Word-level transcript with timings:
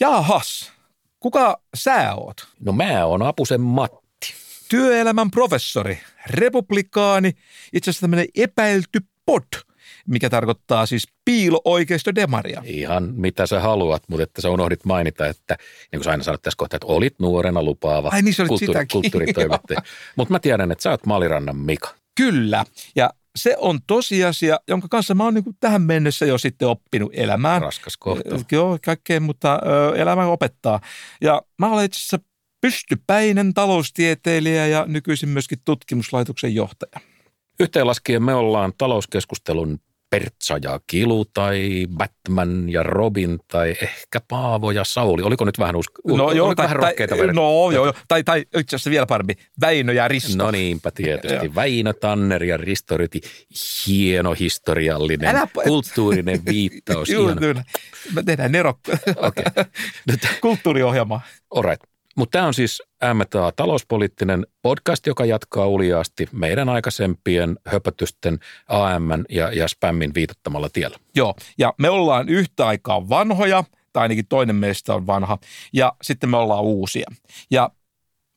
Jaahas, 0.00 0.72
kuka 1.20 1.60
sä 1.74 2.14
oot? 2.14 2.48
No 2.60 2.72
mä 2.72 3.04
oon 3.04 3.22
Apusen 3.22 3.60
Matti. 3.60 4.34
Työelämän 4.68 5.30
professori, 5.30 5.98
republikaani, 6.30 7.32
itse 7.72 7.90
asiassa 7.90 8.00
tämmöinen 8.00 8.26
epäilty 8.36 9.00
pod, 9.26 9.42
mikä 10.06 10.30
tarkoittaa 10.30 10.86
siis 10.86 11.08
piilo-oikeistodemaria. 11.24 12.62
Ihan 12.64 13.12
mitä 13.14 13.46
sä 13.46 13.60
haluat, 13.60 14.02
mutta 14.08 14.22
että 14.22 14.42
sä 14.42 14.50
unohdit 14.50 14.84
mainita, 14.84 15.26
että 15.26 15.56
niin 15.92 15.98
kuin 15.98 16.04
sä 16.04 16.10
aina 16.10 16.22
sanot 16.22 16.42
tässä 16.42 16.56
kohtaa, 16.56 16.76
että 16.76 16.86
olit 16.86 17.14
nuorena 17.18 17.62
lupaava 17.62 18.08
Ai 18.12 18.22
niin, 18.22 18.34
kulttuuri, 18.48 18.86
kulttuuritoimittaja. 18.92 19.82
mutta 20.16 20.32
mä 20.32 20.38
tiedän, 20.38 20.72
että 20.72 20.82
sä 20.82 20.90
oot 20.90 21.06
Malirannan 21.06 21.56
Mika. 21.56 21.94
Kyllä, 22.14 22.64
ja 22.96 23.10
se 23.36 23.56
on 23.58 23.78
tosiasia, 23.86 24.60
jonka 24.68 24.88
kanssa 24.88 25.14
mä 25.14 25.24
oon 25.24 25.34
niin 25.34 25.44
tähän 25.60 25.82
mennessä 25.82 26.26
jo 26.26 26.38
sitten 26.38 26.68
oppinut 26.68 27.10
elämään. 27.14 27.62
Raskas 27.62 27.96
kohta. 27.96 28.36
Joo, 28.52 28.78
kaikkea, 28.84 29.20
mutta 29.20 29.60
elämä 29.96 30.26
opettaa. 30.26 30.80
Ja 31.20 31.42
mä 31.58 31.68
olen 31.68 31.84
itse 31.84 31.98
asiassa 31.98 32.18
pystypäinen 32.60 33.54
taloustieteilijä 33.54 34.66
ja 34.66 34.84
nykyisin 34.88 35.28
myöskin 35.28 35.58
tutkimuslaitoksen 35.64 36.54
johtaja. 36.54 37.00
Yhteenlaskien 37.60 38.22
me 38.22 38.34
ollaan 38.34 38.72
talouskeskustelun 38.78 39.80
Pertsa 40.20 40.58
ja 40.62 40.80
Kilu 40.86 41.24
tai 41.24 41.86
Batman 41.96 42.68
ja 42.70 42.82
Robin 42.82 43.38
tai 43.48 43.70
ehkä 43.82 44.20
Paavo 44.28 44.70
ja 44.70 44.84
Sauli. 44.84 45.22
Oliko 45.22 45.44
nyt 45.44 45.58
vähän, 45.58 45.76
usko, 45.76 46.02
oliko 46.04 46.62
vähän 46.62 46.76
rohkeita 46.76 47.14
No 47.16 47.70
joo, 47.70 47.70
joo. 47.70 47.94
Tai, 48.08 48.24
tai 48.24 48.40
itse 48.40 48.76
asiassa 48.76 48.90
vielä 48.90 49.06
parempi, 49.06 49.34
Väinö 49.60 49.92
ja 49.92 50.08
Risto. 50.08 50.44
No 50.44 50.50
niinpä 50.50 50.90
tietysti. 50.90 51.54
Väinö 51.54 51.92
Tanner 51.92 52.44
ja 52.44 52.56
Risto 52.56 52.96
Ryti, 52.96 53.20
hieno 53.86 54.34
historiallinen, 54.40 55.36
Älä- 55.36 55.48
kulttuurinen 55.64 56.40
viittaus. 56.44 57.08
Joo, 57.16 57.34
kyllä. 57.36 57.64
Me 58.14 58.22
tehdään 58.22 58.52
nerokko. 58.52 58.92
Okei. 59.16 59.44
Nyt, 60.06 60.20
Kulttuuriohjelma. 60.40 61.20
alright. 61.54 61.95
Mutta 62.16 62.38
tämä 62.38 62.46
on 62.46 62.54
siis 62.54 62.82
MTA 63.14 63.52
talouspoliittinen 63.56 64.46
podcast, 64.62 65.06
joka 65.06 65.24
jatkaa 65.24 65.66
uliaasti 65.66 66.28
meidän 66.32 66.68
aikaisempien 66.68 67.56
höpötysten 67.66 68.38
AM 68.68 69.08
ja, 69.30 69.52
ja 69.52 69.68
spämmin 69.68 70.14
viitottamalla 70.14 70.68
tiellä. 70.72 70.98
Joo, 71.14 71.34
ja 71.58 71.74
me 71.78 71.90
ollaan 71.90 72.28
yhtä 72.28 72.66
aikaa 72.66 73.08
vanhoja, 73.08 73.64
tai 73.92 74.02
ainakin 74.02 74.26
toinen 74.28 74.56
meistä 74.56 74.94
on 74.94 75.06
vanha, 75.06 75.38
ja 75.72 75.92
sitten 76.02 76.30
me 76.30 76.36
ollaan 76.36 76.64
uusia. 76.64 77.10
Ja 77.50 77.70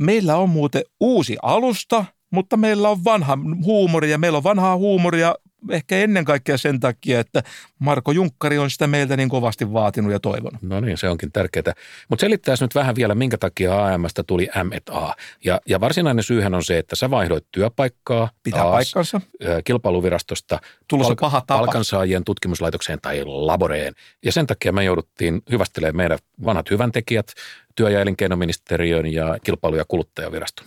meillä 0.01 0.35
on 0.35 0.49
muuten 0.49 0.83
uusi 0.99 1.37
alusta, 1.41 2.05
mutta 2.31 2.57
meillä 2.57 2.89
on 2.89 3.03
vanha 3.03 3.37
huumori, 3.63 4.11
ja 4.11 4.17
meillä 4.17 4.37
on 4.37 4.43
vanhaa 4.43 4.77
huumoria 4.77 5.35
ehkä 5.71 5.97
ennen 5.97 6.25
kaikkea 6.25 6.57
sen 6.57 6.79
takia, 6.79 7.19
että 7.19 7.43
Marko 7.79 8.11
Junkkari 8.11 8.57
on 8.57 8.69
sitä 8.69 8.87
meiltä 8.87 9.17
niin 9.17 9.29
kovasti 9.29 9.73
vaatinut 9.73 10.11
ja 10.11 10.19
toivonut. 10.19 10.61
No 10.61 10.79
niin, 10.79 10.97
se 10.97 11.09
onkin 11.09 11.31
tärkeää. 11.31 11.73
Mutta 12.09 12.21
selittäisi 12.21 12.63
nyt 12.63 12.75
vähän 12.75 12.95
vielä, 12.95 13.15
minkä 13.15 13.37
takia 13.37 13.85
AMstä 13.85 14.23
tuli 14.23 14.49
M&A. 14.63 15.13
Ja, 15.45 15.61
ja 15.65 15.79
varsinainen 15.79 16.23
syyhän 16.23 16.53
on 16.53 16.63
se, 16.63 16.77
että 16.77 16.95
sä 16.95 17.09
vaihdoit 17.09 17.45
työpaikkaa 17.51 18.29
Pitää 18.43 18.61
taas, 18.61 18.71
paikkansa. 18.73 19.21
kilpailuvirastosta 19.63 20.59
Tullut 20.87 21.07
se 21.07 21.15
paha 21.19 21.41
tapa. 21.41 21.57
palkansaajien 21.59 22.23
tutkimuslaitokseen 22.23 22.99
tai 23.01 23.21
laboreen. 23.25 23.93
Ja 24.25 24.31
sen 24.31 24.47
takia 24.47 24.71
me 24.71 24.83
jouduttiin 24.83 25.41
hyvästelemään 25.51 25.95
meidän 25.95 26.19
vanhat 26.45 26.69
hyväntekijät, 26.71 27.33
työ- 27.75 27.89
ja 27.89 28.01
elinkeinoministeriön 28.01 29.05
ja 29.13 29.37
kilpailu- 29.43 29.75
ja 29.77 29.85
kuluttajaviraston. 29.87 30.65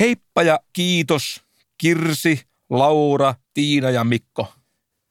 Heippa 0.00 0.42
ja 0.42 0.60
kiitos 0.72 1.42
Kirsi, 1.78 2.40
Laura, 2.72 3.34
Tiina 3.54 3.90
ja 3.90 4.04
Mikko. 4.04 4.52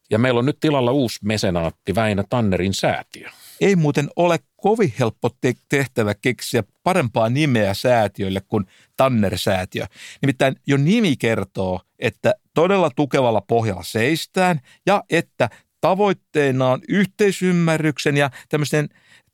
Ja 0.09 0.20
meillä 0.20 0.40
on 0.40 0.45
nyt 0.45 0.59
tilalla 0.59 0.92
uusi 0.92 1.20
mesenaatti 1.23 1.95
Väinö 1.95 2.23
Tannerin 2.30 2.73
säätiö. 2.73 3.30
Ei 3.62 3.76
muuten 3.76 4.09
ole 4.16 4.40
kovin 4.56 4.94
helppo 5.00 5.30
te- 5.42 5.54
tehtävä 5.70 6.14
keksiä 6.16 6.64
parempaa 6.84 7.30
nimeä 7.30 7.73
säätiöille 7.73 8.42
kuin 8.48 8.66
Tanner-säätiö. 8.98 9.86
Nimittäin 10.22 10.56
jo 10.67 10.78
nimi 10.78 11.17
kertoo, 11.17 11.82
että 12.00 12.34
todella 12.54 12.92
tukevalla 12.95 13.42
pohjalla 13.42 13.83
seistään 13.83 14.60
ja 14.86 15.04
että 15.10 15.49
tavoitteena 15.82 16.70
on 16.70 16.82
yhteisymmärryksen 16.89 18.17
ja 18.17 18.30
tämmöisten 18.49 18.89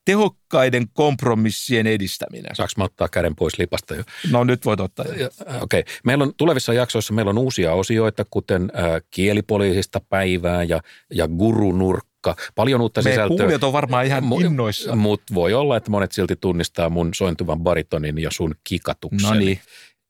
tehokkaiden 0.07 0.87
kompromissien 0.93 1.87
edistäminen. 1.87 2.55
Saanko 2.55 2.71
mä 2.77 2.83
ottaa 2.83 3.07
käden 3.09 3.35
pois 3.35 3.59
lipasta 3.59 3.95
jo? 3.95 4.03
No 4.31 4.43
nyt 4.43 4.65
voit 4.65 4.79
ottaa. 4.79 5.05
Äh, 5.09 5.63
Okei. 5.63 5.79
Okay. 5.79 5.93
Meillä 6.03 6.23
on 6.23 6.33
tulevissa 6.37 6.73
jaksoissa 6.73 7.13
meillä 7.13 7.29
on 7.29 7.37
uusia 7.37 7.73
osioita, 7.73 8.25
kuten 8.29 8.71
äh, 8.75 9.01
kielipoliisista 9.11 10.01
päivää 10.09 10.63
ja, 10.63 10.81
ja 11.13 11.27
gurunurkka. 11.27 12.35
Paljon 12.55 12.81
uutta 12.81 13.01
Meidän 13.01 13.15
sisältöä. 13.15 13.37
kuulijat 13.37 13.63
on 13.63 13.73
varmaan 13.73 14.05
ihan 14.05 14.23
Mu- 14.23 14.45
innoissaan. 14.45 14.97
Mutta 14.97 15.33
voi 15.33 15.53
olla, 15.53 15.77
että 15.77 15.91
monet 15.91 16.11
silti 16.11 16.35
tunnistaa 16.35 16.89
mun 16.89 17.13
sointuvan 17.13 17.59
baritonin 17.59 18.17
ja 18.17 18.29
sun 18.31 18.55
kikatuksen. 18.63 19.29
No 19.29 19.35
niin, 19.35 19.59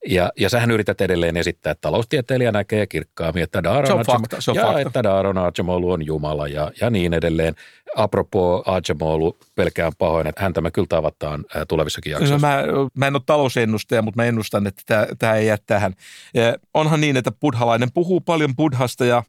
Ja, 0.06 0.32
ja 0.40 0.50
sähän 0.50 0.72
yrität 0.72 1.02
edelleen 1.02 1.38
esittää, 1.38 1.72
että 1.72 1.82
taloustieteilijä 1.82 2.52
näkee 2.52 2.88
kirkkaammin, 2.88 3.44
että 3.44 3.62
Se 3.64 3.70
on 3.70 3.76
Daron 3.84 4.06
fakta, 4.06 4.42
se 4.42 4.52
on 4.52 4.58
ja 4.58 4.64
fakta. 4.64 4.80
että 4.80 5.04
Daron 5.04 5.38
Archimolu 5.38 5.92
on 5.92 6.06
Jumala 6.06 6.48
ja, 6.48 6.72
ja 6.82 6.90
niin 6.90 7.14
edelleen. 7.14 7.56
Apropos 7.96 8.64
Archimolu, 8.68 9.38
pelkään 9.56 9.92
pahoin, 9.98 10.28
että 10.28 10.42
häntä 10.44 10.62
me 10.62 10.72
kyllä 10.72 10.86
tavataan 10.90 11.46
ää, 11.56 11.66
tulevissakin 11.66 12.12
No 12.14 12.20
jaksoissa. 12.20 12.48
mä, 12.48 12.64
mä 12.94 13.08
en 13.08 13.16
ole 13.16 13.22
talousennustaja, 13.26 14.02
mutta 14.02 14.22
mä 14.22 14.26
ennustan, 14.26 14.68
että 14.68 15.08
tämä, 15.20 15.36
ei 15.36 15.48
jää 15.48 15.58
tähän. 15.66 15.94
Ja 16.34 16.56
onhan 16.74 17.02
niin, 17.02 17.18
että 17.18 17.32
buddhalainen 17.32 17.92
puhuu 17.94 18.22
paljon 18.22 18.56
buddhasta 18.56 19.06
ja, 19.06 19.24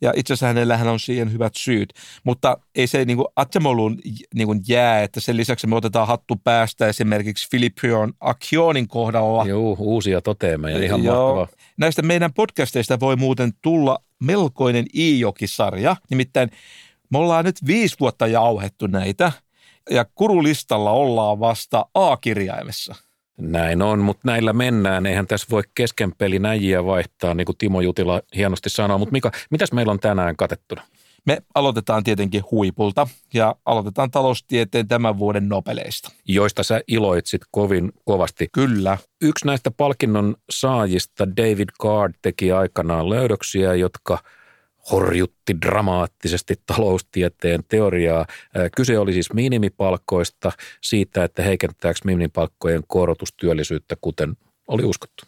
ja 0.00 0.12
itse 0.16 0.32
asiassa 0.32 0.46
hänellähän 0.46 0.88
on 0.88 1.00
siihen 1.00 1.32
hyvät 1.32 1.52
syyt. 1.56 1.92
Mutta 2.24 2.58
ei 2.74 2.86
se 2.86 3.04
niin 3.04 3.16
kuin 3.16 3.26
niin 4.34 4.46
kuin 4.46 4.60
jää, 4.68 5.02
että 5.02 5.20
sen 5.20 5.36
lisäksi 5.36 5.66
me 5.66 5.76
otetaan 5.76 6.06
hattu 6.06 6.36
päästä 6.44 6.86
esimerkiksi 6.86 7.48
Philippion 7.50 8.12
Akionin 8.20 8.88
kohdalla. 8.88 9.44
Joo, 9.44 9.76
uusia 9.78 10.22
toteemeja, 10.22 10.84
ihan 10.84 11.04
Joo. 11.04 11.36
mahtavaa. 11.36 11.48
Näistä 11.76 12.02
meidän 12.02 12.32
podcasteista 12.32 13.00
voi 13.00 13.16
muuten 13.16 13.52
tulla 13.62 13.98
melkoinen 14.22 14.86
i-jokisarja. 14.94 15.96
Nimittäin 16.10 16.50
me 17.10 17.18
ollaan 17.18 17.44
nyt 17.44 17.56
viisi 17.66 17.96
vuotta 18.00 18.26
jauhettu 18.26 18.86
näitä 18.86 19.32
ja 19.90 20.04
kurulistalla 20.14 20.90
ollaan 20.90 21.40
vasta 21.40 21.86
A-kirjaimessa. 21.94 22.94
Näin 23.40 23.82
on, 23.82 23.98
mutta 23.98 24.22
näillä 24.24 24.52
mennään. 24.52 25.06
Eihän 25.06 25.26
tässä 25.26 25.46
voi 25.50 25.62
kesken 25.74 26.12
pelin 26.18 26.46
äijiä 26.46 26.84
vaihtaa, 26.84 27.34
niin 27.34 27.44
kuin 27.44 27.58
Timo 27.58 27.80
Jutila 27.80 28.22
hienosti 28.36 28.70
sanoo. 28.70 28.98
Mutta 28.98 29.12
Mika, 29.12 29.30
mitäs 29.50 29.72
meillä 29.72 29.92
on 29.92 30.00
tänään 30.00 30.36
katettuna? 30.36 30.82
Me 31.26 31.38
aloitetaan 31.54 32.04
tietenkin 32.04 32.42
huipulta 32.50 33.08
ja 33.34 33.56
aloitetaan 33.64 34.10
taloustieteen 34.10 34.88
tämän 34.88 35.18
vuoden 35.18 35.48
nobeleista. 35.48 36.12
Joista 36.28 36.62
sä 36.62 36.80
iloitsit 36.88 37.42
kovin 37.50 37.92
kovasti. 38.04 38.48
Kyllä. 38.52 38.98
Yksi 39.22 39.46
näistä 39.46 39.70
palkinnon 39.70 40.36
saajista, 40.50 41.36
David 41.36 41.68
Card, 41.82 42.14
teki 42.22 42.52
aikanaan 42.52 43.10
löydöksiä, 43.10 43.74
jotka 43.74 44.18
horjutti 44.92 45.60
dramaattisesti 45.60 46.54
taloustieteen 46.66 47.64
teoriaa. 47.68 48.26
Kyse 48.76 48.98
oli 48.98 49.12
siis 49.12 49.32
minimipalkkoista, 49.32 50.52
siitä, 50.80 51.24
että 51.24 51.42
heikentääkö 51.42 51.98
minimipalkkojen 52.04 52.82
korotus 52.86 53.32
työllisyyttä, 53.32 53.96
kuten 54.00 54.36
oli 54.68 54.84
uskottu. 54.84 55.24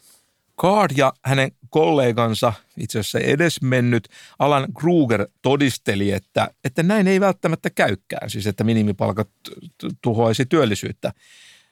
Card 0.61 0.91
ja 0.97 1.13
hänen 1.25 1.51
kollegansa, 1.69 2.53
itse 2.77 2.99
asiassa 2.99 3.19
edesmennyt 3.19 4.07
Alan 4.39 4.67
Kruger 4.79 5.27
todisteli, 5.41 6.11
että, 6.11 6.49
että 6.63 6.83
näin 6.83 7.07
ei 7.07 7.19
välttämättä 7.19 7.69
käykään, 7.69 8.29
siis 8.29 8.47
että 8.47 8.63
minimipalkat 8.63 9.29
tuhoaisi 10.01 10.45
työllisyyttä. 10.45 11.13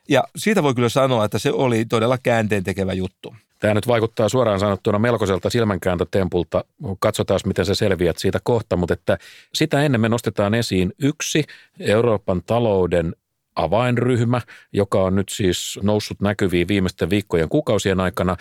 Ja 0.09 0.23
siitä 0.35 0.63
voi 0.63 0.75
kyllä 0.75 0.89
sanoa, 0.89 1.25
että 1.25 1.39
se 1.39 1.51
oli 1.51 1.85
todella 1.85 2.17
käänteen 2.17 2.63
tekevä 2.63 2.93
juttu. 2.93 3.35
Tämä 3.59 3.73
nyt 3.73 3.87
vaikuttaa 3.87 4.29
suoraan 4.29 4.59
sanottuna 4.59 4.99
melkoiselta 4.99 5.49
silmänkääntötempulta. 5.49 6.63
Katsotaan, 6.99 7.39
miten 7.45 7.65
sä 7.65 7.75
selviät 7.75 8.17
siitä 8.17 8.39
kohta, 8.43 8.75
mutta 8.75 8.93
että 8.93 9.17
sitä 9.53 9.81
ennen 9.81 10.01
me 10.01 10.09
nostetaan 10.09 10.53
esiin 10.53 10.93
yksi 10.99 11.43
Euroopan 11.79 12.43
talouden 12.45 13.15
avainryhmä, 13.55 14.41
joka 14.73 15.03
on 15.03 15.15
nyt 15.15 15.29
siis 15.29 15.79
noussut 15.83 16.21
näkyviin 16.21 16.67
viimeisten 16.67 17.09
viikkojen 17.09 17.49
kuukausien 17.49 17.99
aikana. 17.99 18.35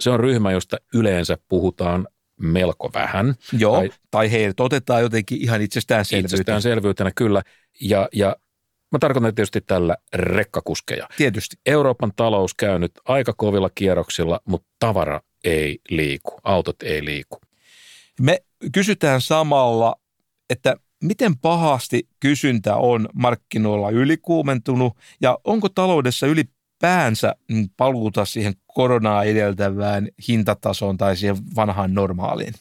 Se 0.00 0.10
on 0.10 0.20
ryhmä, 0.20 0.52
josta 0.52 0.76
yleensä 0.94 1.38
puhutaan 1.48 2.08
melko 2.40 2.90
vähän. 2.94 3.34
Joo, 3.58 3.76
Tai- 3.76 3.88
tai, 3.88 3.98
tai 4.10 4.30
heidät 4.30 4.60
otetaan 4.60 5.02
jotenkin 5.02 5.42
ihan 5.42 5.62
itsestäänselvyytenä. 5.62 6.26
Itsestäänselvyytenä 6.26 7.10
kyllä. 7.14 7.42
Ja, 7.80 8.08
ja 8.12 8.36
mä 8.92 8.98
tarkoitan 8.98 9.34
tietysti 9.34 9.60
tällä 9.60 9.96
rekkakuskeja. 10.14 11.08
Tietysti. 11.16 11.56
Euroopan 11.66 12.12
talous 12.16 12.54
käy 12.54 12.78
nyt 12.78 12.92
aika 13.04 13.32
kovilla 13.36 13.70
kierroksilla, 13.74 14.40
mutta 14.44 14.68
tavara 14.78 15.20
ei 15.44 15.78
liiku, 15.90 16.40
autot 16.44 16.82
ei 16.82 17.04
liiku. 17.04 17.40
Me 18.20 18.38
kysytään 18.72 19.20
samalla, 19.20 19.96
että 20.50 20.76
miten 21.04 21.38
pahasti 21.38 22.08
kysyntä 22.20 22.76
on 22.76 23.08
markkinoilla 23.14 23.90
ylikuumentunut 23.90 24.96
ja 25.20 25.38
onko 25.44 25.68
taloudessa 25.68 26.26
ylipäänsä 26.26 27.34
paluuta 27.76 28.24
siihen 28.24 28.54
koronaa 28.66 29.24
edeltävään 29.24 30.08
hintatasoon 30.28 30.96
tai 30.96 31.16
siihen 31.16 31.36
vanhaan 31.56 31.94
normaaliin. 31.94 32.54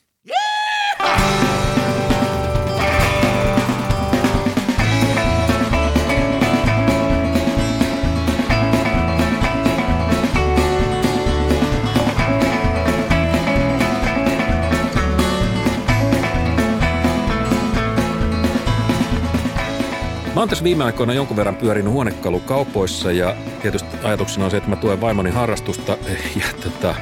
Oon 20.39 20.49
tässä 20.49 20.63
viime 20.63 20.83
aikoina 20.83 21.13
jonkun 21.13 21.37
verran 21.37 21.55
pyörinyt 21.55 21.93
huonekalukaupoissa 21.93 23.11
ja 23.11 23.35
tietysti 23.61 23.97
ajatuksena 24.03 24.45
on 24.45 24.51
se, 24.51 24.57
että 24.57 24.69
mä 24.69 24.75
tuen 24.75 25.01
vaimoni 25.01 25.29
harrastusta 25.29 25.97
ja 26.41 26.45
tota, 26.63 26.95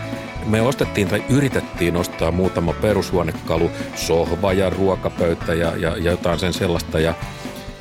me 0.46 0.62
ostettiin 0.62 1.08
tai 1.08 1.24
yritettiin 1.30 1.96
ostaa 1.96 2.32
muutama 2.32 2.74
perushuonekalu, 2.74 3.72
sohva 3.96 4.54
ja 4.54 4.70
ruokapöytä 4.70 5.54
ja, 5.54 5.78
ja, 5.78 5.98
ja 5.98 6.12
jotain 6.12 6.40
sen 6.40 6.54
sellaista 6.54 7.00
ja 7.00 7.14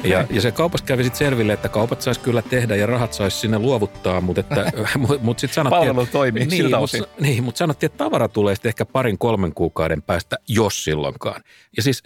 ja, 0.04 0.26
ja 0.30 0.40
se 0.40 0.52
kaupassa 0.52 0.86
kävi 0.86 1.02
sitten 1.04 1.18
selville, 1.18 1.52
että 1.52 1.68
kaupat 1.68 2.02
saisi 2.02 2.20
kyllä 2.20 2.42
tehdä 2.42 2.76
ja 2.76 2.86
rahat 2.86 3.12
saisi 3.12 3.38
sinne 3.38 3.58
luovuttaa, 3.58 4.20
mutta, 4.20 4.40
että, 4.40 4.72
mut 5.22 5.38
sitten 5.38 5.54
sanottiin... 5.54 5.86
Palvelu 5.86 6.06
toimii 6.12 6.46
niin, 6.46 6.50
siltä 6.50 6.78
osin. 6.78 7.00
Mutta, 7.00 7.22
niin, 7.22 7.44
mutta 7.44 7.58
sanottiin, 7.58 7.86
että 7.86 8.04
tavara 8.04 8.28
tulee 8.28 8.54
sitten 8.54 8.68
ehkä 8.68 8.84
parin 8.84 9.18
kolmen 9.18 9.54
kuukauden 9.54 10.02
päästä, 10.02 10.36
jos 10.48 10.84
silloinkaan. 10.84 11.42
Ja 11.76 11.82
siis 11.82 12.02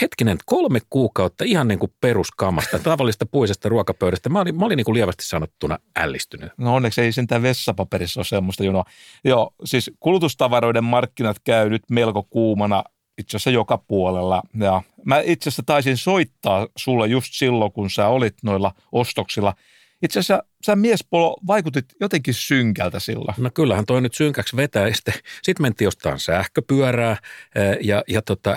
hetkinen, 0.00 0.38
kolme 0.46 0.80
kuukautta 0.90 1.44
ihan 1.44 1.68
niin 1.68 1.78
kuin 1.78 1.92
peruskamasta, 2.00 2.78
tavallista 2.90 3.26
puisesta 3.26 3.68
ruokapöydästä. 3.68 4.28
Mä 4.28 4.40
olin, 4.40 4.56
mä 4.56 4.64
olin 4.64 4.76
niin 4.76 4.84
kuin 4.84 4.94
lievästi 4.94 5.24
sanottuna 5.24 5.78
ällistynyt. 5.96 6.52
No 6.56 6.74
onneksi 6.74 7.00
ei 7.00 7.12
sentään 7.12 7.42
vessapaperissa 7.42 8.20
ole 8.20 8.24
semmoista 8.24 8.64
junoa. 8.64 8.84
Joo, 9.24 9.54
siis 9.64 9.90
kulutustavaroiden 10.00 10.84
markkinat 10.84 11.36
käy 11.44 11.70
nyt 11.70 11.82
melko 11.90 12.22
kuumana 12.22 12.84
itse 13.18 13.36
asiassa 13.36 13.50
joka 13.50 13.78
puolella. 13.78 14.42
Ja 14.58 14.82
mä 15.04 15.20
itse 15.24 15.48
asiassa 15.48 15.62
taisin 15.66 15.96
soittaa 15.96 16.68
sulle 16.76 17.06
just 17.06 17.28
silloin, 17.32 17.72
kun 17.72 17.90
sä 17.90 18.08
olit 18.08 18.34
noilla 18.42 18.72
ostoksilla. 18.92 19.54
Itse 20.02 20.18
asiassa 20.18 20.44
sä 20.66 20.76
miespolo 20.76 21.36
vaikutit 21.46 21.84
jotenkin 22.00 22.34
synkältä 22.34 23.00
silloin. 23.00 23.34
No 23.38 23.50
kyllähän 23.54 23.86
toi 23.86 24.00
nyt 24.00 24.14
synkäksi 24.14 24.56
vetää. 24.56 24.92
Sitten, 24.92 25.14
sitten 25.42 25.62
mentiin 25.62 25.86
jostain 25.86 26.18
sähköpyörää 26.18 27.16
ja, 27.80 28.04
ja 28.08 28.22
tota, 28.22 28.56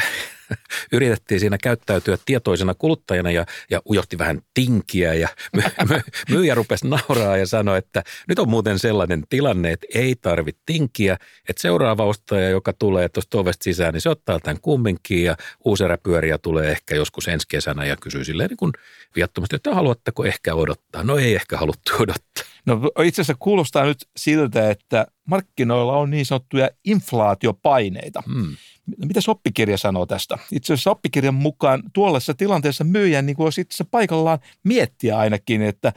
yritettiin 0.94 1.40
siinä 1.40 1.58
käyttäytyä 1.58 2.18
tietoisena 2.26 2.74
kuluttajana 2.74 3.32
ja, 3.32 3.46
ja 3.70 3.82
ujohti 3.90 4.18
vähän 4.18 4.42
tinkiä 4.54 5.14
ja 5.14 5.28
my, 5.56 5.62
my, 5.90 6.02
myyjä 6.30 6.56
rupesi 6.56 6.88
nauraa 6.88 7.38
ja 7.38 7.48
sanoi, 7.48 7.78
että 7.78 8.04
nyt 8.28 8.40
on 8.40 8.50
muuten 8.50 8.80
sellainen 8.80 9.24
tilanne, 9.30 9.72
että 9.72 9.88
ei 9.96 10.16
tarvitse 10.16 10.62
tinkiä, 10.66 11.18
että 11.50 11.62
seuraava 11.62 12.06
ostaja, 12.06 12.50
joka 12.50 12.74
tulee 12.74 13.10
tuosta 13.10 13.38
ovesta 13.38 13.64
sisään, 13.64 13.94
niin 13.94 14.02
se 14.02 14.10
ottaa 14.10 14.40
tämän 14.40 14.62
kumminkin 14.62 15.24
ja 15.24 15.38
uuseräpyöriä 15.66 16.38
tulee 16.38 16.72
ehkä 16.72 16.96
joskus 16.96 17.28
ensi 17.28 17.48
kesänä 17.50 17.86
ja 17.86 17.96
kysyy 17.96 18.26
silleen 18.26 18.50
niin 18.50 18.58
kuin 18.58 18.72
viattomasti, 19.16 19.56
että 19.56 19.76
haluatteko 19.76 20.26
ehkä 20.26 20.56
odottaa? 20.56 21.04
No 21.04 21.18
ei 21.18 21.36
ehkä 21.36 21.58
haluttu 21.58 21.92
odottaa. 22.00 22.53
No 22.66 22.92
itse 23.04 23.22
asiassa 23.22 23.36
kuulostaa 23.40 23.86
nyt 23.86 23.98
siltä, 24.18 24.70
että 24.70 25.08
markkinoilla 25.26 25.98
on 25.98 26.10
niin 26.10 26.26
sanottuja 26.26 26.70
inflaatiopaineita. 26.86 28.24
Hmm. 28.34 28.56
Mitä 28.98 29.20
oppikirja 29.28 29.78
sanoo 29.78 30.06
tästä? 30.06 30.38
Itse 30.52 30.74
asiassa 30.74 30.92
oppikirjan 30.92 31.34
mukaan 31.34 31.84
tuollaisessa 31.94 32.34
tilanteessa 32.34 32.84
myyjän 32.84 33.26
niin 33.26 33.36
olisi 33.40 33.62
itse 33.62 33.84
paikallaan 33.84 34.40
miettiä 34.64 35.18
ainakin, 35.18 35.62
että 35.62 35.94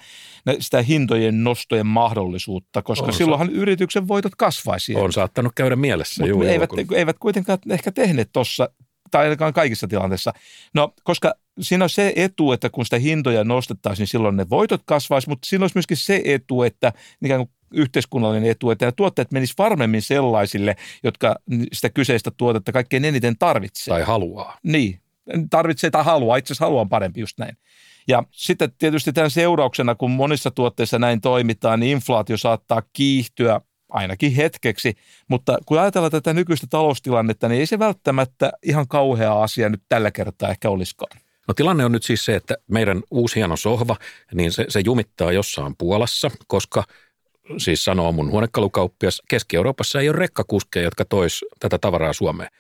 sitä 0.58 0.82
hintojen 0.82 1.44
nostojen 1.44 1.86
mahdollisuutta, 1.86 2.82
koska 2.82 3.06
on 3.06 3.12
silloinhan 3.12 3.48
sa- 3.48 3.54
yrityksen 3.54 4.08
voitot 4.08 4.34
kasvaisi. 4.34 4.94
On 4.94 5.12
saattanut 5.12 5.52
käydä 5.54 5.76
mielessä. 5.76 6.26
Juu, 6.26 6.42
eivät, 6.42 6.70
eivät 6.94 7.16
kuitenkaan 7.18 7.58
ehkä 7.70 7.92
tehneet 7.92 8.28
tuossa 8.32 8.68
tai 9.10 9.24
ainakaan 9.24 9.52
kaikissa 9.52 9.88
tilanteissa. 9.88 10.32
No, 10.74 10.94
koska 11.04 11.34
siinä 11.60 11.84
on 11.84 11.90
se 11.90 12.12
etu, 12.16 12.52
että 12.52 12.70
kun 12.70 12.84
sitä 12.84 12.98
hintoja 12.98 13.44
nostettaisiin, 13.44 14.02
niin 14.02 14.08
silloin 14.08 14.36
ne 14.36 14.50
voitot 14.50 14.82
kasvaisi, 14.84 15.28
mutta 15.28 15.46
siinä 15.46 15.62
olisi 15.64 15.76
myöskin 15.76 15.96
se 15.96 16.22
etu, 16.24 16.62
että 16.62 16.92
ikään 17.24 17.40
kuin 17.40 17.50
yhteiskunnallinen 17.74 18.50
etu, 18.50 18.70
että 18.70 18.84
nämä 18.84 18.92
tuotteet 18.92 19.32
menis 19.32 19.58
varmemmin 19.58 20.02
sellaisille, 20.02 20.76
jotka 21.04 21.36
sitä 21.72 21.90
kyseistä 21.90 22.30
tuotetta 22.30 22.72
kaikkein 22.72 23.04
eniten 23.04 23.38
tarvitsee. 23.38 23.94
Tai 23.94 24.02
haluaa. 24.02 24.58
Niin, 24.62 25.00
tarvitsee 25.50 25.90
tai 25.90 26.04
haluaa. 26.04 26.36
Itse 26.36 26.52
asiassa 26.52 26.64
haluaa 26.64 26.86
parempi 26.86 27.20
just 27.20 27.38
näin. 27.38 27.56
Ja 28.08 28.22
sitten 28.30 28.72
tietysti 28.78 29.12
tämän 29.12 29.30
seurauksena, 29.30 29.94
kun 29.94 30.10
monissa 30.10 30.50
tuotteissa 30.50 30.98
näin 30.98 31.20
toimitaan, 31.20 31.80
niin 31.80 31.92
inflaatio 31.92 32.36
saattaa 32.36 32.82
kiihtyä 32.92 33.60
ainakin 33.88 34.32
hetkeksi, 34.32 34.94
mutta 35.28 35.58
kun 35.66 35.78
ajatellaan 35.78 36.10
tätä 36.10 36.32
nykyistä 36.32 36.66
taloustilannetta, 36.70 37.48
niin 37.48 37.60
ei 37.60 37.66
se 37.66 37.78
välttämättä 37.78 38.52
ihan 38.62 38.88
kauhea 38.88 39.42
asia 39.42 39.68
nyt 39.68 39.82
tällä 39.88 40.10
kertaa 40.10 40.50
ehkä 40.50 40.70
olisikaan. 40.70 41.20
No 41.48 41.54
tilanne 41.54 41.84
on 41.84 41.92
nyt 41.92 42.02
siis 42.02 42.24
se, 42.24 42.36
että 42.36 42.56
meidän 42.70 43.02
uusi 43.10 43.36
hieno 43.36 43.56
sohva, 43.56 43.96
niin 44.34 44.52
se, 44.52 44.64
se 44.68 44.80
jumittaa 44.84 45.32
jossain 45.32 45.74
Puolassa, 45.78 46.30
koska 46.46 46.84
siis 47.58 47.84
sanoo 47.84 48.12
mun 48.12 48.30
huonekalukauppias, 48.30 49.22
Keski-Euroopassa 49.28 50.00
ei 50.00 50.08
ole 50.08 50.18
rekkakuskeja, 50.18 50.84
jotka 50.84 51.04
tois 51.04 51.44
tätä 51.60 51.78
tavaraa 51.78 52.12
Suomeen. 52.12 52.50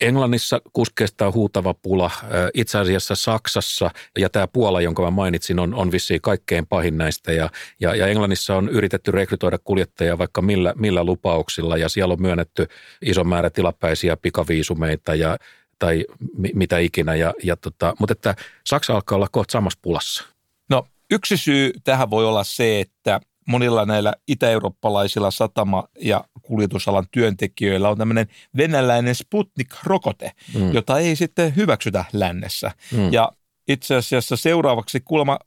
Englannissa 0.00 0.60
kuskeista 0.72 1.26
on 1.26 1.34
huutava 1.34 1.74
pula. 1.74 2.10
Itse 2.54 2.78
asiassa 2.78 3.14
Saksassa 3.14 3.90
ja 4.18 4.30
tämä 4.30 4.46
Puola, 4.46 4.80
jonka 4.80 5.02
mä 5.02 5.10
mainitsin, 5.10 5.58
on, 5.58 5.74
on 5.74 5.92
vissiin 5.92 6.20
kaikkein 6.20 6.66
pahin 6.66 6.98
näistä. 6.98 7.32
Ja, 7.32 7.50
ja, 7.80 7.94
ja 7.94 8.06
Englannissa 8.06 8.56
on 8.56 8.68
yritetty 8.68 9.10
rekrytoida 9.10 9.58
kuljettajia 9.64 10.18
vaikka 10.18 10.42
millä, 10.42 10.74
millä 10.76 11.04
lupauksilla 11.04 11.76
ja 11.76 11.88
siellä 11.88 12.12
on 12.12 12.22
myönnetty 12.22 12.66
iso 13.02 13.24
määrä 13.24 13.50
tilapäisiä 13.50 14.16
pikaviisumeita 14.16 15.14
ja, 15.14 15.36
tai 15.78 16.04
mi, 16.36 16.50
mitä 16.54 16.78
ikinä. 16.78 17.14
Ja, 17.14 17.34
ja 17.42 17.56
tota, 17.56 17.94
mutta 17.98 18.12
että 18.12 18.34
Saksa 18.66 18.94
alkaa 18.94 19.16
olla 19.16 19.28
kohta 19.32 19.52
samassa 19.52 19.78
pulassa. 19.82 20.24
No 20.70 20.86
yksi 21.10 21.36
syy 21.36 21.72
tähän 21.84 22.10
voi 22.10 22.26
olla 22.26 22.44
se, 22.44 22.80
että 22.80 23.20
monilla 23.50 23.86
näillä 23.86 24.14
itä-eurooppalaisilla 24.28 25.30
satama- 25.30 25.88
ja 26.00 26.24
kuljetusalan 26.42 27.06
työntekijöillä 27.12 27.88
on 27.88 27.98
tämmöinen 27.98 28.26
venäläinen 28.56 29.14
Sputnik-rokote, 29.14 30.30
mm. 30.54 30.72
jota 30.72 30.98
ei 30.98 31.16
sitten 31.16 31.56
hyväksytä 31.56 32.04
lännessä. 32.12 32.70
Mm. 32.92 33.12
Ja 33.12 33.32
itse 33.68 33.94
asiassa 33.94 34.36
seuraavaksi 34.36 35.00
kuulemma 35.00 35.38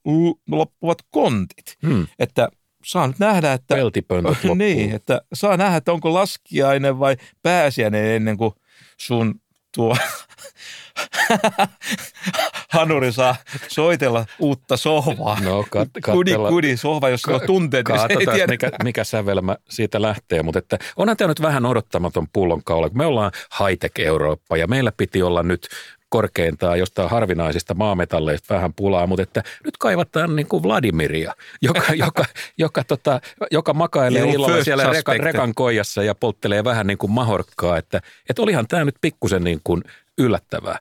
loppuvat 0.50 0.98
kontit. 1.12 1.78
Mm. 1.82 2.08
Että 2.20 2.50
saa 2.86 3.08
nyt 3.08 3.20
nähdä, 3.20 3.54
että... 3.54 3.76
Niin, 4.56 4.92
että 4.96 5.22
saa 5.34 5.58
nähdä, 5.58 5.78
että 5.78 5.94
onko 5.94 6.14
laskiainen 6.14 7.00
vai 7.00 7.18
pääsiäinen 7.42 8.06
ennen 8.06 8.38
kuin 8.38 8.52
sun 8.98 9.36
tuo 9.76 9.98
Hanuri 12.70 13.12
saa 13.12 13.36
soitella 13.68 14.26
uutta 14.40 14.78
sohvaa. 14.78 15.40
No, 15.40 15.66
kat, 15.70 15.90
kudi, 16.12 16.32
kudi 16.50 16.78
sohva, 16.78 17.10
jos 17.10 17.22
ka, 17.22 17.36
on 17.36 17.42
tunteet, 17.46 17.86
niin 17.88 18.20
ei 18.20 18.36
tiedä. 18.36 18.52
Mikä, 18.52 18.72
mikä 18.84 19.04
sävelmä 19.04 19.56
siitä 19.70 20.02
lähtee, 20.02 20.44
mutta 20.44 20.60
että 20.60 20.80
onhan 20.96 21.18
tämä 21.18 21.28
nyt 21.28 21.42
vähän 21.42 21.66
odottamaton 21.66 22.28
pullonkaula. 22.34 22.90
Me 22.94 23.06
ollaan 23.06 23.32
high-tech 23.60 24.00
Eurooppa 24.00 24.58
ja 24.58 24.68
meillä 24.68 24.92
piti 24.98 25.22
olla 25.22 25.44
nyt 25.44 25.68
korkeintaan 26.14 26.80
jostain 26.80 27.10
harvinaisista 27.10 27.74
maametalleista 27.74 28.56
vähän 28.56 28.74
pulaa, 28.74 29.08
mutta 29.08 29.24
että 29.24 29.44
nyt 29.66 29.78
kaivataan 29.78 30.36
niin 30.36 30.48
kuin 30.48 30.64
Vladimiria, 30.64 31.34
joka, 31.62 31.94
joka, 32.06 32.26
joka, 32.58 32.84
tota, 32.84 33.22
joka 33.52 33.74
makailee 33.74 34.24
illalla 34.24 34.64
siellä 34.64 34.90
rekan, 34.90 35.20
rekan 35.20 35.56
koijassa 35.56 36.04
ja 36.04 36.16
polttelee 36.16 36.64
vähän 36.64 36.88
niin 36.88 36.98
kuin 36.98 37.12
mahorkkaa, 37.12 37.78
että, 37.78 38.02
että 38.30 38.42
olihan 38.42 38.68
tämä 38.68 38.86
nyt 38.86 38.96
pikkusen 39.02 39.44
niin 39.44 39.60
kuin 39.64 39.84
yllättävää. 40.18 40.78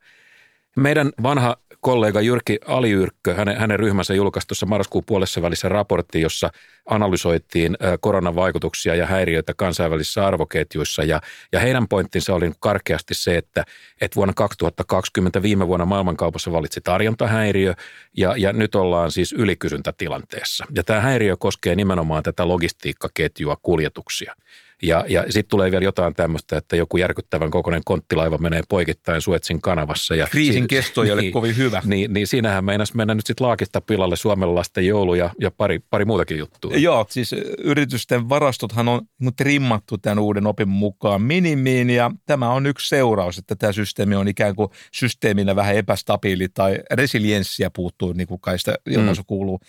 Meidän 0.76 1.12
vanha 1.22 1.56
kollega 1.82 2.20
Jyrki 2.20 2.58
Aliyrkkö, 2.66 3.34
hänen, 3.34 3.56
hänen 3.56 3.78
ryhmänsä 3.78 4.14
julkaisi 4.14 4.48
tuossa 4.48 4.66
marraskuun 4.66 5.04
puolessa 5.06 5.42
välissä 5.42 5.68
raportti, 5.68 6.20
jossa 6.20 6.50
analysoitiin 6.86 7.76
koronan 8.00 8.34
vaikutuksia 8.34 8.94
ja 8.94 9.06
häiriöitä 9.06 9.54
kansainvälisissä 9.56 10.26
arvoketjuissa. 10.26 11.04
Ja, 11.04 11.20
ja 11.52 11.60
heidän 11.60 11.88
pointtinsa 11.88 12.34
oli 12.34 12.52
karkeasti 12.60 13.14
se, 13.14 13.36
että, 13.36 13.64
että 14.00 14.16
vuonna 14.16 14.34
2020 14.36 15.42
viime 15.42 15.66
vuonna 15.66 15.86
maailmankaupassa 15.86 16.52
valitsi 16.52 16.80
tarjontahäiriö 16.80 17.74
ja, 18.16 18.34
ja 18.36 18.52
nyt 18.52 18.74
ollaan 18.74 19.10
siis 19.10 19.32
ylikysyntätilanteessa. 19.32 20.64
Ja 20.74 20.82
tämä 20.84 21.00
häiriö 21.00 21.36
koskee 21.36 21.74
nimenomaan 21.74 22.22
tätä 22.22 22.48
logistiikkaketjua, 22.48 23.56
kuljetuksia. 23.62 24.34
Ja, 24.82 25.04
ja 25.08 25.22
sitten 25.22 25.50
tulee 25.50 25.70
vielä 25.70 25.84
jotain 25.84 26.14
tämmöistä, 26.14 26.56
että 26.56 26.76
joku 26.76 26.96
järkyttävän 26.96 27.50
kokoinen 27.50 27.82
konttilaiva 27.84 28.38
menee 28.38 28.62
poikittain 28.68 29.20
Suetsin 29.20 29.60
kanavassa. 29.60 30.14
Ja 30.14 30.26
Kriisin 30.26 30.68
kesto 30.68 31.04
ei 31.04 31.12
ole 31.12 31.20
niin, 31.20 31.32
kovin 31.32 31.56
hyvä. 31.56 31.82
Niin, 31.84 32.12
niin 32.12 32.26
siinähän 32.26 32.64
meinas 32.64 32.94
mennä 32.94 33.14
nyt 33.14 33.26
sitten 33.26 33.46
laakista 33.46 33.80
pilalle 33.80 34.16
Suomen 34.16 34.54
lasten 34.54 34.86
joulu 34.86 35.14
ja, 35.14 35.30
ja 35.40 35.50
pari, 35.50 35.78
pari 35.90 36.04
muutakin 36.04 36.38
juttua. 36.38 36.72
Joo, 36.74 37.06
siis 37.10 37.32
yritysten 37.58 38.28
varastothan 38.28 38.88
on 38.88 39.00
trimmattu 39.36 39.98
tämän 39.98 40.18
uuden 40.18 40.46
opin 40.46 40.68
mukaan 40.68 41.22
minimiin 41.22 41.90
ja 41.90 42.10
tämä 42.26 42.50
on 42.50 42.66
yksi 42.66 42.88
seuraus, 42.88 43.38
että 43.38 43.56
tämä 43.56 43.72
systeemi 43.72 44.14
on 44.14 44.28
ikään 44.28 44.56
kuin 44.56 44.68
systeeminä 44.92 45.56
vähän 45.56 45.76
epästabiili 45.76 46.48
tai 46.48 46.78
resilienssiä 46.92 47.70
puuttuu, 47.70 48.12
niin 48.12 48.26
kuin 48.26 48.40
kai 48.40 48.58
sitä 48.58 48.74
ilmaisu 48.90 49.22
mm. 49.22 49.26
kuuluu. 49.26 49.60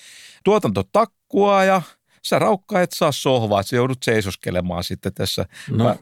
Tuotanto 0.44 0.84
takkua 0.92 1.64
ja 1.64 1.82
sä 2.26 2.40
raukka 2.40 2.82
et 2.82 2.92
saa 2.92 3.12
sohvaa, 3.12 3.60
että 3.60 3.70
sä 3.70 3.76
joudut 3.76 4.04
seisoskelemaan 4.04 4.84
sitten 4.84 5.14
tässä. 5.14 5.46
No, 5.70 5.84
Mä... 5.84 5.96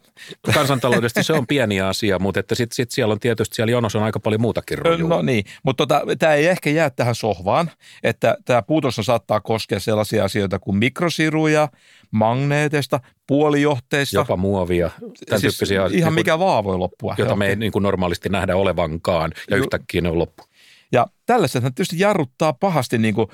kansantaloudesta 0.54 1.24
se 1.24 1.34
on 1.34 1.48
pieni 1.48 1.82
asia, 1.82 2.20
mutta 2.20 2.40
että 2.40 2.56
sitten 2.56 2.76
sit 2.76 2.92
siellä 2.92 3.12
on 3.12 3.20
tietysti, 3.20 3.56
siellä 3.56 3.72
jonossa 3.72 4.00
on 4.00 4.06
aika 4.06 4.20
paljon 4.20 4.42
muutakin 4.42 4.78
rojua. 4.78 5.10
No 5.10 5.22
niin, 5.22 5.44
mutta 5.64 5.88
tota, 5.88 6.02
tämä 6.20 6.34
ei 6.34 6.48
ehkä 6.48 6.70
jää 6.70 6.90
tähän 6.90 7.16
sohvaan, 7.16 7.72
että 8.04 8.38
tämä 8.46 8.62
puutos 8.62 8.96
saattaa 9.02 9.40
koskea 9.40 9.80
sellaisia 9.80 10.26
asioita 10.26 10.60
kuin 10.60 10.78
mikrosiruja, 10.78 11.68
magneeteista, 12.12 13.00
puolijohteista. 13.28 14.16
Jopa 14.16 14.38
muovia, 14.38 14.90
tämän 15.00 15.42
siis 15.42 15.42
tyyppisiä 15.42 15.82
Ihan 15.86 15.92
niin 15.92 16.14
mikä 16.14 16.40
vaan 16.40 16.64
voi 16.64 16.78
loppua. 16.78 17.16
Jota 17.18 17.36
me 17.36 17.48
ei 17.48 17.56
niin 17.56 17.72
kuin 17.72 17.84
normaalisti 17.84 18.30
nähdä 18.30 18.56
olevankaan 18.56 19.32
ja 19.50 19.58
Ju- 19.58 19.64
yhtäkkiä 19.64 20.02
ne 20.02 20.10
on 20.10 20.20
loppu. 20.20 20.44
Ja 20.92 21.08
tällaiset 21.26 21.64
tietysti 21.64 22.00
jarruttaa 22.00 22.54
pahasti 22.54 22.98
niin 22.98 23.14
kuin 23.14 23.28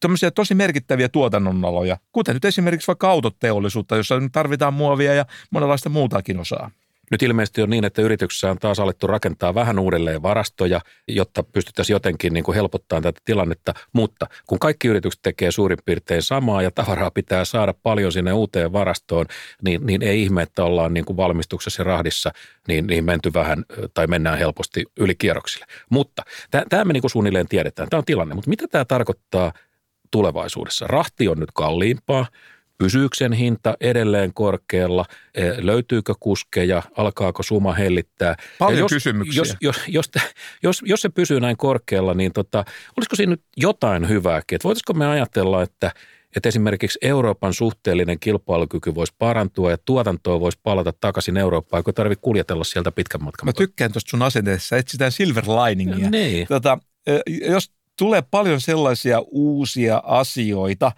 tämmöisiä 0.00 0.30
tosi 0.30 0.54
merkittäviä 0.54 1.08
tuotannonaloja, 1.08 1.96
kuten 2.12 2.34
nyt 2.34 2.44
esimerkiksi 2.44 2.86
vaikka 2.86 3.10
autoteollisuutta, 3.10 3.96
jossa 3.96 4.14
tarvitaan 4.32 4.74
muovia 4.74 5.14
ja 5.14 5.26
monenlaista 5.50 5.88
muutakin 5.88 6.40
osaa. 6.40 6.70
Nyt 7.10 7.22
ilmeisesti 7.22 7.62
on 7.62 7.70
niin, 7.70 7.84
että 7.84 8.02
yrityksessä 8.02 8.50
on 8.50 8.58
taas 8.58 8.80
alettu 8.80 9.06
rakentaa 9.06 9.54
vähän 9.54 9.78
uudelleen 9.78 10.22
varastoja, 10.22 10.80
jotta 11.08 11.42
pystyttäisiin 11.42 11.94
jotenkin 11.94 12.32
niin 12.32 12.44
kuin 12.44 12.54
helpottamaan 12.54 13.02
tätä 13.02 13.20
tilannetta. 13.24 13.74
Mutta 13.92 14.26
kun 14.46 14.58
kaikki 14.58 14.88
yritykset 14.88 15.22
tekee 15.22 15.50
suurin 15.50 15.78
piirtein 15.84 16.22
samaa 16.22 16.62
ja 16.62 16.70
tavaraa 16.70 17.10
pitää 17.10 17.44
saada 17.44 17.74
paljon 17.82 18.12
sinne 18.12 18.32
uuteen 18.32 18.72
varastoon, 18.72 19.26
niin, 19.62 19.86
niin 19.86 20.02
ei 20.02 20.22
ihme, 20.22 20.42
että 20.42 20.64
ollaan 20.64 20.94
niin 20.94 21.04
kuin 21.04 21.16
valmistuksessa 21.16 21.80
ja 21.80 21.84
rahdissa 21.84 22.30
niin, 22.68 22.86
niin 22.86 23.04
menty 23.04 23.32
vähän 23.34 23.64
tai 23.94 24.06
mennään 24.06 24.38
helposti 24.38 24.84
yli 25.00 25.14
kierroksille. 25.14 25.66
Mutta 25.90 26.22
tämä 26.68 26.84
me 26.84 26.92
niin 26.92 27.00
kuin 27.00 27.10
suunnilleen 27.10 27.48
tiedetään. 27.48 27.88
Tämä 27.88 27.98
on 27.98 28.04
tilanne. 28.04 28.34
Mutta 28.34 28.50
mitä 28.50 28.68
tämä 28.68 28.84
tarkoittaa 28.84 29.52
tulevaisuudessa? 30.10 30.86
Rahti 30.86 31.28
on 31.28 31.38
nyt 31.38 31.50
kalliimpaa 31.54 32.26
Pysyykö 32.80 33.16
sen 33.16 33.32
hinta 33.32 33.76
edelleen 33.80 34.34
korkealla? 34.34 35.04
Eh, 35.34 35.58
löytyykö 35.58 36.14
kuskeja? 36.20 36.82
Alkaako 36.96 37.42
suma 37.42 37.72
hellittää? 37.74 38.36
Paljon 38.58 38.78
jos, 38.78 38.92
kysymyksiä. 38.92 39.40
Jos, 39.40 39.56
jos, 39.60 39.76
jos, 39.88 40.10
jos, 40.62 40.82
jos 40.84 41.00
se 41.00 41.08
pysyy 41.08 41.40
näin 41.40 41.56
korkealla, 41.56 42.14
niin 42.14 42.32
tota, 42.32 42.64
olisiko 42.96 43.16
siinä 43.16 43.30
nyt 43.30 43.42
jotain 43.56 44.08
hyvääkin? 44.08 44.56
Että 44.56 44.64
voitaisiko 44.64 44.92
me 44.92 45.06
ajatella, 45.06 45.62
että, 45.62 45.92
että 46.36 46.48
esimerkiksi 46.48 46.98
Euroopan 47.02 47.54
suhteellinen 47.54 48.20
kilpailukyky 48.20 48.94
voisi 48.94 49.14
parantua 49.18 49.70
ja 49.70 49.78
tuotantoa 49.84 50.40
voisi 50.40 50.58
palata 50.62 50.92
takaisin 51.00 51.36
Eurooppaan, 51.36 51.84
kun 51.84 51.94
tarvitse 51.94 52.22
kuljetella 52.22 52.64
sieltä 52.64 52.92
pitkän 52.92 53.24
matkan. 53.24 53.46
Mä 53.46 53.52
tykkään 53.52 53.92
tuosta 53.92 54.10
sun 54.10 54.22
asenteessa, 54.22 54.76
etsitään 54.76 55.12
silver 55.12 55.44
liningia. 55.44 56.10
Niin. 56.10 56.46
Tota, 56.46 56.78
jos 57.50 57.72
tulee 58.00 58.22
paljon 58.30 58.60
sellaisia 58.60 59.22
uusia 59.30 60.02
asioita, 60.04 60.92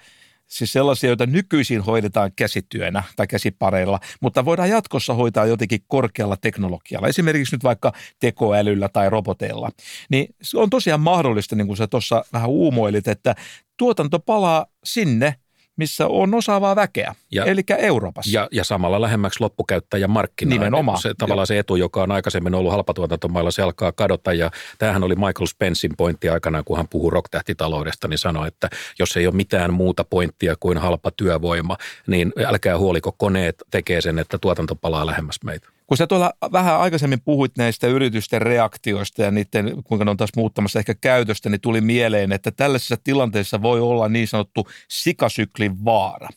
siis 0.47 0.73
sellaisia, 0.73 1.09
joita 1.09 1.27
nykyisin 1.27 1.81
hoidetaan 1.81 2.31
käsityönä 2.37 3.03
tai 3.17 3.27
käsipareilla, 3.27 4.01
mutta 4.21 4.45
voidaan 4.45 4.69
jatkossa 4.71 5.15
hoitaa 5.15 5.47
jotenkin 5.47 5.81
korkealla 5.89 6.37
teknologialla, 6.37 7.09
esimerkiksi 7.09 7.55
nyt 7.55 7.65
vaikka 7.65 7.93
tekoälyllä 8.21 8.89
tai 8.89 9.11
roboteilla, 9.11 9.71
niin 10.11 10.35
se 10.43 10.59
on 10.59 10.71
tosiaan 10.71 11.01
mahdollista, 11.01 11.57
niin 11.57 11.67
kuin 11.67 11.77
sä 11.77 11.87
tuossa 11.87 12.25
vähän 12.33 12.51
uumoilit, 12.51 13.09
että 13.09 13.35
tuotanto 13.77 14.19
palaa 14.19 14.67
sinne, 14.85 15.35
missä 15.77 16.07
on 16.07 16.35
osaavaa 16.35 16.77
väkeä, 16.77 17.15
ja, 17.33 17.45
eli 17.45 17.63
Euroopassa. 17.79 18.31
Ja, 18.39 18.49
ja 18.53 18.65
samalla 18.65 19.01
lähemmäksi 19.01 19.41
loppukäyttäjän 19.41 20.11
markkinaa. 20.11 20.59
Nimenomaan. 20.59 21.01
Se, 21.01 21.15
tavallaan 21.19 21.47
se 21.47 21.59
etu, 21.59 21.77
joka 21.77 22.03
on 22.03 22.13
aikaisemmin 22.13 22.55
ollut 22.55 22.73
halpatuotantomailla, 22.73 23.51
se 23.51 23.63
alkaa 23.63 23.93
kadota. 23.93 24.33
Ja 24.33 24.51
tämähän 24.79 25.03
oli 25.03 25.15
Michael 25.15 25.47
Spencein 25.47 25.97
pointti 25.97 26.29
aikanaan, 26.29 26.65
kun 26.65 26.77
hän 26.77 26.89
puhuu 26.89 27.11
rocktähtitaloudesta, 27.11 28.09
niin 28.09 28.19
sanoi, 28.19 28.49
että 28.49 28.71
jos 28.99 29.17
ei 29.17 29.27
ole 29.27 29.35
mitään 29.35 29.75
muuta 29.75 30.05
pointtia 30.05 30.55
kuin 30.61 30.79
halpa 30.79 31.11
työvoima, 31.11 31.77
niin 32.07 32.33
älkää 32.47 32.79
huoliko, 32.79 33.13
koneet 33.13 33.63
tekee 33.71 34.01
sen, 34.01 34.19
että 34.19 34.39
tuotanto 34.39 34.75
palaa 34.75 35.07
lähemmäs 35.07 35.37
meitä. 35.45 35.69
Kun 35.93 35.97
sä 35.97 36.07
tuolla 36.07 36.33
vähän 36.53 36.81
aikaisemmin 36.81 37.21
puhuit 37.21 37.53
näistä 37.59 37.87
yritysten 37.87 38.43
reaktioista 38.43 39.23
ja 39.23 39.31
niiden, 39.31 39.83
kuinka 39.85 40.05
ne 40.05 40.11
on 40.11 40.17
taas 40.17 40.31
muuttamassa 40.37 40.79
ehkä 40.79 40.95
käytöstä, 40.95 41.49
niin 41.51 41.61
tuli 41.61 41.81
mieleen, 41.81 42.33
että 42.33 42.51
tällaisessa 42.51 42.97
tilanteessa 43.05 43.63
voi 43.63 43.81
olla 43.81 44.09
niin 44.09 44.29
sanottu 44.29 44.69
sikasyklin 44.89 45.85
vaara. 45.85 46.29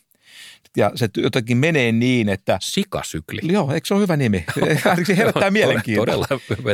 Ja 0.76 0.92
se 0.94 1.08
jotenkin 1.16 1.56
menee 1.56 1.92
niin, 1.92 2.28
että... 2.28 2.58
Sikasykli. 2.60 3.40
Joo, 3.42 3.72
eikö 3.72 3.86
se 3.86 3.94
ole 3.94 4.02
hyvä 4.02 4.16
nimi? 4.16 4.44
se 5.06 5.16
herättää 5.16 5.50
mielenkiintoa. 5.50 6.06
Todella 6.06 6.26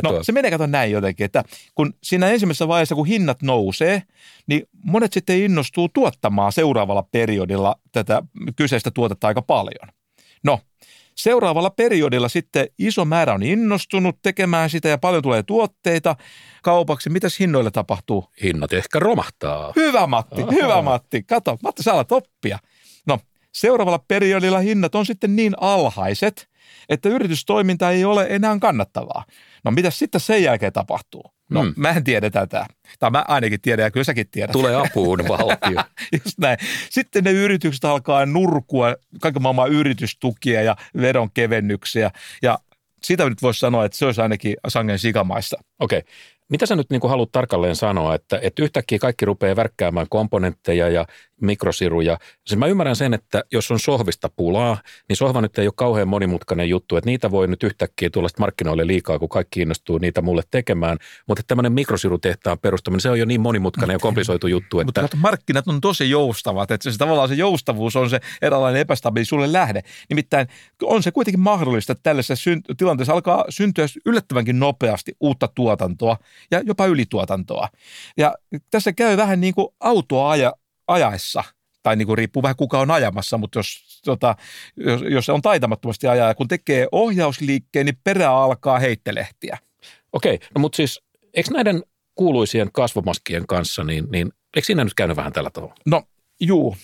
No, 0.03 0.23
se 0.23 0.31
menee 0.31 0.51
kato 0.51 0.67
näin 0.67 0.91
jotenkin, 0.91 1.25
että 1.25 1.43
kun 1.75 1.93
siinä 2.03 2.27
ensimmäisessä 2.27 2.67
vaiheessa, 2.67 2.95
kun 2.95 3.07
hinnat 3.07 3.41
nousee, 3.41 4.03
niin 4.47 4.63
monet 4.83 5.13
sitten 5.13 5.37
innostuu 5.37 5.89
tuottamaan 5.89 6.51
seuraavalla 6.51 7.03
periodilla 7.11 7.75
tätä 7.91 8.21
kyseistä 8.55 8.91
tuotetta 8.91 9.27
aika 9.27 9.41
paljon. 9.41 9.89
No, 10.43 10.59
Seuraavalla 11.15 11.69
periodilla 11.69 12.29
sitten 12.29 12.67
iso 12.79 13.05
määrä 13.05 13.33
on 13.33 13.43
innostunut 13.43 14.21
tekemään 14.21 14.69
sitä 14.69 14.87
ja 14.87 14.97
paljon 14.97 15.23
tulee 15.23 15.43
tuotteita 15.43 16.15
kaupaksi. 16.63 17.09
Mitäs 17.09 17.39
hinnoille 17.39 17.71
tapahtuu? 17.71 18.25
Hinnat 18.43 18.73
ehkä 18.73 18.99
romahtaa. 18.99 19.73
Hyvä 19.75 20.07
Matti, 20.07 20.41
Aha. 20.41 20.51
hyvä 20.51 20.81
Matti. 20.81 21.23
Kato, 21.23 21.57
Matti 21.63 21.83
saa 21.83 22.05
oppia. 22.11 22.59
No, 23.07 23.19
seuraavalla 23.51 23.99
periodilla 24.07 24.59
hinnat 24.59 24.95
on 24.95 25.05
sitten 25.05 25.35
niin 25.35 25.53
alhaiset, 25.59 26.49
että 26.89 27.09
yritystoiminta 27.09 27.91
ei 27.91 28.05
ole 28.05 28.27
enää 28.29 28.57
kannattavaa. 28.59 29.25
No 29.63 29.71
mitä 29.71 29.91
sitten 29.91 30.21
sen 30.21 30.43
jälkeen 30.43 30.73
tapahtuu? 30.73 31.32
No 31.49 31.61
hmm. 31.61 31.73
mä 31.77 31.89
en 31.89 32.03
tiedä 32.03 32.29
tätä. 32.29 32.65
Tai 32.99 33.11
mä 33.11 33.25
ainakin 33.27 33.61
tiedän 33.61 33.83
ja 33.83 33.91
kyllä 33.91 34.03
säkin 34.03 34.29
tiedät. 34.31 34.51
Tulee 34.51 34.75
apuun 34.85 35.19
valtio. 35.27 35.83
Just 36.11 36.37
näin. 36.37 36.57
Sitten 36.89 37.23
ne 37.23 37.31
yritykset 37.31 37.85
alkaa 37.85 38.25
nurkua 38.25 38.95
kaiken 39.21 39.41
maailman 39.41 39.71
yritystukia 39.71 40.61
ja 40.61 40.75
veronkevennyksiä. 41.01 42.11
Ja 42.41 42.59
sitä 43.03 43.29
nyt 43.29 43.41
voisi 43.41 43.59
sanoa, 43.59 43.85
että 43.85 43.97
se 43.97 44.05
olisi 44.05 44.21
ainakin 44.21 44.55
sangen 44.67 44.99
sikamaista. 44.99 45.57
Okei. 45.79 45.99
Okay. 45.99 46.11
Mitä 46.49 46.65
sä 46.65 46.75
nyt 46.75 46.89
niin 46.89 47.01
haluat 47.09 47.31
tarkalleen 47.31 47.75
sanoa, 47.75 48.15
että, 48.15 48.39
että 48.41 48.63
yhtäkkiä 48.63 48.99
kaikki 48.99 49.25
rupeaa 49.25 49.55
värkkäämään 49.55 50.07
komponentteja 50.09 50.89
ja 50.89 51.05
mikrosiruja. 51.41 52.17
Siis 52.47 52.59
mä 52.59 52.67
ymmärrän 52.67 52.95
sen, 52.95 53.13
että 53.13 53.43
jos 53.51 53.71
on 53.71 53.79
sohvista 53.79 54.29
pulaa, 54.35 54.77
niin 55.09 55.17
sohva 55.17 55.41
nyt 55.41 55.57
ei 55.57 55.67
ole 55.67 55.73
kauhean 55.75 56.07
monimutkainen 56.07 56.69
juttu, 56.69 56.97
että 56.97 57.09
niitä 57.09 57.31
voi 57.31 57.47
nyt 57.47 57.63
yhtäkkiä 57.63 58.09
tulla 58.09 58.29
markkinoille 58.39 58.87
liikaa, 58.87 59.19
kun 59.19 59.29
kaikki 59.29 59.61
innostuu 59.61 59.97
niitä 59.97 60.21
mulle 60.21 60.41
tekemään. 60.51 60.97
Mutta 61.27 61.43
tämmöinen 61.47 61.71
mikrosirutehtaan 61.71 62.59
perustaminen, 62.59 63.01
se 63.01 63.09
on 63.09 63.19
jo 63.19 63.25
niin 63.25 63.41
monimutkainen 63.41 63.95
ja 63.95 63.99
komplisoitu 63.99 64.47
juttu. 64.47 64.79
Että... 64.79 65.01
Mutta 65.01 65.17
markkinat 65.17 65.67
on 65.67 65.81
tosi 65.81 66.09
joustavat, 66.09 66.71
että 66.71 66.91
se 66.91 66.97
tavallaan 66.97 67.27
se 67.27 67.35
joustavuus 67.35 67.95
on 67.95 68.09
se 68.09 68.19
eräänlainen 68.41 68.81
epästabiili 68.81 69.25
sulle 69.25 69.53
lähde. 69.53 69.81
Nimittäin 70.09 70.47
on 70.83 71.03
se 71.03 71.11
kuitenkin 71.11 71.39
mahdollista, 71.39 71.91
että 71.91 72.03
tällaisessa 72.03 72.51
tilanteessa 72.77 73.13
alkaa 73.13 73.45
syntyä 73.49 73.85
yllättävänkin 74.05 74.59
nopeasti 74.59 75.11
uutta 75.19 75.49
tuotantoa 75.55 76.17
ja 76.51 76.61
jopa 76.65 76.85
ylituotantoa. 76.85 77.69
Ja 78.17 78.35
tässä 78.71 78.93
käy 78.93 79.17
vähän 79.17 79.41
niin 79.41 79.53
kuin 79.53 79.67
autoa 79.79 80.31
aja, 80.31 80.53
ajaessa, 80.87 81.43
tai 81.83 81.95
niin 81.95 82.05
kuin 82.05 82.17
riippuu 82.17 82.43
vähän 82.43 82.55
kuka 82.55 82.79
on 82.79 82.91
ajamassa, 82.91 83.37
mutta 83.37 83.59
jos, 83.59 84.01
tota, 84.05 84.35
jos, 84.77 85.01
jos 85.09 85.29
on 85.29 85.41
taitamattomasti 85.41 86.07
ajaa, 86.07 86.35
kun 86.35 86.47
tekee 86.47 86.87
ohjausliikkeen, 86.91 87.85
niin 87.85 87.99
perä 88.03 88.31
alkaa 88.31 88.79
heittelehtiä. 88.79 89.57
Okei, 90.13 90.39
no 90.55 90.59
mutta 90.59 90.75
siis 90.75 91.01
eikö 91.33 91.49
näiden 91.53 91.83
kuuluisien 92.15 92.71
kasvomaskien 92.71 93.47
kanssa, 93.47 93.83
niin, 93.83 94.05
niin 94.11 94.31
eikö 94.55 94.65
siinä 94.65 94.83
nyt 94.83 94.93
käynyt 94.93 95.17
vähän 95.17 95.33
tällä 95.33 95.49
tavalla? 95.49 95.75
No 95.85 96.03
juu, 96.39 96.77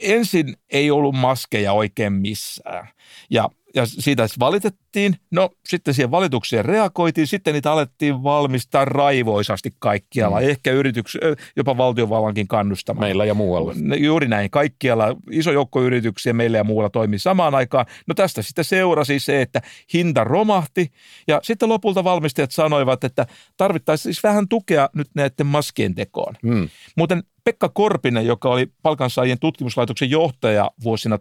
ensin 0.00 0.56
ei 0.70 0.90
ollut 0.90 1.14
maskeja 1.14 1.72
oikein 1.72 2.12
missään. 2.12 2.88
Ja 3.30 3.48
ja 3.74 3.86
siitä 3.86 4.26
valitettiin. 4.38 5.16
No 5.30 5.50
sitten 5.68 5.94
siihen 5.94 6.10
valitukseen 6.10 6.64
reagoitiin, 6.64 7.26
sitten 7.26 7.54
niitä 7.54 7.72
alettiin 7.72 8.22
valmistaa 8.22 8.84
raivoisasti 8.84 9.74
kaikkialla, 9.78 10.40
mm. 10.40 10.48
ehkä 10.48 10.70
yrityks, 10.70 11.18
jopa 11.56 11.76
valtiovallankin 11.76 12.48
kannustamalla. 12.48 13.06
Meillä 13.06 13.24
ja 13.24 13.34
muualla. 13.34 13.72
Juuri 13.98 14.28
näin, 14.28 14.50
kaikkialla 14.50 15.16
iso 15.30 15.52
joukko 15.52 15.82
yrityksiä 15.82 16.32
meillä 16.32 16.58
ja 16.58 16.64
muualla 16.64 16.90
toimii 16.90 17.18
samaan 17.18 17.54
aikaan. 17.54 17.86
No 18.06 18.14
tästä 18.14 18.42
sitten 18.42 18.64
seurasi 18.64 19.20
se, 19.20 19.42
että 19.42 19.62
hinta 19.94 20.24
romahti 20.24 20.92
ja 21.28 21.40
sitten 21.42 21.68
lopulta 21.68 22.04
valmistajat 22.04 22.50
sanoivat, 22.50 23.04
että 23.04 23.26
tarvittaisiin 23.56 24.14
siis 24.14 24.22
vähän 24.22 24.48
tukea 24.48 24.88
nyt 24.94 25.08
näiden 25.14 25.46
maskien 25.46 25.94
tekoon. 25.94 26.34
Mm. 26.42 26.68
Muuten 26.96 27.22
Pekka 27.48 27.68
Korpinen, 27.68 28.26
joka 28.26 28.48
oli 28.48 28.66
palkansaajien 28.82 29.38
tutkimuslaitoksen 29.38 30.10
johtaja 30.10 30.70
vuosina 30.82 31.16
1973-1991, 31.16 31.20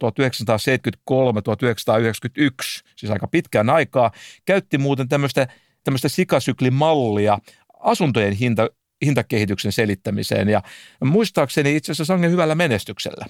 siis 2.95 3.11
aika 3.11 3.27
pitkään 3.27 3.69
aikaa, 3.69 4.11
käytti 4.45 4.77
muuten 4.77 5.09
tämmöistä, 5.09 5.47
tämmöistä 5.83 6.09
sikasyklimallia 6.09 7.39
asuntojen 7.79 8.33
hinta, 8.33 8.69
hintakehityksen 9.05 9.71
selittämiseen 9.71 10.49
ja 10.49 10.61
muistaakseni 11.03 11.75
itse 11.75 11.91
asiassa 11.91 12.13
sangen 12.13 12.31
hyvällä 12.31 12.55
menestyksellä. 12.55 13.25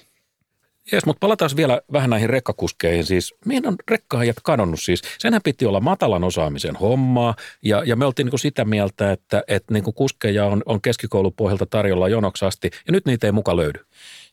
Jes, 0.92 1.06
mutta 1.06 1.20
palataan 1.20 1.50
vielä 1.56 1.80
vähän 1.92 2.10
näihin 2.10 2.30
rekkakuskeihin. 2.30 3.04
Siis 3.04 3.34
meidän 3.44 3.66
on 3.66 3.76
rekkaajat 3.90 4.36
kadonnut 4.42 4.80
siis. 4.80 5.02
Senhän 5.18 5.42
piti 5.44 5.66
olla 5.66 5.80
matalan 5.80 6.24
osaamisen 6.24 6.76
hommaa 6.76 7.34
ja, 7.62 7.82
ja 7.86 7.96
me 7.96 8.06
oltiin 8.06 8.24
niin 8.24 8.30
kuin 8.30 8.40
sitä 8.40 8.64
mieltä, 8.64 9.12
että, 9.12 9.42
että 9.48 9.74
niin 9.74 9.84
kuin 9.84 9.94
kuskeja 9.94 10.46
on, 10.46 10.62
on 10.66 10.80
keskikoulupohjalta 10.80 11.66
tarjolla 11.66 12.08
jonoksasti 12.08 12.70
ja 12.86 12.92
nyt 12.92 13.06
niitä 13.06 13.26
ei 13.26 13.32
muka 13.32 13.56
löydy. 13.56 13.80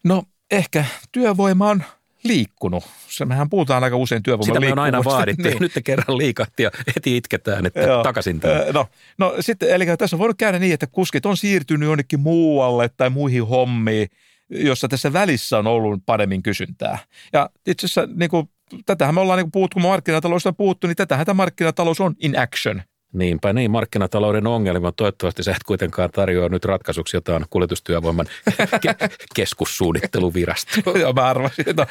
No 0.03 0.23
ehkä 0.51 0.85
työvoima 1.11 1.69
on 1.69 1.83
liikkunut. 2.23 2.83
Se 3.07 3.25
mehän 3.25 3.49
puhutaan 3.49 3.83
aika 3.83 3.97
usein 3.97 4.23
työvoiman 4.23 4.45
Sitä 4.45 4.59
me 4.59 4.71
on 4.71 4.79
aina 4.79 5.03
vaadittu 5.05 5.43
niin. 5.43 5.57
nyt 5.59 5.73
te 5.73 5.81
kerran 5.81 6.17
liikahti 6.17 6.63
ja 6.63 6.71
heti 6.95 7.17
itketään, 7.17 7.65
että 7.65 7.79
Joo. 7.79 8.03
takaisin 8.03 8.39
tänne. 8.39 8.71
No, 8.71 8.87
no 9.17 9.35
sitten, 9.39 9.69
eli 9.69 9.85
tässä 9.97 10.15
on 10.15 10.19
voinut 10.19 10.37
käydä 10.37 10.59
niin, 10.59 10.73
että 10.73 10.87
kuskit 10.87 11.25
on 11.25 11.37
siirtynyt 11.37 11.89
jonnekin 11.89 12.19
muualle 12.19 12.89
tai 12.97 13.09
muihin 13.09 13.47
hommiin– 13.47 14.07
jossa 14.49 14.87
tässä 14.87 15.13
välissä 15.13 15.57
on 15.57 15.67
ollut 15.67 16.03
paremmin 16.05 16.43
kysyntää. 16.43 16.97
Ja 17.33 17.49
itse 17.67 17.85
asiassa 17.85 18.07
niin 18.15 18.29
kuin, 18.29 18.49
tätähän 18.85 19.15
me 19.15 19.21
ollaan 19.21 19.39
niin 19.39 19.51
puhuttu, 19.51 19.73
kun 19.73 19.81
markkinataloudesta 19.81 20.49
on 20.49 20.55
puhuttu, 20.55 20.87
niin 20.87 20.95
tätähän 20.95 21.25
tämä 21.25 21.37
markkinatalous 21.37 22.01
on 22.01 22.15
in 22.19 22.39
action. 22.39 22.81
Niinpä 23.13 23.53
niin, 23.53 23.71
markkinatalouden 23.71 24.47
ongelma. 24.47 24.91
Toivottavasti 24.91 25.43
sä 25.43 25.51
et 25.51 25.63
kuitenkaan 25.65 26.09
tarjoa 26.11 26.49
nyt 26.49 26.65
ratkaisuksi 26.65 27.17
jotain 27.17 27.45
kuljetustyövoiman 27.49 28.25
ke- 28.85 29.09
keskussuunnitteluvirasto. 29.35 30.71
Joo, 30.99 31.13
mä 31.13 31.25
arvasin. 31.25 31.65
No, 31.77 31.85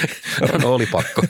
no 0.62 0.74
oli 0.74 0.86
pakko. 0.86 1.22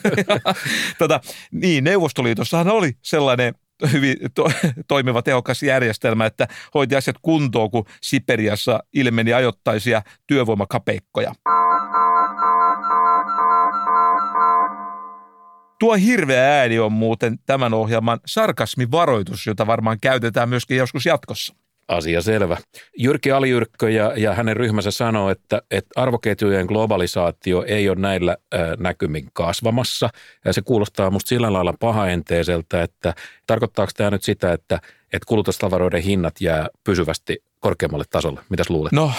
tota, 0.97 1.21
niin, 1.51 1.83
Neuvostoliitossahan 1.83 2.69
oli 2.69 2.97
sellainen 3.01 3.53
hyvin 3.91 4.17
to- 4.35 4.51
toimiva 4.87 5.21
tehokas 5.21 5.63
järjestelmä, 5.63 6.25
että 6.25 6.47
hoiti 6.73 6.95
asiat 6.95 7.15
kuntoon, 7.21 7.71
kun 7.71 7.85
Siperiassa 8.01 8.79
ilmeni 8.93 9.33
ajoittaisia 9.33 10.01
työvoimakapeikkoja. 10.27 11.33
Tuo 15.79 15.95
hirveä 15.95 16.59
ääni 16.59 16.79
on 16.79 16.91
muuten 16.91 17.39
tämän 17.45 17.73
ohjelman 17.73 18.19
sarkasmivaroitus, 18.25 19.47
jota 19.47 19.67
varmaan 19.67 19.97
käytetään 20.01 20.49
myöskin 20.49 20.77
joskus 20.77 21.05
jatkossa. 21.05 21.55
Asia 21.91 22.21
selvä. 22.21 22.57
Jyrki 22.97 23.31
Alijyrkkö 23.31 23.89
ja, 23.89 24.13
ja 24.17 24.33
hänen 24.33 24.57
ryhmänsä 24.57 24.91
sanoo, 24.91 25.29
että, 25.29 25.61
että 25.71 26.01
arvoketjujen 26.01 26.65
globalisaatio 26.65 27.63
ei 27.67 27.89
ole 27.89 27.99
näillä 27.99 28.37
ää, 28.51 28.75
näkymin 28.79 29.27
kasvamassa. 29.33 30.09
Ja 30.45 30.53
se 30.53 30.61
kuulostaa 30.61 31.09
musta 31.09 31.29
sillä 31.29 31.53
lailla 31.53 31.73
pahaenteiseltä, 31.79 32.83
että 32.83 33.13
tarkoittaako 33.47 33.91
tämä 33.97 34.11
nyt 34.11 34.23
sitä, 34.23 34.53
että, 34.53 34.75
että 35.13 35.25
kulutustavaroiden 35.27 36.01
hinnat 36.01 36.41
jää 36.41 36.67
pysyvästi 36.83 37.43
korkeammalle 37.61 38.05
tasolle? 38.09 38.41
Mitäs 38.49 38.69
luulet? 38.69 38.91
No 38.91 39.11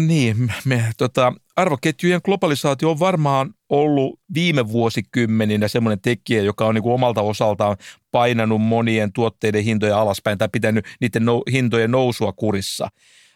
niin, 0.00 0.52
me, 0.64 0.84
tota, 0.98 1.32
arvoketjujen 1.56 2.20
globalisaatio 2.24 2.90
on 2.90 2.98
varmaan 2.98 3.54
ollut 3.68 4.20
viime 4.34 4.68
vuosikymmeninä 4.68 5.68
semmoinen 5.68 6.00
tekijä, 6.00 6.42
joka 6.42 6.66
on 6.66 6.74
niin 6.74 6.82
kuin 6.82 6.94
omalta 6.94 7.22
osaltaan 7.22 7.76
painanut 8.10 8.62
monien 8.62 9.12
tuotteiden 9.12 9.64
hintoja 9.64 10.00
alaspäin 10.00 10.38
tai 10.38 10.48
pitänyt 10.52 10.86
niiden 11.00 11.24
no, 11.24 11.42
hintojen 11.52 11.90
nousua 11.90 12.32
kurissa. 12.32 12.88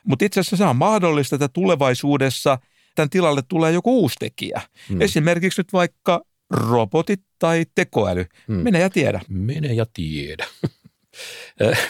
Mutta 0.04 0.24
itse 0.24 0.40
asiassa 0.40 0.56
se 0.56 0.64
on 0.64 0.76
mahdollista, 0.76 1.36
että 1.36 1.48
tulevaisuudessa 1.48 2.58
tämän 2.94 3.10
tilalle 3.10 3.42
tulee 3.48 3.72
joku 3.72 4.00
uusi 4.00 4.16
tekijä. 4.18 4.60
Hmm. 4.88 5.00
Esimerkiksi 5.00 5.60
nyt 5.60 5.72
vaikka 5.72 6.20
robotit 6.50 7.20
tai 7.38 7.64
tekoäly. 7.74 8.26
Hmm. 8.48 8.56
Mene 8.56 8.80
ja 8.80 8.90
tiedä. 8.90 9.20
Mene 9.28 9.72
ja 9.72 9.86
tiedä. 9.94 10.46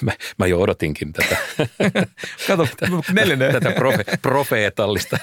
Mä, 0.00 0.12
mä 0.38 0.46
jo 0.46 0.60
odotinkin 0.60 1.12
tätä, 1.12 1.36
Kato, 2.46 2.68
neljännen. 3.12 3.52
tätä 3.52 3.70
profe, 3.70 4.04
profeetallista 4.22 5.18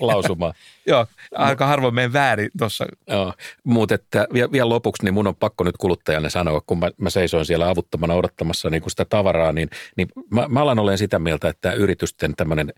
lausumaa. 0.00 0.52
Joo, 0.86 1.06
aika 1.34 1.66
harvoin 1.66 1.94
menen 1.94 2.12
väärin 2.12 2.50
tuossa. 2.58 2.86
Joo, 3.08 3.34
mutta 3.64 3.94
että 3.94 4.26
vielä, 4.32 4.52
vielä 4.52 4.68
lopuksi, 4.68 5.04
niin 5.04 5.14
mun 5.14 5.26
on 5.26 5.36
pakko 5.36 5.64
nyt 5.64 5.76
kuluttajalle 5.76 6.30
sanoa, 6.30 6.60
kun 6.66 6.78
mä, 6.78 6.90
mä 6.98 7.10
seisoin 7.10 7.46
siellä 7.46 7.68
avuttomana 7.68 8.14
odottamassa 8.14 8.70
niin 8.70 8.82
sitä 8.90 9.04
tavaraa, 9.04 9.52
niin, 9.52 9.70
niin 9.96 10.08
mä, 10.30 10.46
mä 10.48 10.62
alan 10.62 10.78
olen 10.78 10.98
sitä 10.98 11.18
mieltä, 11.18 11.48
että 11.48 11.72
yritysten 11.72 12.36
tämmöinen 12.36 12.72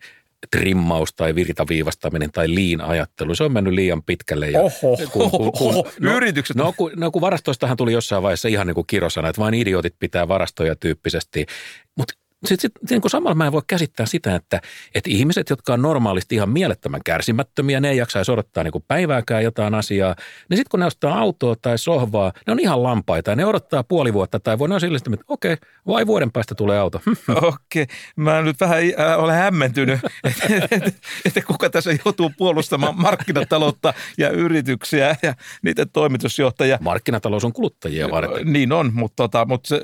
trimmaus 0.51 1.15
tai 1.15 1.35
virtaviivastaminen 1.35 2.33
tai 2.33 2.55
liin-ajattelu. 2.55 3.35
Se 3.35 3.45
on 3.45 3.53
mennyt 3.53 3.75
liian 3.75 4.03
pitkälle. 4.03 4.51
Ja 4.51 4.61
oho, 4.61 4.97
kun, 5.13 5.31
kun, 5.31 5.53
kun, 5.53 5.69
oho, 5.69 5.89
no, 6.01 6.17
yritykset. 6.17 6.57
No 6.57 6.73
kun, 6.77 6.93
no 6.97 7.11
kun 7.11 7.23
varastoistahan 7.23 7.77
tuli 7.77 7.93
jossain 7.93 8.23
vaiheessa 8.23 8.49
ihan 8.49 8.67
niin 8.67 8.75
kuin 8.75 8.87
kirosana, 8.87 9.29
että 9.29 9.43
vain 9.43 9.55
idiotit 9.55 9.95
pitää 9.99 10.29
varastoja 10.29 10.77
tyyppisesti. 10.77 11.47
Mutta 11.97 12.15
sitten 12.45 12.71
sit, 12.81 12.91
niin 12.91 13.11
samalla 13.11 13.35
mä 13.35 13.47
en 13.47 13.53
voi 13.53 13.63
käsittää 13.67 14.07
sitä, 14.07 14.35
että, 14.35 14.61
että 14.95 15.11
ihmiset, 15.11 15.51
jotka 15.51 15.73
on 15.73 15.83
normaalisti 15.83 16.35
ihan 16.35 16.51
mielettömän 16.51 17.01
kärsimättömiä, 17.05 17.81
ne 17.81 17.91
ei 17.91 17.97
jaksaisi 17.97 18.33
odottaa 18.33 18.65
niin 18.65 18.73
päivääkään 18.89 19.45
jotain 19.45 19.75
asiaa, 19.75 20.15
niin 20.51 20.57
sitten 20.57 20.71
kun 20.71 20.81
ne 20.81 20.87
ostaa 20.87 21.19
autoa 21.19 21.57
tai 21.63 21.79
sohvaa, 21.79 22.33
ne 22.47 22.53
on 22.53 22.61
ihan 22.61 22.83
lampaita 22.83 23.31
ja 23.31 23.37
ne 23.37 23.47
odottaa 23.47 23.85
puoli 23.85 24.13
vuotta 24.13 24.41
tai 24.41 24.59
voi 24.59 24.69
ne 24.69 24.75
on 24.75 24.81
sille 24.81 24.99
että 24.99 25.25
okei, 25.29 25.53
okay, 25.53 25.69
vai 25.87 26.07
vuoden 26.07 26.33
päästä 26.33 26.55
tulee 26.55 26.79
auto. 26.79 27.01
Okei, 27.29 27.83
okay. 27.83 27.87
mä 28.17 28.43
nyt 28.43 28.61
vähän 28.61 28.79
äh, 29.01 29.19
olen 29.19 29.35
hämmentynyt, 29.35 30.01
että, 30.25 30.47
että, 30.71 30.91
että 31.25 31.43
kuka 31.47 31.71
tässä 31.71 31.91
joutuu 32.05 32.33
puolustamaan 32.37 33.01
markkinataloutta 33.01 33.95
ja 34.19 34.31
yrityksiä 34.31 35.17
ja 35.23 35.35
niiden 35.63 35.91
toimitusjohtajia. 35.93 36.79
Markkinatalous 36.81 37.45
on 37.45 37.53
kuluttajia 37.53 38.11
varten. 38.11 38.53
Niin 38.53 38.73
on, 38.73 38.91
mutta, 38.95 39.17
tota, 39.17 39.45
mutta 39.45 39.69
se, 39.69 39.81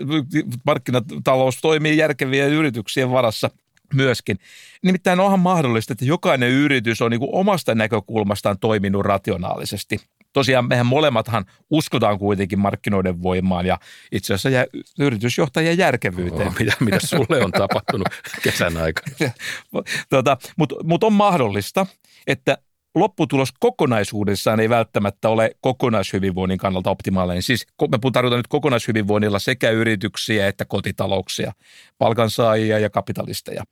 markkinatalous 0.66 1.58
toimii 1.62 1.96
järkeviä 1.96 2.43
ja 2.44 2.50
yrityksien 2.50 3.10
varassa 3.10 3.50
myöskin. 3.94 4.38
Nimittäin 4.82 5.20
onhan 5.20 5.40
mahdollista, 5.40 5.92
että 5.92 6.04
jokainen 6.04 6.50
yritys 6.50 7.02
on 7.02 7.10
niin 7.10 7.20
kuin 7.20 7.34
omasta 7.34 7.74
näkökulmastaan 7.74 8.58
toiminut 8.58 9.04
rationaalisesti. 9.04 10.00
Tosiaan 10.32 10.68
mehän 10.68 10.86
molemmathan 10.86 11.44
uskotaan 11.70 12.18
kuitenkin 12.18 12.58
markkinoiden 12.58 13.22
voimaan 13.22 13.66
ja 13.66 13.78
itse 14.12 14.34
asiassa 14.34 14.50
jä, 14.50 14.66
yritysjohtajien 14.98 15.78
järkevyyteen. 15.78 16.48
Oh, 16.48 16.54
mitä, 16.58 16.72
mitä 16.80 16.98
sulle 17.00 17.44
on 17.44 17.52
tapahtunut 17.52 18.08
kesän 18.42 18.76
aikana? 18.76 19.16
tota, 20.10 20.36
Mutta 20.56 20.74
mut 20.84 21.04
on 21.04 21.12
mahdollista, 21.12 21.86
että 22.26 22.58
lopputulos 22.94 23.52
kokonaisuudessaan 23.60 24.60
ei 24.60 24.68
välttämättä 24.68 25.28
ole 25.28 25.50
kokonaishyvinvoinnin 25.60 26.58
kannalta 26.58 26.90
optimaalinen. 26.90 27.42
Siis 27.42 27.66
me 27.90 27.98
tarkoitan 28.12 28.38
nyt 28.38 28.48
kokonaishyvinvoinnilla 28.48 29.38
sekä 29.38 29.70
yrityksiä 29.70 30.48
että 30.48 30.64
kotitalouksia, 30.64 31.52
palkansaajia 31.98 32.78
ja 32.78 32.90
kapitalisteja. 32.90 33.64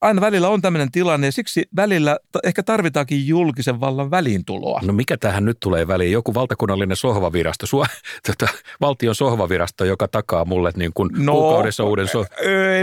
Aina 0.00 0.20
välillä 0.20 0.48
on 0.48 0.62
tämmöinen 0.62 0.90
tilanne 0.92 1.26
ja 1.26 1.32
siksi 1.32 1.64
välillä 1.76 2.18
ehkä 2.44 2.62
tarvitaankin 2.62 3.26
julkisen 3.26 3.80
vallan 3.80 4.10
väliintuloa. 4.10 4.80
No 4.84 4.92
mikä 4.92 5.16
tähän 5.16 5.44
nyt 5.44 5.56
tulee 5.60 5.88
väliin? 5.88 6.12
Joku 6.12 6.34
valtakunnallinen 6.34 6.96
sohvavirasto, 6.96 7.66
sua, 7.66 7.86
tota, 8.26 8.52
valtion 8.80 9.14
sohvavirasto, 9.14 9.84
joka 9.84 10.08
takaa 10.08 10.44
mulle 10.44 10.70
niin 10.76 10.90
kuin 10.94 11.10
no, 11.16 11.32
kuukaudessa 11.32 11.84
uuden 11.84 12.08
so... 12.08 12.24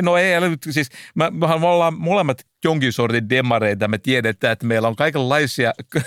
No 0.02 0.18
ei, 0.18 0.34
siis 0.70 0.90
me, 1.16 1.30
me 1.30 1.68
ollaan 1.68 1.94
molemmat 1.94 2.46
jonkin 2.64 2.94
sortin 2.94 3.30
demareita. 3.30 3.88
Me 3.88 3.98
tiedetään, 3.98 4.54
että 4.54 4.66
meillä 4.66 4.88
on 4.88 4.96
kaikenlaisia 4.96 5.74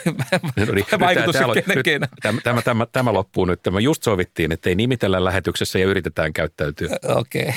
no 0.66 0.74
niin, 0.74 0.86
vaikutuksia 1.00 1.46
kenenkin. 1.54 2.00
Tämä, 2.22 2.40
tämä, 2.40 2.62
tämä, 2.62 2.86
tämä 2.92 3.12
loppuu 3.12 3.44
nyt. 3.44 3.62
Tämä 3.62 3.80
just 3.80 4.02
sovittiin, 4.02 4.52
että 4.52 4.68
ei 4.68 4.74
nimitellä 4.74 5.24
lähetyksessä 5.24 5.78
ja 5.78 5.86
yritetään 5.86 6.32
käyttäytyä. 6.32 6.88
Okei. 7.04 7.42
Okay. 7.42 7.54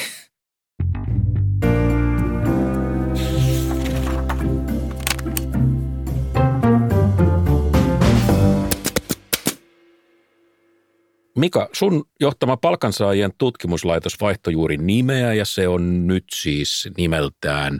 Mika, 11.39 11.69
sun 11.73 12.05
johtama 12.19 12.57
palkansaajien 12.57 13.31
tutkimuslaitos 13.37 14.21
vaihtoi 14.21 14.53
juuri 14.53 14.77
nimeä 14.77 15.33
ja 15.33 15.45
se 15.45 15.67
on 15.67 16.07
nyt 16.07 16.23
siis 16.33 16.89
nimeltään 16.97 17.79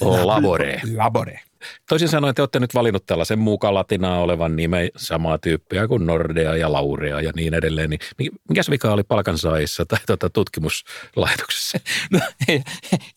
Labore. 0.00 0.80
Labore. 0.96 1.40
Toisin 1.88 2.08
sanoen 2.08 2.34
te 2.34 2.42
olette 2.42 2.60
nyt 2.60 2.74
valinnut 2.74 3.06
tällaisen 3.06 3.38
muukalatinaa 3.38 4.20
olevan 4.20 4.56
nimen, 4.56 4.90
samaa 4.96 5.38
tyyppiä 5.38 5.88
kuin 5.88 6.06
Nordea 6.06 6.56
ja 6.56 6.72
Laurea 6.72 7.20
ja 7.20 7.32
niin 7.36 7.54
edelleen. 7.54 7.90
Niin 7.90 8.00
mikäs 8.48 8.70
vika 8.70 8.92
oli 8.92 9.02
palkansaajissa 9.02 9.86
tai 9.86 9.98
tuota 10.06 10.30
tutkimuslaitoksessa? 10.30 11.78
No, 12.10 12.20
ei, 12.48 12.62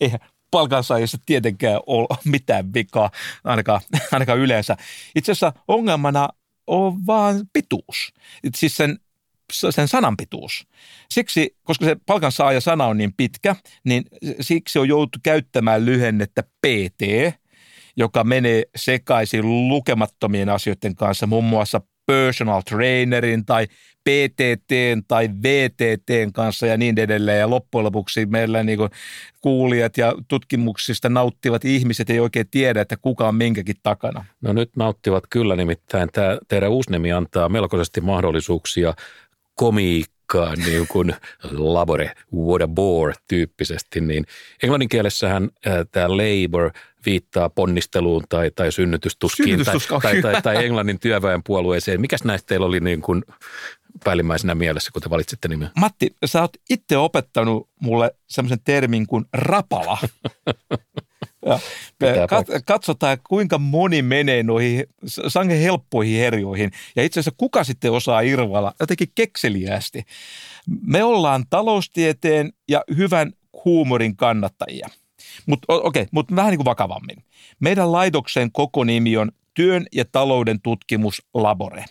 ei, 0.00 0.12
palkansaajissa 0.50 1.18
tietenkään 1.26 1.80
ole 1.86 2.18
mitään 2.24 2.74
vikaa, 2.74 3.10
ainakaan, 3.44 3.80
ainakaan 4.12 4.38
yleensä. 4.38 4.76
Itse 5.14 5.32
asiassa 5.32 5.52
ongelmana 5.68 6.28
on 6.66 7.06
vaan 7.06 7.40
pituus. 7.52 8.12
Siis 8.54 8.76
sen 8.76 8.98
sen 9.52 9.88
sanan 9.88 10.16
pituus. 10.16 10.66
Siksi, 11.10 11.56
koska 11.62 11.84
se 11.84 11.96
palkansaaja 12.06 12.60
sana 12.60 12.84
on 12.86 12.98
niin 12.98 13.12
pitkä, 13.16 13.56
niin 13.84 14.04
siksi 14.40 14.78
on 14.78 14.88
joutu 14.88 15.18
käyttämään 15.22 15.86
lyhennettä 15.86 16.42
PT, 16.42 17.02
joka 17.96 18.24
menee 18.24 18.62
sekaisin 18.76 19.68
lukemattomien 19.68 20.48
asioiden 20.48 20.94
kanssa, 20.94 21.26
muun 21.26 21.44
muassa 21.44 21.80
personal 22.06 22.60
trainerin 22.60 23.44
tai 23.44 23.66
PTT 24.04 24.72
tai 25.08 25.30
VTT 25.42 26.10
kanssa 26.34 26.66
ja 26.66 26.76
niin 26.76 26.98
edelleen. 26.98 27.40
Ja 27.40 27.50
loppujen 27.50 27.84
lopuksi 27.84 28.26
meillä 28.26 28.62
niin 28.62 28.78
kuulijat 29.40 29.98
ja 29.98 30.14
tutkimuksista 30.28 31.08
nauttivat 31.08 31.64
ihmiset 31.64 32.10
ei 32.10 32.20
oikein 32.20 32.50
tiedä, 32.50 32.80
että 32.80 32.96
kuka 32.96 33.28
on 33.28 33.34
minkäkin 33.34 33.76
takana. 33.82 34.24
No 34.40 34.52
nyt 34.52 34.70
nauttivat 34.76 35.24
kyllä, 35.30 35.56
nimittäin 35.56 36.08
tämä 36.12 36.38
teidän 36.48 36.70
uusi 36.70 36.90
nimi 36.90 37.12
antaa 37.12 37.48
melkoisesti 37.48 38.00
mahdollisuuksia 38.00 38.94
komiikkaa, 39.56 40.54
niin 40.56 40.86
kuin 40.88 41.14
labore, 41.52 42.12
what 42.34 42.62
a 42.62 42.68
bore 42.68 43.14
tyyppisesti, 43.28 44.00
niin 44.00 44.26
englannin 44.62 44.88
kielessähän 44.88 45.50
tämä 45.92 46.08
labor 46.08 46.70
viittaa 47.06 47.50
ponnisteluun 47.50 48.24
tai, 48.28 48.50
tai 48.50 48.72
synnytystuskiin 48.72 49.64
tai, 49.64 49.76
tai, 50.02 50.22
tai, 50.22 50.42
tai 50.42 50.64
englannin 50.64 50.98
työväenpuolueeseen. 50.98 52.00
Mikäs 52.00 52.24
näistä 52.24 52.46
teillä 52.46 52.66
oli 52.66 52.80
niin 52.80 53.02
kuin 53.02 53.22
päällimmäisenä 54.04 54.54
mielessä, 54.54 54.90
kun 54.92 55.02
te 55.02 55.10
valitsitte 55.10 55.48
nimeä? 55.48 55.70
Matti, 55.76 56.16
sä 56.24 56.40
oot 56.40 56.56
itse 56.70 56.96
opettanut 56.96 57.68
mulle 57.80 58.14
semmoisen 58.26 58.60
termin 58.64 59.06
kuin 59.06 59.24
rapala. 59.32 59.98
Ja 61.46 61.58
katsotaan, 62.66 63.18
kuinka 63.28 63.58
moni 63.58 64.02
menee 64.02 64.42
noihin 64.42 64.84
sangen 65.28 65.60
helppoihin 65.60 66.20
herjoihin. 66.20 66.70
Ja 66.96 67.02
itse 67.02 67.20
asiassa 67.20 67.36
kuka 67.36 67.64
sitten 67.64 67.92
osaa 67.92 68.20
irvalla 68.20 68.74
jotenkin 68.80 69.08
kekseliästi. 69.14 70.02
Me 70.86 71.04
ollaan 71.04 71.44
taloustieteen 71.50 72.52
ja 72.68 72.84
hyvän 72.96 73.32
huumorin 73.64 74.16
kannattajia. 74.16 74.88
Mutta 75.46 75.74
okei, 75.74 76.02
okay, 76.02 76.08
mutta 76.12 76.36
vähän 76.36 76.50
niin 76.50 76.58
kuin 76.58 76.64
vakavammin. 76.64 77.24
Meidän 77.60 77.92
laitoksen 77.92 78.52
koko 78.52 78.84
nimi 78.84 79.16
on 79.16 79.32
Työn 79.56 79.86
ja 79.92 80.04
talouden 80.12 80.60
tutkimuslabore. 80.60 81.84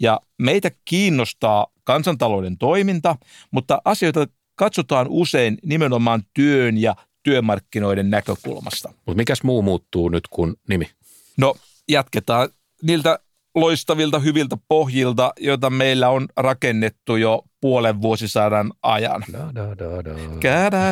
Ja 0.00 0.20
meitä 0.38 0.70
kiinnostaa 0.84 1.66
kansantalouden 1.84 2.58
toiminta, 2.58 3.16
mutta 3.50 3.82
asioita 3.84 4.26
katsotaan 4.54 5.06
usein 5.10 5.58
nimenomaan 5.64 6.22
työn 6.34 6.78
ja 6.78 6.96
työmarkkinoiden 7.26 8.10
näkökulmasta. 8.10 8.88
Mutta 8.88 9.16
mikäs 9.16 9.42
muu 9.42 9.62
muuttuu 9.62 10.08
nyt 10.08 10.24
kuin 10.30 10.54
nimi? 10.68 10.90
No 11.36 11.54
jatketaan 11.88 12.48
niiltä 12.82 13.18
loistavilta 13.54 14.18
hyviltä 14.18 14.56
pohjilta, 14.68 15.32
joita 15.40 15.70
meillä 15.70 16.08
on 16.08 16.26
rakennettu 16.36 17.16
jo 17.16 17.42
puolen 17.66 18.02
vuosisadan 18.02 18.72
ajan. 18.82 19.24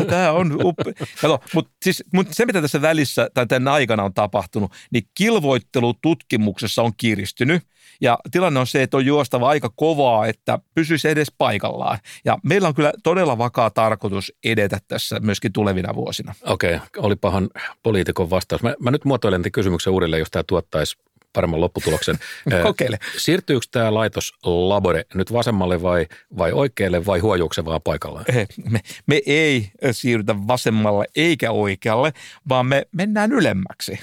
Tämä 0.06 0.32
on 0.32 0.52
upea. 0.64 1.06
Kato, 1.20 1.40
mutta 1.54 1.72
siis, 1.84 2.04
mut 2.12 2.26
se, 2.30 2.46
mitä 2.46 2.62
tässä 2.62 2.82
välissä 2.82 3.28
tai 3.34 3.46
tämän 3.46 3.68
aikana 3.68 4.02
on 4.02 4.14
tapahtunut, 4.14 4.72
niin 4.92 5.04
kilvoittelu 5.14 5.94
tutkimuksessa 6.02 6.82
on 6.82 6.92
kiristynyt. 6.96 7.62
Ja 8.00 8.18
tilanne 8.30 8.60
on 8.60 8.66
se, 8.66 8.82
että 8.82 8.96
on 8.96 9.06
juostava 9.06 9.48
aika 9.48 9.70
kovaa, 9.76 10.26
että 10.26 10.58
pysyisi 10.74 11.08
edes 11.08 11.32
paikallaan. 11.38 11.98
Ja 12.24 12.38
meillä 12.42 12.68
on 12.68 12.74
kyllä 12.74 12.92
todella 13.02 13.38
vakaa 13.38 13.70
tarkoitus 13.70 14.32
edetä 14.44 14.78
tässä 14.88 15.20
myöskin 15.20 15.52
tulevina 15.52 15.94
vuosina. 15.94 16.34
Okei, 16.46 16.74
okay, 16.74 16.88
olipahan 16.96 17.48
poliitikon 17.82 18.30
vastaus. 18.30 18.62
Mä, 18.62 18.74
mä 18.80 18.90
nyt 18.90 19.04
muotoilen 19.04 19.42
kysymyksen 19.52 19.92
uudelleen, 19.92 20.20
jos 20.20 20.30
tämä 20.30 20.42
tuottaisi 20.46 20.96
paremman 21.34 21.60
lopputuloksen. 21.60 22.18
Kokeile. 22.62 22.98
Siirtyykö 23.16 23.66
tämä 23.70 23.94
laitos 23.94 24.32
labore 24.42 25.04
nyt 25.14 25.32
vasemmalle 25.32 25.82
vai, 25.82 26.06
vai 26.38 26.52
oikealle 26.52 27.06
vai 27.06 27.18
huojuuko 27.18 27.54
vaan 27.64 27.80
paikallaan? 27.84 28.24
Me, 28.70 28.80
me 29.06 29.22
ei 29.26 29.70
siirrytä 29.92 30.34
vasemmalle 30.46 31.04
eikä 31.16 31.50
oikealle, 31.50 32.12
vaan 32.48 32.66
me 32.66 32.86
mennään 32.92 33.32
ylemmäksi. 33.32 33.98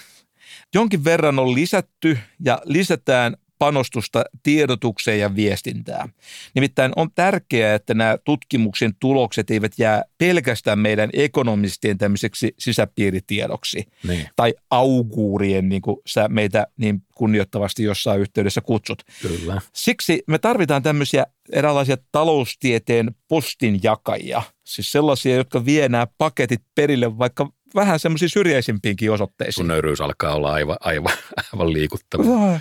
Jonkin 0.73 1.03
verran 1.03 1.39
on 1.39 1.55
lisätty 1.55 2.17
ja 2.45 2.61
lisätään 2.65 3.35
panostusta 3.61 4.23
tiedotukseen 4.43 5.19
ja 5.19 5.35
viestintään. 5.35 6.09
Nimittäin 6.55 6.91
on 6.95 7.09
tärkeää, 7.15 7.75
että 7.75 7.93
nämä 7.93 8.17
tutkimuksen 8.23 8.91
tulokset 8.99 9.51
eivät 9.51 9.71
jää 9.77 10.03
pelkästään 10.17 10.79
meidän 10.79 11.09
ekonomistien 11.13 11.97
tämmöiseksi 11.97 12.53
sisäpiiritiedoksi 12.59 13.83
niin. 14.07 14.29
tai 14.35 14.53
auguurien, 14.69 15.69
niin 15.69 15.81
kuin 15.81 15.97
sä 16.07 16.27
meitä 16.27 16.67
niin 16.77 17.03
kunnioittavasti 17.15 17.83
jossain 17.83 18.21
yhteydessä 18.21 18.61
kutsut. 18.61 19.03
Kyllä. 19.21 19.61
Siksi 19.73 20.23
me 20.27 20.39
tarvitaan 20.39 20.83
tämmöisiä 20.83 21.25
eräänlaisia 21.51 21.97
taloustieteen 22.11 23.15
postinjakajia, 23.27 24.41
siis 24.63 24.91
sellaisia, 24.91 25.35
jotka 25.35 25.65
vie 25.65 25.89
nämä 25.89 26.07
paketit 26.17 26.61
perille 26.75 27.17
vaikka 27.17 27.51
vähän 27.75 27.99
semmoisiin 27.99 28.29
syrjäisimpiinkin 28.29 29.11
osoitteisiin. 29.11 29.53
Sun 29.53 29.67
nöyryys 29.67 30.01
alkaa 30.01 30.35
olla 30.35 30.53
aivan, 30.53 30.77
aivan, 30.79 31.13
aivan 31.53 31.73
liikuttava. 31.73 32.23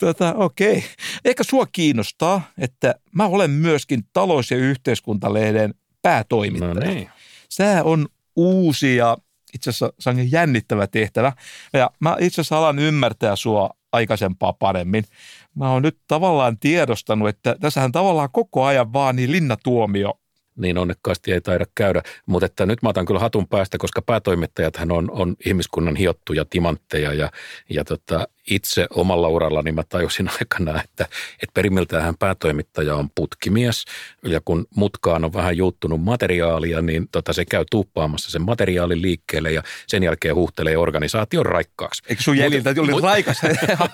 tota, 0.00 0.34
okei. 0.34 0.78
Okay. 0.78 0.88
Ehkä 1.24 1.44
sua 1.44 1.66
kiinnostaa, 1.72 2.42
että 2.58 2.94
mä 3.12 3.26
olen 3.26 3.50
myöskin 3.50 4.02
talous- 4.12 4.50
ja 4.50 4.56
yhteiskuntalehden 4.56 5.74
päätoimittaja. 6.02 6.74
No 6.74 6.80
niin. 6.80 7.10
Sää 7.48 7.84
on 7.84 8.06
uusi 8.36 8.96
ja 8.96 9.16
itse 9.54 9.70
asiassa 9.70 9.92
sangen 10.00 10.32
jännittävä 10.32 10.86
tehtävä. 10.86 11.32
Ja 11.72 11.90
mä 12.00 12.16
itse 12.20 12.40
asiassa 12.40 12.58
alan 12.58 12.78
ymmärtää 12.78 13.36
sua 13.36 13.70
aikaisempaa 13.92 14.52
paremmin. 14.52 15.04
Mä 15.54 15.70
oon 15.70 15.82
nyt 15.82 15.98
tavallaan 16.08 16.58
tiedostanut, 16.58 17.28
että 17.28 17.56
tässähän 17.60 17.92
tavallaan 17.92 18.28
koko 18.32 18.64
ajan 18.64 18.92
vaan 18.92 19.16
niin 19.16 19.32
linnatuomio 19.32 20.20
niin 20.56 20.78
onnekkaasti 20.78 21.32
ei 21.32 21.40
taida 21.40 21.64
käydä. 21.74 22.02
Mutta 22.26 22.46
että 22.46 22.66
nyt 22.66 22.82
mä 22.82 22.88
otan 22.88 23.06
kyllä 23.06 23.20
hatun 23.20 23.48
päästä, 23.48 23.78
koska 23.78 24.02
päätoimittajathan 24.02 24.92
on, 24.92 25.10
on 25.10 25.36
ihmiskunnan 25.46 25.96
hiottuja 25.96 26.44
timantteja 26.44 27.14
ja, 27.14 27.30
ja 27.70 27.84
tota, 27.84 28.28
itse 28.50 28.86
omalla 28.90 29.28
urallani 29.28 29.72
mä 29.72 29.82
tajusin 29.88 30.30
aikana, 30.40 30.82
että, 30.84 31.04
että 31.42 31.54
perimmiltään 31.54 32.14
päätoimittaja 32.18 32.94
on 32.94 33.08
putkimies 33.14 33.84
ja 34.24 34.40
kun 34.44 34.66
mutkaan 34.76 35.24
on 35.24 35.32
vähän 35.32 35.56
juuttunut 35.56 36.02
materiaalia, 36.02 36.82
niin 36.82 37.08
tota, 37.12 37.32
se 37.32 37.44
käy 37.44 37.64
tuuppaamassa 37.70 38.30
sen 38.30 38.42
materiaalin 38.42 39.02
liikkeelle 39.02 39.52
ja 39.52 39.62
sen 39.86 40.02
jälkeen 40.02 40.34
huuhtelee 40.34 40.76
organisaation 40.76 41.46
raikkaaksi. 41.46 42.02
Eikö 42.08 42.22
sun 42.22 42.38
jäljiltä 42.38 42.74
tuli 42.74 42.92
mut, 42.92 43.02
raikas? 43.02 43.40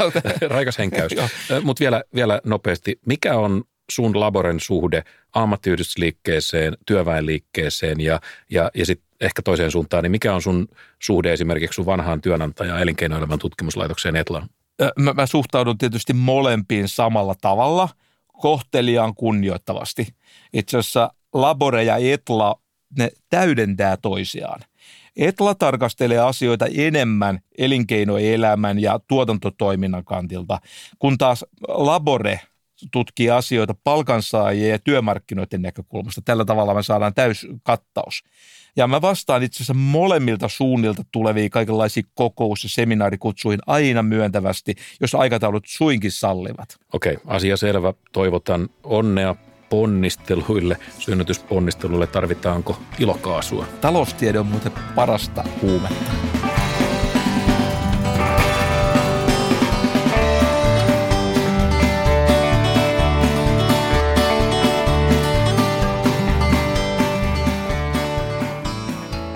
raikas 0.49 0.79
henkäys. 0.79 1.13
Mutta 1.63 1.81
vielä, 1.81 2.03
vielä 2.15 2.41
nopeasti, 2.45 3.01
mikä 3.07 3.39
on 3.39 3.65
sun 3.91 4.21
laboren 4.21 4.61
suhde 4.61 5.05
ammattiyhdistysliikkeeseen, 5.33 6.77
työväenliikkeeseen 6.87 8.01
ja, 8.01 8.21
ja, 8.51 8.71
ja 8.75 8.87
sitten 8.87 9.13
ehkä 9.21 9.43
toiseen 9.43 9.71
suuntaan, 9.71 10.03
niin 10.03 10.11
mikä 10.11 10.35
on 10.35 10.43
sun 10.43 10.69
suhde 11.03 11.33
esimerkiksi 11.33 11.77
sun 11.77 11.87
vanhaan 11.87 12.21
työnantajaan 12.21 12.83
elinkeinoelämän 12.83 13.39
tutkimuslaitokseen 13.39 14.17
Etlaan? 14.17 14.49
Mä, 14.99 15.13
mä 15.13 15.27
suhtaudun 15.27 15.79
tietysti 15.79 16.13
molempiin 16.13 16.89
samalla 16.89 17.35
tavalla, 17.41 17.89
kohteliaan 18.27 19.15
kunnioittavasti. 19.15 20.07
Itse 20.53 20.79
asiassa 20.79 21.13
Labore 21.33 21.85
ja 21.85 21.97
Etla, 21.97 22.61
ne 22.99 23.11
täydentää 23.31 23.97
toisiaan. 23.97 24.61
Etla 25.17 25.55
tarkastelee 25.55 26.19
asioita 26.19 26.67
enemmän 26.75 27.41
elinkeinoelämän 27.59 28.79
ja 28.79 29.01
tuotantotoiminnan 29.09 30.05
kantilta, 30.05 30.59
kun 30.99 31.19
taas 31.19 31.45
Labore– 31.69 32.41
tutkii 32.91 33.31
asioita 33.31 33.75
palkansaajien 33.85 34.71
ja 34.71 34.79
työmarkkinoiden 34.79 35.63
näkökulmasta. 35.63 36.23
Tällä 36.25 36.45
tavalla 36.45 36.75
me 36.75 36.83
saadaan 36.83 37.15
täys 37.15 37.47
kattaus. 37.63 38.25
Ja 38.77 38.87
mä 38.87 39.01
vastaan 39.01 39.43
itse 39.43 39.57
asiassa 39.57 39.75
molemmilta 39.75 40.49
suunnilta 40.49 41.05
tuleviin 41.13 41.51
kaikenlaisiin 41.51 42.07
kokous- 42.15 42.65
ja 42.65 42.71
seminaarikutsuihin 42.71 43.61
aina 43.67 44.03
myöntävästi, 44.03 44.75
jos 45.01 45.15
aikataulut 45.15 45.65
suinkin 45.67 46.13
sallivat. 46.13 46.77
Okei, 46.93 47.17
asia 47.27 47.57
selvä. 47.57 47.95
Toivotan 48.13 48.69
onnea 48.85 49.35
ponnisteluille, 49.71 50.77
synnytysponnisteluille. 50.99 52.07
Tarvitaanko 52.07 52.79
ilokaasua? 52.99 53.67
Taloustiede 53.81 54.39
on 54.39 54.47
muuten 54.47 54.73
parasta 54.95 55.45
huumetta. 55.63 56.42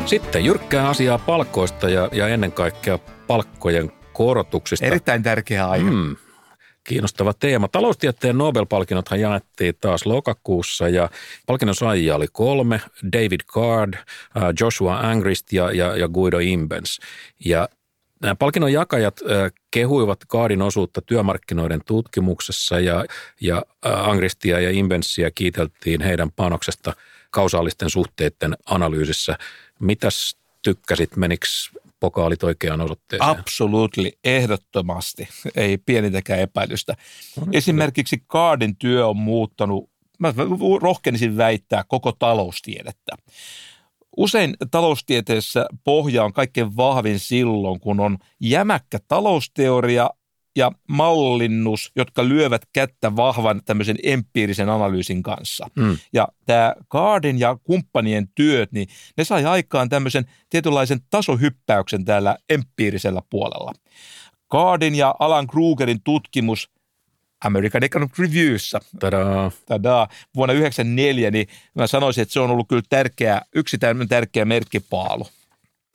Sitten 0.07 0.45
jyrkkää 0.45 0.88
asiaa 0.88 1.19
palkkoista 1.19 1.88
ja, 1.88 2.09
ja 2.12 2.29
ennen 2.29 2.53
kaikkea 2.53 2.99
palkkojen 3.27 3.92
korotuksista. 4.12 4.87
Erittäin 4.87 5.23
tärkeä 5.23 5.69
aihe. 5.69 5.90
Mm, 5.90 6.16
kiinnostava 6.85 7.33
teema. 7.35 7.69
Taloustieteen 7.69 8.38
Nobel-palkinnothan 8.38 9.21
jaettiin 9.21 9.75
taas 9.81 10.07
lokakuussa 10.07 10.88
ja 10.88 11.11
palkinnon 11.47 11.75
saajia 11.75 12.16
oli 12.16 12.27
kolme, 12.33 12.81
David 13.12 13.40
Card, 13.53 13.95
äh, 13.95 14.03
Joshua 14.61 14.99
Angrist 14.99 15.53
ja, 15.53 15.73
ja, 15.73 15.97
ja 15.97 16.09
Guido 16.09 16.38
Imbens. 16.38 16.99
Ja 17.45 17.69
nämä 18.23 18.35
palkinnon 18.35 18.73
jakajat 18.73 19.21
äh, 19.31 19.53
kehuivat 19.71 20.25
Kaadin 20.29 20.62
osuutta 20.62 21.01
työmarkkinoiden 21.03 21.81
tutkimuksessa 21.87 22.81
ja, 22.81 23.05
ja 23.40 23.62
äh, 23.87 24.09
Angristia 24.09 24.61
ja 24.61 24.71
Imbensiä 24.71 25.31
kiiteltiin 25.31 26.01
heidän 26.01 26.33
panoksesta 26.33 26.92
kausaalisten 27.31 27.90
suhteiden 27.90 28.57
analyysissä– 28.66 29.38
Mitäs 29.81 30.37
tykkäsit, 30.62 31.17
meniks 31.17 31.71
pokaalit 32.01 32.43
oikeaan 32.43 32.81
osoitteeseen? 32.81 33.31
Absolutely, 33.31 34.11
ehdottomasti. 34.25 35.29
Ei 35.57 35.79
pienintäkään 35.79 36.41
epäilystä. 36.41 36.95
No, 37.37 37.45
niin. 37.45 37.57
Esimerkiksi 37.57 38.23
Kaardin 38.27 38.77
työ 38.77 39.07
on 39.07 39.17
muuttanut, 39.17 39.91
mä 40.19 40.35
rohkenisin 40.83 41.37
väittää, 41.37 41.85
koko 41.89 42.12
taloustiedettä. 42.12 43.12
Usein 44.17 44.57
taloustieteessä 44.71 45.67
pohja 45.85 46.25
on 46.25 46.33
kaikkein 46.33 46.77
vahvin 46.77 47.19
silloin, 47.19 47.81
kun 47.81 48.01
on 48.01 48.19
jämäkkä 48.41 48.99
talousteoria 49.09 50.11
ja 50.57 50.73
mallinnus, 50.88 51.92
jotka 51.97 52.29
lyövät 52.29 52.62
kättä 52.73 53.16
vahvan 53.16 53.61
tämmöisen 53.64 53.97
empiirisen 54.03 54.69
analyysin 54.69 55.23
kanssa. 55.23 55.66
Mm. 55.77 55.99
Ja 56.12 56.29
tämä 56.47 56.75
Kaardin 56.88 57.40
ja 57.40 57.57
kumppanien 57.64 58.29
työt, 58.35 58.73
niin 58.73 58.88
ne 59.16 59.25
sai 59.25 59.45
aikaan 59.45 59.88
tämmöisen 59.88 60.25
tietynlaisen 60.51 61.01
tasohyppäyksen 61.11 62.05
täällä 62.05 62.37
empiirisellä 62.49 63.23
puolella. 63.31 63.73
Kaardin 64.49 64.95
ja 64.95 65.14
Alan 65.19 65.47
Krugerin 65.47 66.03
tutkimus 66.05 66.71
American 67.45 67.85
Economic 67.85 68.19
Reviewssa. 68.19 68.81
Tadaa. 69.01 69.51
Tadaa. 69.66 70.09
Vuonna 70.35 70.53
1994, 70.55 71.31
niin 71.31 71.47
mä 71.75 71.87
sanoisin, 71.87 72.23
että 72.23 72.33
se 72.33 72.40
on 72.40 72.51
ollut 72.51 72.69
kyllä 72.69 72.83
tärkeä, 72.88 73.40
yksi 73.55 73.79
tärkeä 74.09 74.45
merkkipaalu. 74.45 75.27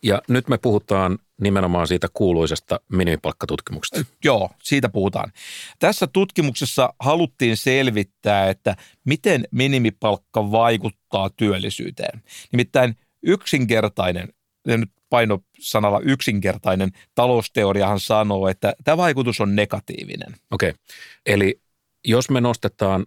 Ja 0.03 0.21
nyt 0.27 0.47
me 0.47 0.57
puhutaan 0.57 1.17
nimenomaan 1.41 1.87
siitä 1.87 2.07
kuuluisesta 2.13 2.79
minimipalkkatutkimuksesta. 2.91 4.11
Joo, 4.23 4.49
siitä 4.63 4.89
puhutaan. 4.89 5.31
Tässä 5.79 6.07
tutkimuksessa 6.07 6.93
haluttiin 6.99 7.57
selvittää, 7.57 8.49
että 8.49 8.75
miten 9.05 9.47
minimipalkka 9.51 10.51
vaikuttaa 10.51 11.29
työllisyyteen. 11.29 12.23
Nimittäin 12.51 12.95
yksinkertainen, 13.23 14.29
ja 14.67 14.77
nyt 14.77 14.89
painosanalla 15.09 15.99
yksinkertainen 15.99 16.91
talousteoriahan 17.15 17.99
sanoo, 17.99 18.47
että 18.47 18.73
tämä 18.83 18.97
vaikutus 18.97 19.41
on 19.41 19.55
negatiivinen. 19.55 20.35
Okei, 20.51 20.69
okay. 20.69 20.81
eli 21.25 21.61
jos 22.05 22.29
me 22.29 22.41
nostetaan 22.41 23.05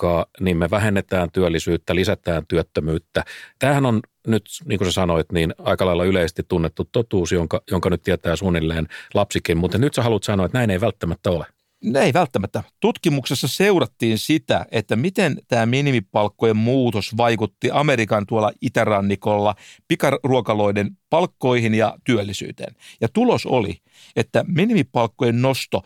minimipalkkaa, 0.00 0.26
niin 0.40 0.56
me 0.56 0.70
vähennetään 0.70 1.30
työllisyyttä, 1.32 1.94
lisätään 1.94 2.46
työttömyyttä. 2.46 3.24
Tämähän 3.58 3.86
on 3.86 4.00
nyt, 4.26 4.44
niin 4.64 4.78
kuin 4.78 4.88
sä 4.88 4.92
sanoit, 4.92 5.32
niin 5.32 5.54
aika 5.58 5.86
lailla 5.86 6.04
yleisesti 6.04 6.42
tunnettu 6.48 6.88
totuus, 6.92 7.32
jonka, 7.32 7.62
jonka 7.70 7.90
nyt 7.90 8.02
tietää 8.02 8.36
suunnilleen 8.36 8.88
lapsikin, 9.14 9.58
mutta 9.58 9.78
nyt 9.78 9.94
sä 9.94 10.02
haluat 10.02 10.22
sanoa, 10.22 10.46
että 10.46 10.58
näin 10.58 10.70
ei 10.70 10.80
välttämättä 10.80 11.30
ole. 11.30 11.46
Ei 11.94 12.12
välttämättä. 12.12 12.62
Tutkimuksessa 12.80 13.48
seurattiin 13.48 14.18
sitä, 14.18 14.66
että 14.72 14.96
miten 14.96 15.36
tämä 15.48 15.66
minimipalkkojen 15.66 16.56
muutos 16.56 17.16
vaikutti 17.16 17.70
Amerikan 17.72 18.26
tuolla 18.26 18.52
itärannikolla 18.60 19.54
pikaruokaloiden 19.88 20.96
palkkoihin 21.10 21.74
ja 21.74 21.96
työllisyyteen. 22.04 22.74
Ja 23.00 23.08
tulos 23.08 23.46
oli, 23.46 23.78
että 24.16 24.44
minimipalkkojen 24.48 25.42
nosto 25.42 25.82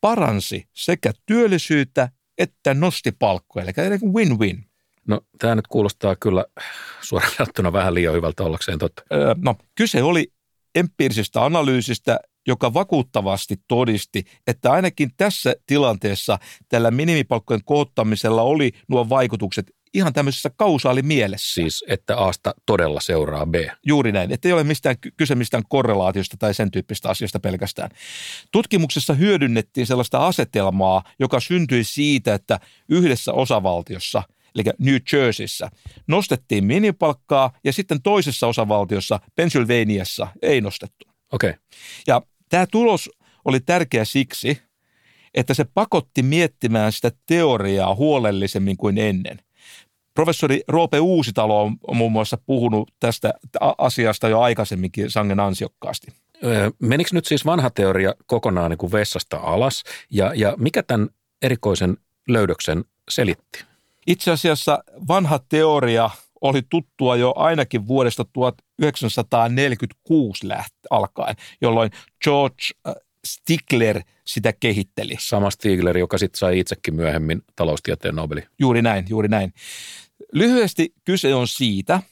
paransi 0.00 0.68
sekä 0.72 1.12
työllisyyttä 1.26 2.08
että 2.38 2.74
nosti 2.74 3.12
palkkoja, 3.12 3.66
eli 3.76 3.96
win-win. 3.96 4.64
No 5.08 5.20
tämä 5.38 5.54
nyt 5.54 5.66
kuulostaa 5.66 6.16
kyllä 6.16 6.44
suoraan 7.08 7.72
vähän 7.72 7.94
liian 7.94 8.14
hyvältä 8.14 8.42
ollakseen 8.42 8.78
totta. 8.78 9.02
Öö, 9.12 9.34
no 9.38 9.54
kyse 9.74 10.02
oli 10.02 10.32
empiirisestä 10.74 11.44
analyysistä, 11.44 12.20
joka 12.46 12.74
vakuuttavasti 12.74 13.56
todisti, 13.68 14.24
että 14.46 14.72
ainakin 14.72 15.10
tässä 15.16 15.54
tilanteessa 15.66 16.38
tällä 16.68 16.90
minimipalkkojen 16.90 17.64
koottamisella 17.64 18.42
oli 18.42 18.72
nuo 18.88 19.08
vaikutukset 19.08 19.70
ihan 19.94 20.12
tämmöisessä 20.12 20.50
kausaalimielessä. 20.56 21.54
Siis, 21.54 21.84
että 21.88 22.16
Asta 22.16 22.54
todella 22.66 23.00
seuraa 23.00 23.46
B. 23.46 23.54
Juuri 23.86 24.12
näin, 24.12 24.32
että 24.32 24.48
ei 24.48 24.52
ole 24.52 24.64
mistään, 24.64 24.96
kyse 25.16 25.34
mistään 25.34 25.62
korrelaatiosta 25.68 26.36
tai 26.36 26.54
sen 26.54 26.70
tyyppistä 26.70 27.08
asiasta 27.08 27.40
pelkästään. 27.40 27.90
Tutkimuksessa 28.52 29.14
hyödynnettiin 29.14 29.86
sellaista 29.86 30.26
asetelmaa, 30.26 31.02
joka 31.18 31.40
syntyi 31.40 31.84
siitä, 31.84 32.34
että 32.34 32.60
yhdessä 32.88 33.32
osavaltiossa– 33.32 34.22
eli 34.54 34.64
New 34.78 34.96
Jerseyssä, 35.12 35.70
nostettiin 36.06 36.64
minipalkkaa 36.64 37.52
ja 37.64 37.72
sitten 37.72 38.02
toisessa 38.02 38.46
osavaltiossa, 38.46 39.20
Pennsylvaniassa, 39.34 40.28
ei 40.42 40.60
nostettu. 40.60 41.06
Okei. 41.32 41.50
Okay. 41.50 41.60
Ja 42.06 42.22
tämä 42.48 42.66
tulos 42.66 43.10
oli 43.44 43.60
tärkeä 43.60 44.04
siksi, 44.04 44.62
että 45.34 45.54
se 45.54 45.64
pakotti 45.74 46.22
miettimään 46.22 46.92
sitä 46.92 47.10
teoriaa 47.26 47.94
huolellisemmin 47.94 48.76
kuin 48.76 48.98
ennen– 48.98 49.38
Professori 50.14 50.60
Roope 50.68 51.00
Uusitalo 51.00 51.62
on 51.62 51.76
muun 51.96 52.12
muassa 52.12 52.38
puhunut 52.46 52.90
tästä 53.00 53.34
asiasta 53.78 54.28
jo 54.28 54.40
aikaisemminkin 54.40 55.10
sangen 55.10 55.40
ansiokkaasti. 55.40 56.06
Menikö 56.78 57.10
nyt 57.12 57.24
siis 57.24 57.46
vanha 57.46 57.70
teoria 57.70 58.14
kokonaan 58.26 58.70
niin 58.70 58.78
kuin 58.78 58.92
vessasta 58.92 59.36
alas 59.36 59.84
ja, 60.10 60.32
ja 60.34 60.54
mikä 60.58 60.82
tämän 60.82 61.08
erikoisen 61.42 61.96
löydöksen 62.28 62.84
selitti? 63.10 63.64
Itse 64.06 64.30
asiassa 64.30 64.84
vanha 65.08 65.40
teoria 65.48 66.10
oli 66.40 66.62
tuttua 66.68 67.16
jo 67.16 67.32
ainakin 67.36 67.86
vuodesta 67.86 68.24
1946 68.32 70.46
läht- 70.46 70.86
alkaen, 70.90 71.36
jolloin 71.60 71.90
George 72.24 72.62
Stigler 73.26 74.02
sitä 74.24 74.52
kehitteli. 74.52 75.16
Sama 75.18 75.50
Stigler, 75.50 75.98
joka 75.98 76.18
sitten 76.18 76.38
sai 76.38 76.58
itsekin 76.58 76.94
myöhemmin 76.94 77.42
taloustieteen 77.56 78.14
Nobeli. 78.14 78.42
Juuri 78.58 78.82
näin, 78.82 79.04
juuri 79.08 79.28
näin. 79.28 79.52
Lyhyesti 80.32 80.94
kyse 81.04 81.34
on 81.34 81.48
siitä, 81.48 82.02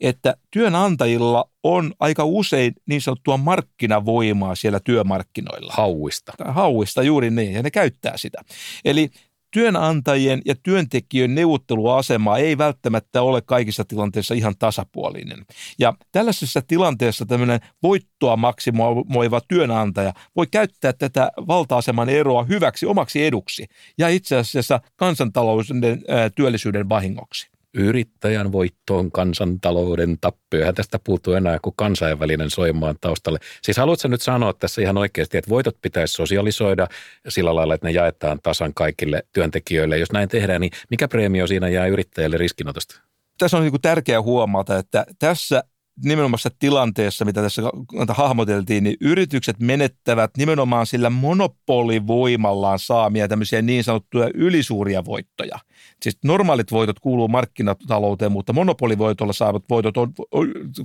että 0.00 0.36
työnantajilla 0.50 1.50
on 1.62 1.94
aika 2.00 2.24
usein 2.24 2.74
niin 2.86 3.00
sanottua 3.00 3.36
markkinavoimaa 3.36 4.54
siellä 4.54 4.80
työmarkkinoilla. 4.80 5.72
Hauista. 5.76 6.32
Hauista, 6.44 7.02
juuri 7.02 7.30
niin, 7.30 7.52
ja 7.52 7.62
ne 7.62 7.70
käyttää 7.70 8.16
sitä. 8.16 8.42
Eli 8.84 9.10
työnantajien 9.50 10.42
ja 10.44 10.54
työntekijöiden 10.62 11.34
neuvotteluasema 11.34 12.38
ei 12.38 12.58
välttämättä 12.58 13.22
ole 13.22 13.40
kaikissa 13.40 13.84
tilanteissa 13.84 14.34
ihan 14.34 14.54
tasapuolinen. 14.58 15.46
Ja 15.78 15.94
tällaisessa 16.12 16.62
tilanteessa 16.62 17.26
tämmöinen 17.26 17.60
voittoa 17.82 18.36
maksimoiva 18.36 19.40
työnantaja 19.48 20.12
voi 20.36 20.46
käyttää 20.46 20.92
tätä 20.92 21.32
valta-aseman 21.48 22.08
eroa 22.08 22.44
hyväksi 22.44 22.86
omaksi 22.86 23.24
eduksi 23.24 23.66
ja 23.98 24.08
itse 24.08 24.36
asiassa 24.36 24.80
kansantalouden 24.96 26.02
työllisyyden 26.34 26.88
vahingoksi 26.88 27.49
yrittäjän 27.74 28.52
voittoon 28.52 29.12
kansantalouden 29.12 30.18
tappio. 30.20 30.60
Eihän 30.60 30.74
tästä 30.74 30.98
puuttuu 31.04 31.34
enää 31.34 31.58
kuin 31.62 31.74
kansainvälinen 31.76 32.50
soimaan 32.50 32.96
taustalle. 33.00 33.38
Siis 33.62 33.76
haluatko 33.76 34.08
nyt 34.08 34.22
sanoa 34.22 34.52
tässä 34.52 34.82
ihan 34.82 34.98
oikeasti, 34.98 35.38
että 35.38 35.50
voitot 35.50 35.76
pitäisi 35.82 36.12
sosialisoida 36.12 36.86
sillä 37.28 37.54
lailla, 37.54 37.74
että 37.74 37.86
ne 37.86 37.92
jaetaan 37.92 38.38
tasan 38.42 38.74
kaikille 38.74 39.22
työntekijöille. 39.32 39.98
Jos 39.98 40.12
näin 40.12 40.28
tehdään, 40.28 40.60
niin 40.60 40.72
mikä 40.90 41.08
preemio 41.08 41.46
siinä 41.46 41.68
jää 41.68 41.86
yrittäjälle 41.86 42.36
riskinotosta? 42.36 43.00
Tässä 43.38 43.56
on 43.56 43.62
niin 43.62 43.82
tärkeää 43.82 44.22
huomata, 44.22 44.78
että 44.78 45.06
tässä 45.18 45.64
nimenomaan 46.04 46.38
tilanteessa, 46.58 47.24
mitä 47.24 47.42
tässä 47.42 47.62
hahmoteltiin, 48.08 48.84
niin 48.84 48.96
yritykset 49.00 49.60
menettävät 49.60 50.30
nimenomaan 50.36 50.86
sillä 50.86 51.10
monopolivoimallaan 51.10 52.78
saamia 52.78 53.28
tämmöisiä 53.28 53.62
niin 53.62 53.84
sanottuja 53.84 54.30
ylisuuria 54.34 55.04
voittoja. 55.04 55.58
Siis 56.02 56.18
normaalit 56.24 56.72
voitot 56.72 57.00
kuuluu 57.00 57.28
markkinatalouteen, 57.28 58.32
mutta 58.32 58.52
monopolivoitolla 58.52 59.32
saavat 59.32 59.64
voitot 59.70 59.96
on, 59.96 60.12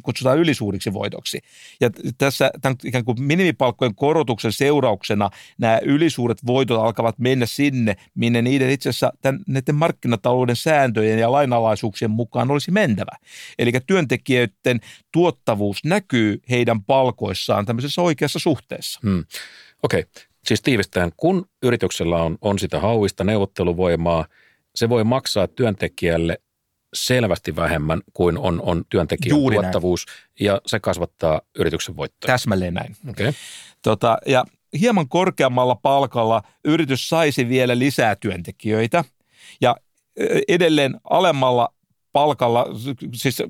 kutsutaan 0.04 0.38
ylisuuriksi 0.38 0.94
voitoksi. 0.94 1.40
Ja 1.82 1.90
tässä 2.18 2.52
tämän 2.62 2.76
ikään 2.84 3.06
kuin 3.06 3.22
minimipalkkojen 3.22 3.96
korotuksen 3.96 4.52
seurauksena 4.52 5.30
nämä 5.58 5.80
ylisuuret 5.84 6.38
voitot 6.48 6.82
alkavat 6.82 7.20
mennä 7.20 7.46
sinne, 7.46 7.96
minne 8.16 8.42
niiden 8.42 8.70
itse 8.70 8.90
asiassa 8.90 9.14
tämän, 9.22 9.42
näiden 9.48 9.76
markkinatalouden 9.76 10.56
sääntöjen 10.56 11.20
ja 11.20 11.32
lainalaisuuksien 11.32 12.12
mukaan 12.12 12.52
olisi 12.52 12.72
mentävä. 12.72 13.12
Eli 13.60 13.72
työntekijöiden 13.88 14.80
tuottavuus 15.12 15.84
näkyy 15.86 16.42
heidän 16.50 16.84
palkoissaan 16.84 17.66
tämmöisessä 17.66 18.02
oikeassa 18.02 18.40
suhteessa. 18.40 19.00
Hmm. 19.04 19.26
Okei, 19.84 20.00
okay. 20.00 20.24
siis 20.48 20.62
tiivistään, 20.62 21.12
kun 21.18 21.50
yrityksellä 21.64 22.24
on, 22.24 22.38
on 22.42 22.60
sitä 22.60 22.80
hauista 22.80 23.24
neuvotteluvoimaa, 23.24 24.26
se 24.76 24.90
voi 24.90 25.04
maksaa 25.04 25.48
työntekijälle 25.48 26.40
selvästi 26.94 27.56
vähemmän 27.56 28.02
kuin 28.14 28.38
on, 28.38 28.62
on 28.62 28.86
työntekijän 28.90 29.38
Juuri 29.38 29.56
tuottavuus 29.56 30.06
näin. 30.08 30.48
ja 30.48 30.62
se 30.66 30.80
kasvattaa 30.80 31.42
yrityksen 31.60 31.98
voittoa. 31.98 32.28
Täsmälleen 32.28 32.74
näin. 32.74 32.96
Okay. 33.10 33.34
Tota, 33.82 34.18
ja 34.26 34.46
hieman 34.80 35.10
korkeammalla 35.10 35.76
palkalla 35.76 36.42
yritys 36.66 37.10
saisi 37.10 37.50
vielä 37.50 37.80
lisää 37.80 38.16
työntekijöitä 38.16 39.04
ja 39.62 39.76
edelleen 40.48 41.00
alemmalla 41.10 41.74
palkalla, 42.16 42.66
siis 43.14 43.44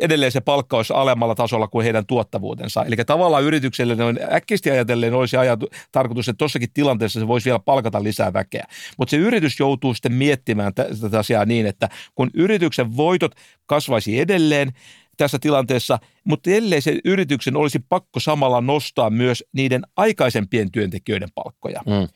edelleen 0.00 0.32
se 0.32 0.40
palkka 0.40 0.76
olisi 0.76 0.92
alemmalla 0.92 1.34
tasolla 1.34 1.68
kuin 1.68 1.84
heidän 1.84 2.06
tuottavuutensa. 2.06 2.84
Eli 2.84 2.96
tavallaan 2.96 3.42
yritykselle 3.42 3.94
noin 3.94 4.18
äkkisti 4.32 4.70
ajatellen 4.70 5.14
olisi 5.14 5.36
ajatu, 5.36 5.68
tarkoitus, 5.92 6.28
että 6.28 6.38
tuossakin 6.38 6.68
tilanteessa 6.74 7.20
se 7.20 7.28
voisi 7.28 7.44
vielä 7.44 7.58
palkata 7.58 8.02
lisää 8.02 8.32
väkeä. 8.32 8.64
Mutta 8.98 9.10
se 9.10 9.16
yritys 9.16 9.60
joutuu 9.60 9.94
sitten 9.94 10.12
miettimään 10.12 10.74
tätä 10.74 11.18
asiaa 11.18 11.44
niin, 11.44 11.66
että 11.66 11.88
kun 12.14 12.30
yrityksen 12.34 12.96
voitot 12.96 13.34
kasvaisi 13.66 14.20
edelleen, 14.20 14.72
tässä 15.16 15.38
tilanteessa, 15.38 15.98
mutta 16.24 16.50
ellei 16.50 16.80
se 16.80 16.98
yrityksen 17.04 17.56
olisi 17.56 17.78
pakko 17.88 18.20
samalla 18.20 18.60
nostaa 18.60 19.10
myös 19.10 19.44
niiden 19.52 19.82
aikaisempien 19.96 20.72
työntekijöiden 20.72 21.28
palkkoja. 21.34 21.80
Mm. 21.86 22.08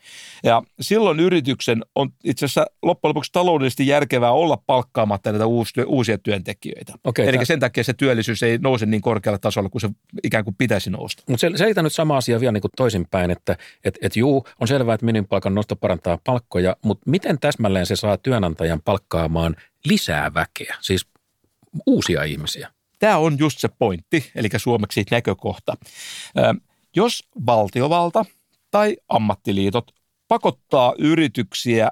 Ja 0.44 0.62
silloin 0.80 1.20
yrityksen 1.20 1.84
on 1.94 2.10
itse 2.24 2.44
asiassa 2.44 2.66
loppujen 2.82 3.10
lopuksi 3.10 3.32
taloudellisesti 3.32 3.86
järkevää 3.86 4.32
olla 4.32 4.58
palkkaamatta 4.66 5.32
näitä 5.32 5.46
uusia 5.86 6.18
työntekijöitä. 6.22 6.92
Okay, 7.04 7.24
Eli 7.24 7.32
tämän... 7.32 7.46
sen 7.46 7.60
takia 7.60 7.84
se 7.84 7.92
työllisyys 7.92 8.42
ei 8.42 8.58
nouse 8.58 8.86
niin 8.86 9.02
korkealle 9.02 9.38
tasolle 9.38 9.68
kuin 9.68 9.82
se 9.82 9.88
ikään 10.24 10.44
kuin 10.44 10.54
pitäisi 10.58 10.90
nousta. 10.90 11.22
Mutta 11.28 11.46
selitä 11.56 11.82
nyt 11.82 11.92
sama 11.92 12.16
asia 12.16 12.40
vielä 12.40 12.52
niin 12.52 12.60
kuin 12.60 12.72
toisinpäin, 12.76 13.30
että 13.30 13.56
et, 13.84 13.98
et 14.02 14.16
juu, 14.16 14.46
on 14.60 14.68
selvää, 14.68 14.94
että 14.94 15.06
minimipalkan 15.06 15.54
nosto 15.54 15.76
parantaa 15.76 16.18
palkkoja, 16.24 16.76
mutta 16.82 17.10
miten 17.10 17.38
täsmälleen 17.38 17.86
se 17.86 17.96
saa 17.96 18.16
työnantajan 18.16 18.82
palkkaamaan 18.84 19.56
lisää 19.84 20.34
väkeä, 20.34 20.76
siis 20.80 21.06
uusia 21.86 22.24
ihmisiä? 22.24 22.70
Tämä 22.98 23.18
on 23.18 23.38
just 23.38 23.58
se 23.58 23.68
pointti, 23.68 24.30
eli 24.34 24.48
suomeksi 24.56 25.04
näkökohta. 25.10 25.76
Jos 26.96 27.28
valtiovalta 27.46 28.24
tai 28.70 28.96
ammattiliitot 29.08 29.90
pakottaa 30.28 30.94
yrityksiä 30.98 31.90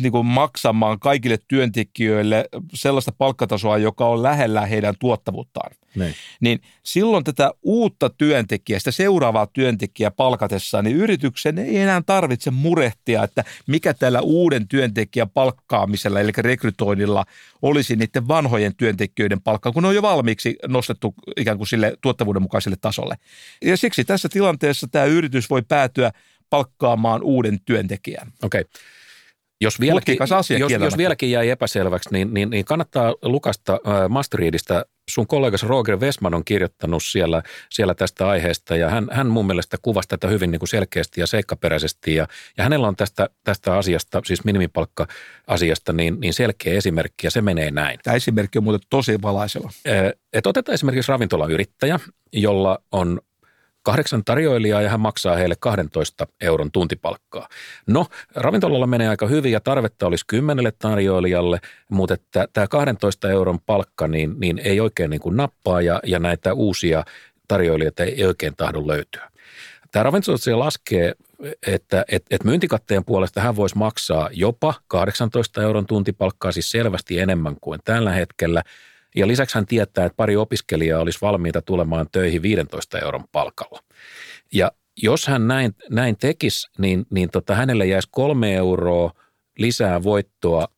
niin 0.00 0.12
kuin 0.12 0.26
maksamaan 0.26 1.00
kaikille 1.00 1.38
työntekijöille 1.48 2.44
sellaista 2.74 3.12
palkkatasoa, 3.18 3.78
joka 3.78 4.06
on 4.08 4.22
lähellä 4.22 4.66
heidän 4.66 4.94
tuottavuuttaan. 4.98 5.70
Niin. 5.94 6.14
Niin 6.40 6.60
silloin 6.82 7.24
tätä 7.24 7.52
uutta 7.62 8.10
työntekijää, 8.10 8.78
sitä 8.78 8.90
seuraavaa 8.90 9.46
työntekijää 9.46 10.10
palkatessaan, 10.10 10.84
niin 10.84 10.96
yrityksen 10.96 11.58
ei 11.58 11.76
enää 11.76 12.02
tarvitse 12.06 12.50
murehtia, 12.50 13.22
että 13.22 13.44
mikä 13.66 13.94
tällä 13.94 14.20
uuden 14.20 14.68
työntekijän 14.68 15.30
palkkaamisella, 15.30 16.20
eli 16.20 16.32
rekrytoinnilla, 16.38 17.24
olisi 17.62 17.96
niiden 17.96 18.28
vanhojen 18.28 18.76
työntekijöiden 18.76 19.40
palkka, 19.40 19.72
kun 19.72 19.82
ne 19.82 19.88
on 19.88 19.94
jo 19.94 20.02
valmiiksi 20.02 20.56
nostettu 20.68 21.14
ikään 21.36 21.56
kuin 21.56 21.68
sille 21.68 21.96
tuottavuuden 22.00 22.42
mukaiselle 22.42 22.76
tasolle. 22.80 23.16
Ja 23.62 23.76
siksi 23.76 24.04
tässä 24.04 24.28
tilanteessa 24.28 24.88
tämä 24.88 25.04
yritys 25.04 25.50
voi 25.50 25.62
päätyä 25.62 26.12
palkkaamaan 26.50 27.22
uuden 27.22 27.60
työntekijän. 27.64 28.32
Okei. 28.42 28.60
Okay. 28.60 28.72
Jos 29.60 29.80
vieläkin, 29.80 30.16
asia 30.36 30.58
jos, 30.58 30.72
jos 30.72 30.96
vieläkin 30.96 31.30
jäi 31.30 31.48
epäselväksi, 31.48 32.08
niin, 32.12 32.34
niin, 32.34 32.50
niin 32.50 32.64
kannattaa 32.64 33.14
lukasta 33.22 33.72
äh, 33.72 34.08
Mastereadista. 34.08 34.86
Sun 35.10 35.26
kollegas 35.26 35.62
Roger 35.62 35.96
Westman 35.96 36.34
on 36.34 36.44
kirjoittanut 36.44 37.02
siellä, 37.04 37.42
siellä 37.70 37.94
tästä 37.94 38.28
aiheesta 38.28 38.76
ja 38.76 38.90
hän, 38.90 39.08
hän 39.12 39.26
mun 39.26 39.46
mielestä 39.46 39.76
kuvasi 39.82 40.08
tätä 40.08 40.28
hyvin 40.28 40.50
niin 40.50 40.58
kuin 40.58 40.68
selkeästi 40.68 41.20
ja 41.20 41.26
seikkaperäisesti 41.26 42.14
ja, 42.14 42.26
ja 42.58 42.64
hänellä 42.64 42.88
on 42.88 42.96
tästä, 42.96 43.30
tästä 43.44 43.76
asiasta, 43.76 44.22
siis 44.24 44.44
minimipalkka-asiasta, 44.44 45.92
niin, 45.92 46.20
niin 46.20 46.34
selkeä 46.34 46.74
esimerkki 46.74 47.26
ja 47.26 47.30
se 47.30 47.42
menee 47.42 47.70
näin. 47.70 47.98
Tämä 48.02 48.14
esimerkki 48.14 48.58
on 48.58 48.64
muuten 48.64 48.86
tosi 48.90 49.22
valaiseva. 49.22 49.70
Äh, 49.88 50.12
Et 50.32 50.46
otetaan 50.46 50.74
esimerkiksi 50.74 51.12
ravintolayrittäjä, 51.12 52.00
jolla 52.32 52.78
on 52.92 53.20
kahdeksan 53.86 54.24
tarjoilijaa 54.24 54.82
ja 54.82 54.90
hän 54.90 55.00
maksaa 55.00 55.36
heille 55.36 55.54
12 55.60 56.26
euron 56.40 56.72
tuntipalkkaa. 56.72 57.48
No, 57.86 58.06
ravintolalla 58.34 58.86
menee 58.86 59.08
aika 59.08 59.26
hyvin 59.26 59.52
ja 59.52 59.60
tarvetta 59.60 60.06
olisi 60.06 60.24
kymmenelle 60.26 60.72
tarjoilijalle, 60.78 61.58
mutta 61.90 62.14
että 62.14 62.48
tämä 62.52 62.66
12 62.68 63.30
euron 63.30 63.58
palkka 63.66 64.08
niin, 64.08 64.34
niin 64.38 64.58
ei 64.58 64.80
oikein 64.80 65.10
niin 65.10 65.20
kuin 65.20 65.36
nappaa 65.36 65.80
ja, 65.80 66.00
ja 66.06 66.18
näitä 66.18 66.54
uusia 66.54 67.04
tarjoilijoita 67.48 68.04
ei 68.04 68.24
oikein 68.24 68.56
tahdo 68.56 68.86
löytyä. 68.86 69.30
Tämä 69.92 70.02
ravintola 70.02 70.58
laskee, 70.58 71.14
että 71.66 72.04
et, 72.08 72.26
et 72.30 72.44
myyntikatteen 72.44 73.04
puolesta 73.04 73.40
hän 73.40 73.56
voisi 73.56 73.78
maksaa 73.78 74.28
jopa 74.32 74.74
18 74.88 75.62
euron 75.62 75.86
tuntipalkkaa, 75.86 76.52
siis 76.52 76.70
selvästi 76.70 77.18
enemmän 77.18 77.56
kuin 77.60 77.80
tällä 77.84 78.12
hetkellä– 78.12 78.62
ja 79.16 79.26
lisäksi 79.28 79.54
hän 79.54 79.66
tietää, 79.66 80.04
että 80.06 80.16
pari 80.16 80.36
opiskelijaa 80.36 81.00
olisi 81.00 81.18
valmiita 81.22 81.62
tulemaan 81.62 82.06
töihin 82.12 82.42
15 82.42 82.98
euron 82.98 83.24
palkalla. 83.32 83.80
Ja 84.52 84.72
jos 85.02 85.26
hän 85.26 85.48
näin, 85.48 85.74
näin 85.90 86.16
tekisi, 86.16 86.70
niin, 86.78 87.06
niin 87.10 87.30
tota, 87.30 87.54
hänelle 87.54 87.86
jäisi 87.86 88.08
kolme 88.10 88.54
euroa 88.54 89.12
lisää 89.58 90.02
voittoa 90.02 90.68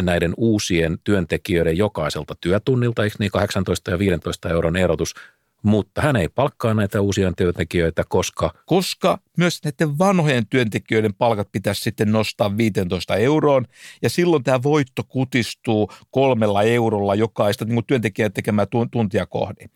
näiden 0.00 0.34
uusien 0.36 0.98
työntekijöiden 1.04 1.76
jokaiselta 1.76 2.34
työtunnilta, 2.40 3.04
eikö 3.04 3.16
niin 3.18 3.30
18 3.30 3.90
ja 3.90 3.98
15 3.98 4.48
euron 4.48 4.76
erotus, 4.76 5.14
mutta 5.62 6.02
hän 6.02 6.16
ei 6.16 6.28
palkkaa 6.28 6.74
näitä 6.74 7.00
uusia 7.00 7.32
työntekijöitä, 7.36 8.04
koska... 8.08 8.54
Koska 8.66 9.18
myös 9.36 9.60
näiden 9.64 9.98
vanhojen 9.98 10.46
työntekijöiden 10.46 11.14
palkat 11.14 11.48
pitäisi 11.52 11.82
sitten 11.82 12.12
nostaa 12.12 12.56
15 12.56 13.16
euroon, 13.16 13.66
ja 14.02 14.10
silloin 14.10 14.44
tämä 14.44 14.62
voitto 14.62 15.02
kutistuu 15.08 15.90
kolmella 16.10 16.62
eurolla 16.62 17.14
jokaista 17.14 17.64
niin 17.64 17.86
työntekijän 17.86 18.32
tekemää 18.32 18.66
tuntia 18.90 19.26
kohden. 19.26 19.70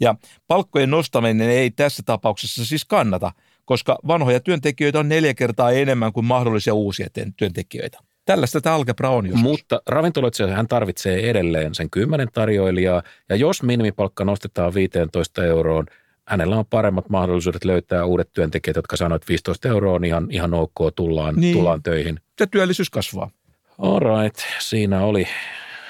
Ja 0.00 0.14
palkkojen 0.48 0.90
nostaminen 0.90 1.50
ei 1.50 1.70
tässä 1.70 2.02
tapauksessa 2.06 2.66
siis 2.66 2.84
kannata, 2.84 3.32
koska 3.64 3.98
vanhoja 4.06 4.40
työntekijöitä 4.40 4.98
on 4.98 5.08
neljä 5.08 5.34
kertaa 5.34 5.70
enemmän 5.70 6.12
kuin 6.12 6.26
mahdollisia 6.26 6.74
uusia 6.74 7.08
työntekijöitä. 7.36 7.98
Tällaista 8.24 8.60
tämä 8.60 8.74
algebra 8.74 9.10
on 9.10 9.26
joskus. 9.26 9.42
Mutta 9.42 9.82
ravintoloitsija 9.86 10.48
hän 10.48 10.68
tarvitsee 10.68 11.30
edelleen 11.30 11.74
sen 11.74 11.90
kymmenen 11.90 12.28
tarjoilijaa, 12.32 13.02
ja 13.28 13.36
jos 13.36 13.62
minimipalkka 13.62 14.24
nostetaan 14.24 14.74
15 14.74 15.44
euroon, 15.44 15.86
hänellä 16.28 16.56
on 16.56 16.66
paremmat 16.66 17.08
mahdollisuudet 17.08 17.64
löytää 17.64 18.04
uudet 18.04 18.32
työntekijät, 18.32 18.76
jotka 18.76 18.96
sanoo, 18.96 19.16
että 19.16 19.28
15 19.28 19.68
euroa 19.68 19.94
on 19.94 20.04
ihan, 20.04 20.26
ihan 20.30 20.54
ok, 20.54 20.74
tullaan, 20.96 21.34
niin. 21.36 21.56
tullaan 21.56 21.82
töihin. 21.82 22.20
Ja 22.40 22.46
työllisyys 22.46 22.90
kasvaa. 22.90 23.30
All 23.78 24.00
right, 24.00 24.38
siinä 24.58 25.00
oli 25.00 25.26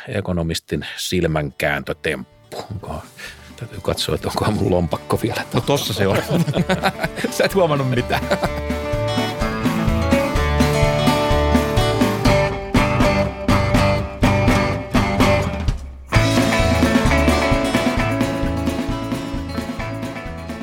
ekonomistin 0.08 0.86
silmänkääntötemppu. 0.96 2.56
Onko, 2.70 3.02
täytyy 3.56 3.80
katsoa, 3.82 4.14
että 4.14 4.28
onkohan 4.28 4.54
mun 4.54 4.70
lompakko 4.70 5.18
vielä. 5.22 5.42
No 5.54 5.60
tossa 5.60 5.92
se 5.92 6.06
on. 6.06 6.18
Sä 7.30 7.44
et 7.44 7.54
huomannut 7.54 7.90
mitään. 7.90 8.22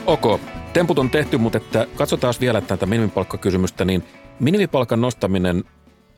Ok, 0.10 0.42
temput 0.74 1.00
on 1.00 1.10
tehty, 1.10 1.38
mutta 1.38 1.58
että 1.58 1.88
katsotaan 1.96 2.34
vielä 2.40 2.62
tätä 2.62 2.86
minimipalkkakysymystä, 2.86 3.86
niin 3.86 4.04
minimipalkan 4.40 5.02
nostaminen 5.02 5.64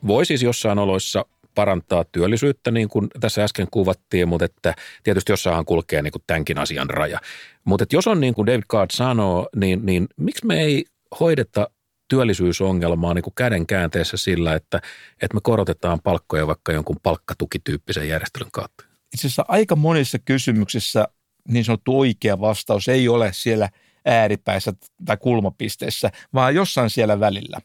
voi 0.07 0.25
siis 0.25 0.43
jossain 0.43 0.79
oloissa 0.79 1.25
parantaa 1.55 2.05
työllisyyttä, 2.11 2.71
niin 2.71 2.89
kuin 2.89 3.07
tässä 3.19 3.43
äsken 3.43 3.67
kuvattiin, 3.71 4.27
mutta 4.27 4.45
että 4.45 4.75
tietysti 5.03 5.31
jossainhan 5.31 5.65
kulkee 5.65 6.01
niin 6.01 6.11
kuin 6.11 6.23
tämänkin 6.27 6.57
asian 6.57 6.89
raja. 6.89 7.19
Mutta 7.63 7.83
että 7.83 7.95
jos 7.95 8.07
on 8.07 8.21
niin 8.21 8.33
kuin 8.33 8.45
David 8.45 8.63
Card 8.63 8.89
sanoo, 8.93 9.49
niin, 9.55 9.85
niin 9.85 10.07
miksi 10.17 10.45
me 10.45 10.61
ei 10.61 10.85
hoideta 11.19 11.69
työllisyysongelmaa 12.07 13.13
niin 13.13 13.23
kuin 13.23 13.35
käden 13.35 13.67
käänteessä 13.67 14.17
sillä, 14.17 14.55
että, 14.55 14.81
että 15.21 15.35
me 15.35 15.41
korotetaan 15.43 15.99
palkkoja 16.01 16.47
vaikka 16.47 16.71
jonkun 16.71 16.97
palkkatukityyppisen 17.03 18.09
järjestelyn 18.09 18.51
kautta? 18.51 18.85
Itse 19.13 19.27
asiassa 19.27 19.45
aika 19.47 19.75
monissa 19.75 20.19
kysymyksissä 20.19 21.07
niin 21.47 21.65
sanottu 21.65 21.99
oikea 21.99 22.39
vastaus 22.39 22.87
ei 22.87 23.09
ole 23.09 23.29
siellä 23.33 23.69
ääripäissä 24.05 24.73
tai 25.05 25.17
kulmapisteessä, 25.17 26.11
vaan 26.33 26.55
jossain 26.55 26.89
siellä 26.89 27.19
välillä. 27.19 27.57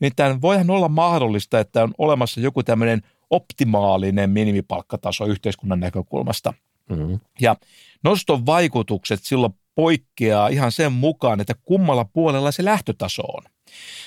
Nimittäin 0.00 0.40
voihan 0.40 0.70
olla 0.70 0.88
mahdollista, 0.88 1.60
että 1.60 1.82
on 1.82 1.94
olemassa 1.98 2.40
joku 2.40 2.62
tämmöinen 2.62 3.02
optimaalinen 3.30 4.30
minimipalkkataso 4.30 5.26
yhteiskunnan 5.26 5.80
näkökulmasta. 5.80 6.54
Mm-hmm. 6.90 7.20
Ja 7.40 7.56
noston 8.04 8.46
vaikutukset 8.46 9.20
silloin 9.22 9.52
poikkeaa 9.74 10.48
ihan 10.48 10.72
sen 10.72 10.92
mukaan, 10.92 11.40
että 11.40 11.54
kummalla 11.62 12.04
puolella 12.04 12.52
se 12.52 12.64
lähtötaso 12.64 13.22
on. 13.22 13.42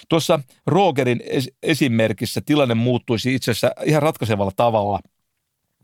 Tuossa 0.09 0.39
Rogerin 0.67 1.21
esimerkissä 1.63 2.41
tilanne 2.45 2.75
muuttuisi 2.75 3.35
itse 3.35 3.51
asiassa 3.51 3.71
ihan 3.85 4.01
ratkaisevalla 4.03 4.51
tavalla– 4.55 4.99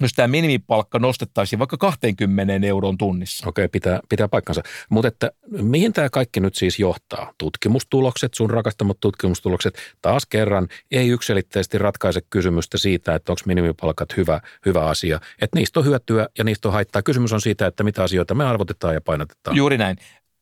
jos 0.02 0.14
tämä 0.14 0.28
minimipalkka 0.28 1.00
nostettaisiin 1.00 1.60
vaikka 1.60 1.78
20 1.78 2.68
euron 2.68 2.98
tunnissa. 2.98 3.50
Okei, 3.50 3.68
pitää, 3.68 4.00
pitää 4.10 4.28
paikkansa. 4.28 4.62
Mutta 4.90 5.08
että 5.08 5.32
mihin 5.48 5.94
tämä 5.94 6.10
kaikki 6.10 6.40
nyt 6.40 6.56
siis 6.56 6.80
johtaa? 6.80 7.34
Tutkimustulokset, 7.38 8.34
sun 8.34 8.50
rakastamat 8.50 9.00
tutkimustulokset, 9.00 9.78
taas 10.02 10.26
kerran 10.26 10.68
ei 10.92 11.10
yksilitteisesti 11.10 11.78
ratkaise 11.78 12.22
kysymystä 12.30 12.78
siitä, 12.78 13.16
että 13.16 13.32
onko 13.32 13.42
minimipalkat 13.46 14.18
hyvä, 14.18 14.42
hyvä 14.66 14.86
asia. 14.86 15.20
Että 15.42 15.60
niistä 15.60 15.80
on 15.80 15.86
hyötyä 15.86 16.28
ja 16.38 16.44
niistä 16.44 16.68
on 16.68 16.74
haittaa. 16.74 17.02
Kysymys 17.02 17.34
on 17.34 17.42
siitä, 17.42 17.66
että 17.66 17.84
mitä 17.84 18.04
asioita 18.04 18.36
me 18.36 18.46
arvotetaan 18.46 18.94
ja 18.94 19.02
painotetaan. 19.02 19.56
Juuri 19.56 19.78
näin 19.78 19.98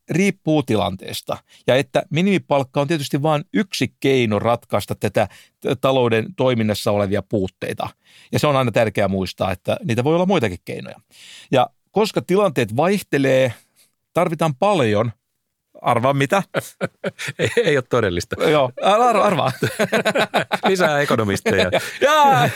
riippuu 0.10 0.64
tilanteesta. 0.64 1.38
Ja 1.68 1.76
että 1.76 2.04
minimipalkka 2.10 2.82
on 2.82 2.88
tietysti 2.88 3.22
vain 3.22 3.44
yksi 3.54 3.94
keino 4.00 4.40
ratkaista 4.40 4.96
tätä 4.96 5.28
talouden 5.82 6.36
toiminnassa 6.36 6.92
olevia 6.92 7.22
puutteita. 7.22 7.90
Ja 8.32 8.40
se 8.40 8.48
on 8.48 8.56
aina 8.56 8.72
tärkeää 8.72 9.08
muistaa, 9.08 9.52
että 9.52 9.78
niitä 9.84 10.04
voi 10.04 10.16
olla 10.16 10.26
muitakin 10.26 10.60
keinoja. 10.66 11.00
Ja 11.52 11.70
koska 11.92 12.22
tilanteet 12.22 12.76
vaihtelee, 12.76 13.54
tarvitaan 14.14 14.56
paljon 14.56 15.12
Arvaa 15.82 16.14
mitä? 16.14 16.44
ei, 17.40 17.50
ei 17.64 17.78
ole 17.78 17.84
todellista. 17.90 18.44
Joo, 18.44 18.72
arvaa. 18.82 19.26
arvaa. 19.26 19.52
Lisää 20.70 21.00
ekonomisteja. 21.00 21.72
Jaa, 22.02 22.50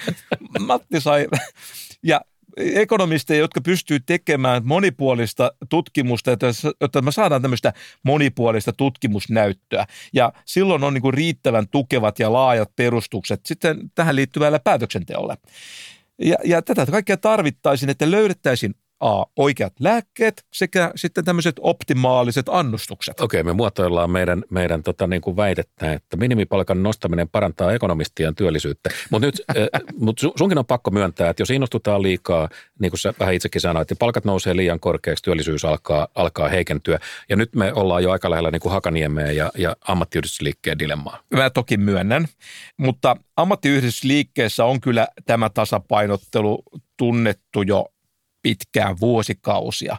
Matti 0.66 1.00
sai. 1.00 1.26
Ja 2.02 2.20
ekonomisteja, 2.56 3.40
jotka 3.40 3.60
pystyy 3.60 4.00
tekemään 4.00 4.62
monipuolista 4.66 5.52
tutkimusta, 5.68 6.30
jotta 6.80 7.02
me 7.02 7.12
saadaan 7.12 7.42
tämmöistä 7.42 7.72
monipuolista 8.02 8.72
tutkimusnäyttöä. 8.72 9.86
Ja 10.12 10.32
silloin 10.44 10.84
on 10.84 10.94
niin 10.94 11.02
kuin 11.02 11.14
riittävän 11.14 11.68
tukevat 11.68 12.18
ja 12.18 12.32
laajat 12.32 12.76
perustukset 12.76 13.46
sitten 13.46 13.90
tähän 13.94 14.16
liittyvällä 14.16 14.58
päätöksenteolle. 14.58 15.36
Ja, 16.18 16.36
ja 16.44 16.62
tätä 16.62 16.86
kaikkea 16.86 17.16
tarvittaisiin, 17.16 17.90
että 17.90 18.10
löydettäisiin 18.10 18.74
A, 19.04 19.24
oikeat 19.36 19.72
lääkkeet 19.80 20.44
sekä 20.52 20.90
sitten 20.96 21.24
tämmöiset 21.24 21.56
optimaaliset 21.60 22.46
annustukset. 22.48 23.20
Okei, 23.20 23.42
me 23.42 23.52
muotoillaan 23.52 24.10
meidän, 24.10 24.44
meidän 24.50 24.82
tota, 24.82 25.06
niin 25.06 25.20
kuin 25.20 25.36
väitettä, 25.36 25.92
että 25.92 26.16
minimipalkan 26.16 26.82
nostaminen 26.82 27.28
parantaa 27.28 27.72
ekonomistien 27.72 28.34
työllisyyttä. 28.34 28.90
Mutta 29.10 29.26
nyt 29.26 29.42
äh, 29.50 29.80
mut 29.98 30.20
sunkin 30.36 30.58
on 30.58 30.66
pakko 30.66 30.90
myöntää, 30.90 31.30
että 31.30 31.42
jos 31.42 31.50
innostutaan 31.50 32.02
liikaa, 32.02 32.48
niin 32.80 32.90
kuin 32.90 33.00
sä 33.00 33.14
vähän 33.20 33.34
itsekin 33.34 33.60
sanoit, 33.60 33.90
että 33.90 33.98
palkat 33.98 34.24
nousee 34.24 34.56
liian 34.56 34.80
korkeaksi, 34.80 35.24
työllisyys 35.24 35.64
alkaa, 35.64 36.08
alkaa 36.14 36.48
heikentyä. 36.48 36.98
Ja 37.28 37.36
nyt 37.36 37.54
me 37.54 37.72
ollaan 37.72 38.02
jo 38.02 38.10
aika 38.10 38.30
lähellä 38.30 38.50
niin 38.50 38.60
kuin 38.60 38.72
Hakaniemeä 38.72 39.32
ja, 39.32 39.50
ja 39.58 39.76
ammattiyhdistysliikkeen 39.88 40.78
dilemmaa. 40.78 41.20
Mä 41.34 41.50
toki 41.50 41.76
myönnän, 41.76 42.26
mutta 42.76 43.16
ammattiyhdistysliikkeessä 43.36 44.64
on 44.64 44.80
kyllä 44.80 45.08
tämä 45.26 45.50
tasapainottelu 45.50 46.62
tunnettu 46.96 47.62
jo 47.62 47.93
pitkään 48.44 48.96
vuosikausia. 49.00 49.96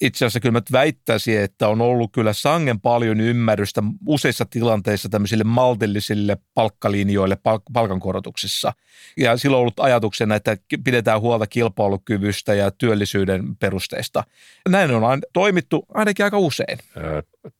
Itse 0.00 0.24
asiassa 0.24 0.40
kyllä 0.40 0.52
mä 0.52 0.62
väittäisin, 0.72 1.40
että 1.40 1.68
on 1.68 1.80
ollut 1.80 2.12
kyllä 2.12 2.32
sangen 2.32 2.80
paljon 2.80 3.20
ymmärrystä 3.20 3.82
useissa 4.06 4.44
tilanteissa 4.44 5.08
tämmöisille 5.08 5.44
maltillisille 5.44 6.36
palkkalinjoille 6.54 7.38
palkankorotuksissa. 7.72 8.72
Ja 9.16 9.36
silloin 9.36 9.58
on 9.58 9.60
ollut 9.60 9.80
ajatuksena, 9.80 10.34
että 10.34 10.56
pidetään 10.84 11.20
huolta 11.20 11.46
kilpailukyvystä 11.46 12.54
ja 12.54 12.70
työllisyyden 12.70 13.56
perusteista. 13.56 14.24
Näin 14.68 14.90
on 14.90 15.20
toimittu 15.32 15.86
ainakin 15.94 16.24
aika 16.24 16.38
usein. 16.38 16.78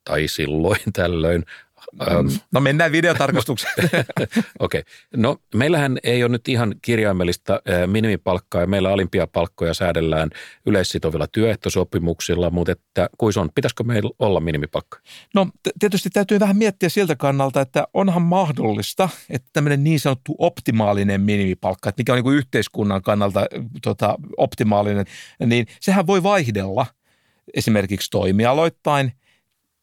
tai 0.04 0.28
silloin 0.28 0.80
tällöin. 0.92 1.44
Ähm, 2.02 2.26
no 2.52 2.60
mennään 2.60 2.92
videotarkastukseen. 2.92 3.74
Okei. 4.58 4.80
Okay. 4.80 4.82
No 5.16 5.36
meillähän 5.54 5.98
ei 6.02 6.24
ole 6.24 6.32
nyt 6.32 6.48
ihan 6.48 6.74
kirjaimellista 6.82 7.60
minimipalkkaa 7.86 8.60
ja 8.60 8.66
meillä 8.66 8.92
alimpia 8.92 9.26
palkkoja 9.26 9.74
säädellään 9.74 10.30
yleissitovilla 10.66 11.26
työehtosopimuksilla, 11.26 12.50
mutta 12.50 12.72
että 12.72 13.08
kuis 13.18 13.36
on, 13.36 13.50
pitäisikö 13.54 13.84
meillä 13.84 14.10
olla 14.18 14.40
minimipalkka? 14.40 14.98
No 15.34 15.46
tietysti 15.78 16.10
täytyy 16.10 16.40
vähän 16.40 16.56
miettiä 16.56 16.88
siltä 16.88 17.16
kannalta, 17.16 17.60
että 17.60 17.86
onhan 17.94 18.22
mahdollista, 18.22 19.08
että 19.30 19.48
tämmöinen 19.52 19.84
niin 19.84 20.00
sanottu 20.00 20.34
optimaalinen 20.38 21.20
minimipalkka, 21.20 21.88
että 21.88 22.00
mikä 22.00 22.12
on 22.12 22.16
niin 22.16 22.24
kuin 22.24 22.36
yhteiskunnan 22.36 23.02
kannalta 23.02 23.46
tota, 23.82 24.16
optimaalinen, 24.36 25.06
niin 25.46 25.66
sehän 25.80 26.06
voi 26.06 26.22
vaihdella 26.22 26.86
esimerkiksi 27.54 28.10
toimialoittain, 28.10 29.12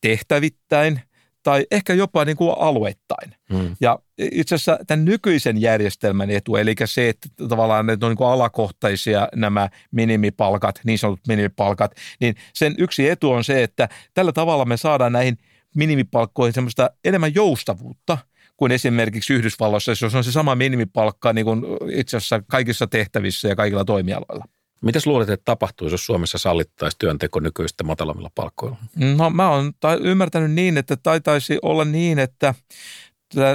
tehtävittäin– 0.02 1.02
tai 1.44 1.66
ehkä 1.72 1.94
jopa 1.94 2.26
niin 2.26 2.38
kuin 2.38 2.56
alueittain. 2.58 3.36
Hmm. 3.54 3.76
Ja 3.82 4.00
itse 4.18 4.56
asiassa 4.56 4.80
tämän 4.88 5.06
nykyisen 5.06 5.62
järjestelmän 5.62 6.30
etu, 6.30 6.56
eli 6.56 6.76
se, 6.86 7.10
että 7.10 7.30
tavallaan 7.50 7.86
ne 7.86 7.94
on 7.94 8.00
niin 8.10 8.18
kuin 8.18 8.28
alakohtaisia 8.28 9.28
nämä 9.36 9.70
minimipalkat, 9.92 10.80
niin 10.84 11.00
sanotut 11.00 11.28
minimipalkat, 11.28 11.92
niin 12.20 12.36
sen 12.54 12.76
yksi 12.78 13.10
etu 13.10 13.32
on 13.32 13.44
se, 13.44 13.64
että 13.64 13.90
tällä 14.14 14.32
tavalla 14.32 14.66
me 14.66 14.78
saadaan 14.78 15.12
näihin 15.12 15.38
minimipalkkoihin 15.76 16.54
semmoista 16.54 16.90
enemmän 17.06 17.36
joustavuutta 17.36 18.18
kuin 18.58 18.72
esimerkiksi 18.72 19.34
Yhdysvalloissa, 19.34 19.92
jos 19.92 20.16
on 20.16 20.24
se 20.24 20.32
sama 20.32 20.56
minimipalkka 20.56 21.34
niin 21.34 21.46
kuin 21.46 21.64
itse 21.92 22.18
asiassa 22.18 22.44
kaikissa 22.48 22.88
tehtävissä 22.88 23.48
ja 23.48 23.56
kaikilla 23.56 23.86
toimialoilla. 23.86 24.46
Mitäs 24.84 25.08
luulet, 25.08 25.30
että 25.30 25.46
tapahtuisi, 25.46 25.94
jos 25.94 26.06
Suomessa 26.06 26.38
sallittaisi 26.38 26.98
työnteko 27.00 27.40
nykyistä 27.40 27.84
matalammilla 27.84 28.32
palkkoilla? 28.36 28.78
No 29.18 29.30
mä 29.30 29.50
oon 29.50 29.74
ymmärtänyt 30.02 30.52
niin, 30.52 30.78
että 30.78 30.98
taitaisi 30.98 31.60
olla 31.62 31.86
niin, 31.86 32.20
että 32.20 32.54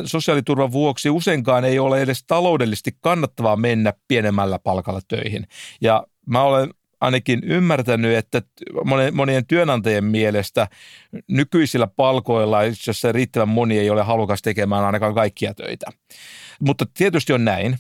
sosiaaliturvan 0.05 0.73
vuoksi 0.73 1.11
useinkaan 1.11 1.65
ei 1.65 1.79
ole 1.79 2.03
edes 2.03 2.25
taloudellisesti 2.27 2.97
kannattavaa 3.01 3.57
mennä 3.57 3.93
pienemmällä 4.09 4.59
palkalla 4.59 5.01
töihin. 5.09 5.47
Ja 5.81 6.07
mä 6.27 6.43
olen 6.43 6.71
ainakin 7.01 7.41
ymmärtänyt, 7.45 8.17
että 8.17 8.43
monien 9.13 9.47
työnantajien 9.47 10.05
mielestä 10.05 10.69
nykyisillä 11.29 11.87
palkoilla 11.87 12.63
itse 12.63 12.91
asiassa 12.91 13.13
riittävän 13.13 13.49
moni 13.49 13.79
ei 13.79 13.91
ole 13.91 14.03
halukas 14.03 14.43
tekemään 14.43 14.85
ainakaan 14.85 15.15
kaikkia 15.15 15.55
töitä. 15.55 15.87
Mutta 16.61 16.87
tietysti 16.95 17.33
on 17.33 17.45
näin, 17.45 17.79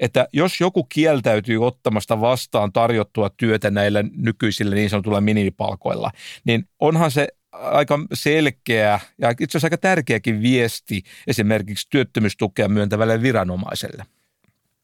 että 0.00 0.28
jos 0.32 0.60
joku 0.60 0.84
kieltäytyy 0.84 1.66
ottamasta 1.66 2.20
vastaan 2.20 2.72
tarjottua 2.72 3.30
työtä 3.36 3.70
näillä 3.70 4.04
nykyisillä 4.16 4.74
niin 4.74 4.90
sanotuilla 4.90 5.20
minimipalkoilla, 5.20 6.10
niin 6.44 6.64
onhan 6.78 7.10
se 7.10 7.28
aika 7.52 7.98
selkeä 8.12 9.00
ja 9.18 9.30
itse 9.30 9.44
asiassa 9.44 9.66
aika 9.66 9.78
tärkeäkin 9.78 10.42
viesti 10.42 11.02
esimerkiksi 11.26 11.86
työttömyystukea 11.90 12.68
myöntävälle 12.68 13.22
viranomaiselle. 13.22 14.04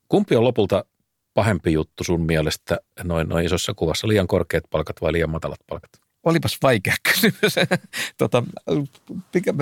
Kumpi 0.08 0.36
on 0.36 0.44
lopulta 0.44 0.84
pahempi 1.34 1.72
juttu 1.72 2.04
sun 2.04 2.20
mielestä 2.20 2.78
noin, 3.04 3.28
noin 3.28 3.46
isossa 3.46 3.74
kuvassa, 3.74 4.08
liian 4.08 4.26
korkeat 4.26 4.64
palkat 4.70 5.02
vai 5.02 5.12
liian 5.12 5.30
matalat 5.30 5.60
palkat? 5.66 5.90
Olipas 6.24 6.58
vaikea 6.62 6.94
kysymys. 7.12 7.54
tota, 8.18 8.42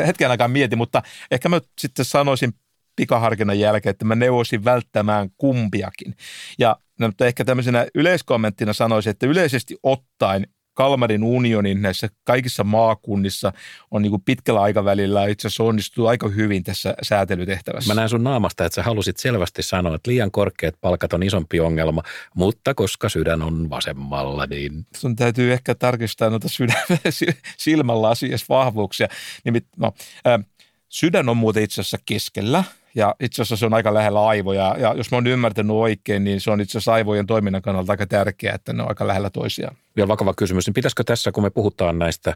hetken 0.07 0.30
aikaa 0.30 0.48
mietin, 0.48 0.78
mutta 0.78 1.02
ehkä 1.30 1.48
mä 1.48 1.61
sitten 1.78 2.05
sanoisin 2.05 2.55
pikaharkinnan 2.97 3.59
jälkeen, 3.59 3.90
että 3.90 4.05
mä 4.05 4.14
neuvoisin 4.14 4.64
välttämään 4.64 5.28
kumpiakin. 5.38 6.14
Ja 6.59 6.76
no, 7.01 7.07
mutta 7.07 7.26
ehkä 7.26 7.45
tämmöisenä 7.45 7.86
yleiskommenttina 7.95 8.72
sanoisin, 8.72 9.11
että 9.11 9.26
yleisesti 9.26 9.76
ottaen 9.82 10.47
Kalmarin 10.74 11.24
unionin 11.24 11.82
näissä 11.82 12.09
kaikissa 12.24 12.64
maakunnissa 12.64 13.53
on 13.90 14.03
niin 14.03 14.11
kuin 14.11 14.22
pitkällä 14.24 14.62
aikavälillä 14.62 15.26
itse 15.26 15.49
asiassa 15.49 15.64
onnistuu 15.64 16.07
aika 16.07 16.28
hyvin 16.28 16.64
tässä 16.64 16.95
säätelytehtävässä. 17.03 17.95
Mä 17.95 17.95
näen 17.95 18.09
sun 18.09 18.24
naamasta, 18.24 18.64
että 18.64 18.74
sä 18.74 18.82
halusit 18.82 19.16
selvästi 19.16 19.62
sanoa, 19.62 19.95
että 19.95 20.11
liian 20.11 20.30
korkeat 20.30 20.74
palkat 20.80 21.12
on 21.12 21.22
isompi 21.22 21.61
ongelma, 21.61 22.03
mutta 22.34 22.74
koska 22.74 23.09
sydän 23.09 23.42
on 23.42 23.70
vasemmalla, 23.70 24.47
niin... 24.47 24.86
Sun 24.97 25.16
täytyy 25.16 25.53
ehkä 25.53 25.74
tarkistaa 25.74 26.30
noita 26.30 26.49
sydän, 26.49 26.82
silmällä 27.59 28.09
asiassa 28.09 28.47
vahvuuksia. 28.49 29.09
Nimit, 29.45 29.66
no, 29.76 29.92
äh, 30.26 30.47
sydän 30.88 31.28
on 31.28 31.36
muuten 31.36 31.62
itse 31.62 31.80
asiassa 31.80 31.99
keskellä– 32.07 32.64
ja 32.95 33.14
itse 33.20 33.42
asiassa 33.42 33.57
se 33.57 33.66
on 33.66 33.74
aika 33.74 33.95
lähellä 33.95 34.26
aivoja. 34.26 34.76
Ja 34.78 34.95
jos 34.95 35.11
mä 35.11 35.16
oon 35.16 35.26
ymmärtänyt 35.26 35.76
oikein, 35.76 36.24
niin 36.24 36.40
se 36.40 36.51
on 36.51 36.61
itse 36.61 36.78
asiassa 36.78 36.92
aivojen 36.92 37.26
toiminnan 37.26 37.62
kannalta 37.62 37.92
aika 37.92 38.07
tärkeää, 38.07 38.55
että 38.55 38.72
ne 38.72 38.82
on 38.82 38.88
aika 38.88 39.07
lähellä 39.07 39.30
toisiaan. 39.30 39.76
Vielä 39.97 40.09
vakava 40.09 40.34
kysymys, 40.34 40.66
niin 40.66 40.74
pitäisikö 40.74 41.05
tässä, 41.05 41.32
kun 41.32 41.42
me 41.42 41.51
puhutaan 41.51 41.99
näistä 41.99 42.34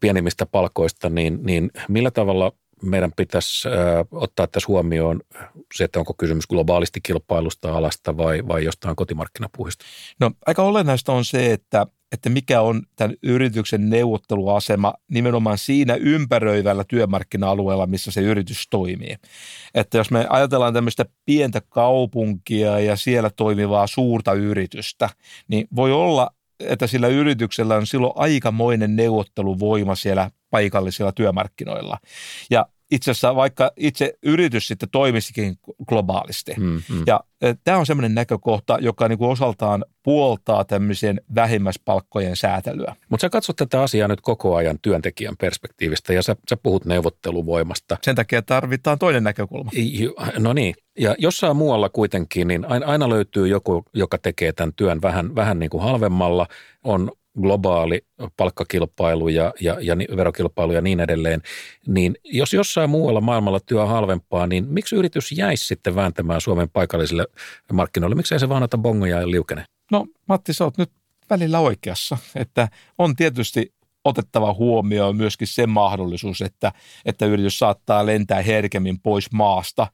pienimmistä 0.00 0.46
palkoista, 0.46 1.10
niin, 1.10 1.38
niin 1.42 1.70
millä 1.88 2.10
tavalla 2.10 2.52
meidän 2.82 3.12
pitäisi 3.16 3.68
äh, 3.68 3.74
ottaa 4.10 4.46
tässä 4.46 4.68
huomioon 4.68 5.20
se, 5.74 5.84
että 5.84 5.98
onko 5.98 6.14
kysymys 6.18 6.46
globaalisti 6.46 7.00
kilpailusta 7.00 7.76
alasta 7.76 8.16
vai, 8.16 8.48
vai 8.48 8.64
jostain 8.64 8.96
kotimarkkinapuhista? 8.96 9.84
No 10.20 10.30
aika 10.46 10.62
olennaista 10.62 11.12
on 11.12 11.24
se, 11.24 11.52
että 11.52 11.86
että 12.12 12.30
mikä 12.30 12.60
on 12.60 12.82
tämän 12.96 13.16
yrityksen 13.22 13.90
neuvotteluasema 13.90 14.94
nimenomaan 15.10 15.58
siinä 15.58 15.94
ympäröivällä 15.94 16.84
työmarkkina-alueella, 16.88 17.86
missä 17.86 18.10
se 18.10 18.20
yritys 18.20 18.66
toimii. 18.70 19.16
Että 19.74 19.98
jos 19.98 20.10
me 20.10 20.26
ajatellaan 20.28 20.74
tämmöistä 20.74 21.04
pientä 21.24 21.60
kaupunkia 21.60 22.80
ja 22.80 22.96
siellä 22.96 23.30
toimivaa 23.30 23.86
suurta 23.86 24.32
yritystä, 24.32 25.10
niin 25.48 25.68
voi 25.76 25.92
olla, 25.92 26.30
että 26.60 26.86
sillä 26.86 27.08
yrityksellä 27.08 27.76
on 27.76 27.86
silloin 27.86 28.12
aikamoinen 28.16 28.96
neuvotteluvoima 28.96 29.94
siellä 29.94 30.30
paikallisilla 30.50 31.12
työmarkkinoilla. 31.12 31.98
Ja 32.50 32.66
itse 32.90 33.10
asiassa 33.10 33.36
vaikka 33.36 33.70
itse 33.76 34.12
yritys 34.22 34.66
sitten 34.66 34.88
toimisikin 34.88 35.58
globaalisti. 35.88 36.54
Mm, 36.58 36.82
mm. 36.88 37.02
Ja 37.06 37.20
e, 37.40 37.54
tämä 37.64 37.78
on 37.78 37.86
semmoinen 37.86 38.14
näkökohta, 38.14 38.78
joka 38.80 39.08
niin 39.08 39.18
kuin 39.18 39.30
osaltaan 39.30 39.84
puoltaa 40.02 40.64
tämmöisen 40.64 41.20
vähimmäispalkkojen 41.34 42.36
säätelyä. 42.36 42.96
Mutta 43.08 43.22
sä 43.22 43.30
katsot 43.30 43.56
tätä 43.56 43.82
asiaa 43.82 44.08
nyt 44.08 44.20
koko 44.20 44.56
ajan 44.56 44.78
työntekijän 44.82 45.36
perspektiivistä 45.40 46.12
ja 46.12 46.22
sä, 46.22 46.36
sä 46.50 46.56
puhut 46.56 46.84
neuvotteluvoimasta. 46.84 47.96
Sen 48.02 48.16
takia 48.16 48.42
tarvitaan 48.42 48.98
toinen 48.98 49.24
näkökulma. 49.24 49.70
No 50.38 50.52
niin, 50.52 50.74
ja 50.98 51.14
jossain 51.18 51.56
muualla 51.56 51.88
kuitenkin, 51.88 52.48
niin 52.48 52.64
aina 52.64 53.08
löytyy 53.08 53.48
joku, 53.48 53.84
joka 53.94 54.18
tekee 54.18 54.52
tämän 54.52 54.72
työn 54.76 55.02
vähän, 55.02 55.34
vähän 55.34 55.58
niin 55.58 55.70
kuin 55.70 55.82
halvemmalla, 55.82 56.46
on 56.84 57.12
globaali 57.40 58.00
palkkakilpailu 58.36 59.28
ja, 59.28 59.54
ja, 59.60 59.76
ja 59.80 59.96
verokilpailu 60.16 60.72
ja 60.72 60.80
niin 60.80 61.00
edelleen, 61.00 61.42
niin 61.86 62.16
jos 62.24 62.52
jossain 62.52 62.90
muualla 62.90 63.20
maailmalla 63.20 63.60
työ 63.60 63.82
on 63.82 63.88
halvempaa, 63.88 64.46
niin 64.46 64.66
miksi 64.68 64.96
yritys 64.96 65.32
jäisi 65.32 65.66
sitten 65.66 65.94
vääntämään 65.94 66.40
Suomen 66.40 66.70
paikallisille 66.70 67.26
markkinoille? 67.72 68.16
Miksi 68.16 68.34
ei 68.34 68.40
se 68.40 68.48
vaan 68.48 68.62
ota 68.62 68.78
bongoja 68.78 69.20
ja 69.20 69.30
liukene? 69.30 69.64
No 69.90 70.06
Matti, 70.28 70.52
sä 70.52 70.64
oot 70.64 70.78
nyt 70.78 70.90
välillä 71.30 71.58
oikeassa, 71.58 72.18
että 72.34 72.68
on 72.98 73.16
tietysti 73.16 73.72
otettava 74.04 74.54
huomioon 74.54 75.16
myöskin 75.16 75.48
se 75.48 75.66
mahdollisuus, 75.66 76.42
että, 76.42 76.72
että 77.04 77.26
yritys 77.26 77.58
saattaa 77.58 78.06
lentää 78.06 78.42
herkemmin 78.42 79.00
pois 79.00 79.32
maasta. 79.32 79.86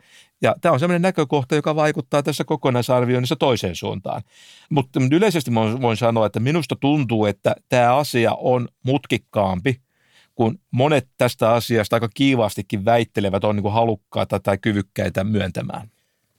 Ja 0.42 0.54
tämä 0.60 0.72
on 0.72 0.80
sellainen 0.80 1.02
näkökohta, 1.02 1.54
joka 1.54 1.76
vaikuttaa 1.76 2.22
tässä 2.22 2.44
kokonaisarvioinnissa 2.44 3.36
toiseen 3.36 3.76
suuntaan. 3.76 4.22
Mutta 4.70 5.00
yleisesti 5.12 5.50
voin 5.54 5.96
sanoa, 5.96 6.26
että 6.26 6.40
minusta 6.40 6.76
tuntuu, 6.80 7.26
että 7.26 7.54
tämä 7.68 7.96
asia 7.96 8.34
on 8.34 8.68
mutkikkaampi, 8.82 9.80
kun 10.34 10.58
monet 10.70 11.08
tästä 11.18 11.52
asiasta 11.52 11.96
aika 11.96 12.08
kiivaastikin 12.14 12.84
väittelevät 12.84 13.44
on 13.44 13.56
niin 13.56 13.72
halukkaita 13.72 14.40
tai 14.40 14.58
kyvykkäitä 14.58 15.24
myöntämään. 15.24 15.90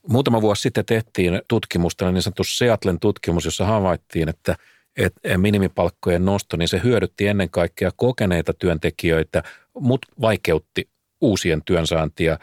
Muutama 0.09 0.41
vuosi 0.41 0.61
sitten 0.61 0.85
tehtiin 0.85 1.41
tutkimusta, 1.47 2.11
niin 2.11 2.21
sanottu 2.21 2.43
Seatlen 2.43 2.99
tutkimus, 2.99 3.45
jossa 3.45 3.65
havaittiin, 3.65 4.29
että– 4.29 4.55
että 4.97 5.37
minimipalkkojen 5.37 6.25
nosto, 6.25 6.57
niin 6.57 6.67
se 6.67 6.81
hyödytti 6.83 7.27
ennen 7.27 7.49
kaikkea 7.49 7.91
kokeneita 7.95 8.53
työntekijöitä, 8.53 9.43
mutta 9.79 10.07
vaikeutti 10.21 10.89
uusien 11.21 11.61
työnsaantia. 11.65 12.39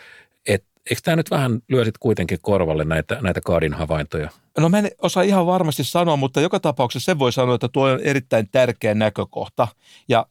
Eikö 0.91 1.03
tämä 1.05 1.17
nyt 1.17 1.31
vähän 1.31 1.61
lyö 1.69 1.85
sit 1.85 1.99
kuitenkin 1.99 2.39
korvalle 2.43 2.85
näitä, 2.85 3.19
näitä 3.23 3.41
kaadin 3.41 3.75
havaintoja? 3.75 4.31
No 4.59 4.69
mä 4.69 4.79
en 4.79 4.91
osaa 5.03 5.23
ihan 5.23 5.47
varmasti 5.47 5.85
sanoa, 5.85 6.17
mutta 6.17 6.41
joka 6.41 6.61
tapauksessa 6.61 7.13
se 7.13 7.19
voi 7.19 7.33
sanoa, 7.33 7.55
että 7.55 7.69
tuo 7.69 7.89
on 7.89 8.01
erittäin 8.01 8.49
tärkeä 8.53 8.95
näkökohta. 8.95 9.69
Ja 10.09 10.27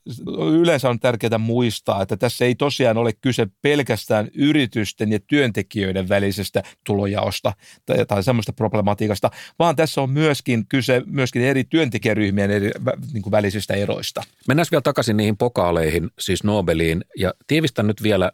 yleensä 0.51 0.89
on 0.89 0.99
tärkeää 0.99 1.37
muistaa, 1.37 2.01
että 2.01 2.17
tässä 2.17 2.45
ei 2.45 2.55
tosiaan 2.55 2.97
ole 2.97 3.13
kyse 3.21 3.47
pelkästään 3.61 4.27
yritysten 4.35 5.11
ja 5.11 5.19
työntekijöiden 5.27 6.09
välisestä 6.09 6.63
tulojaosta 6.85 7.53
tai, 7.85 8.05
tai 8.05 8.23
semmoista 8.23 8.53
problematiikasta, 8.53 9.31
vaan 9.59 9.75
tässä 9.75 10.01
on 10.01 10.09
myöskin 10.09 10.67
kyse 10.67 11.01
myöskin 11.05 11.41
eri 11.41 11.63
työntekijäryhmien 11.63 12.51
eri 12.51 12.71
niin 13.13 13.23
kuin 13.23 13.31
välisistä 13.31 13.73
eroista. 13.73 14.23
Mennään 14.47 14.67
vielä 14.71 14.81
takaisin 14.81 15.17
niihin 15.17 15.37
pokaaleihin, 15.37 16.09
siis 16.19 16.43
Nobeliin, 16.43 17.05
ja 17.17 17.33
tiivistän 17.47 17.87
nyt 17.87 18.03
vielä, 18.03 18.31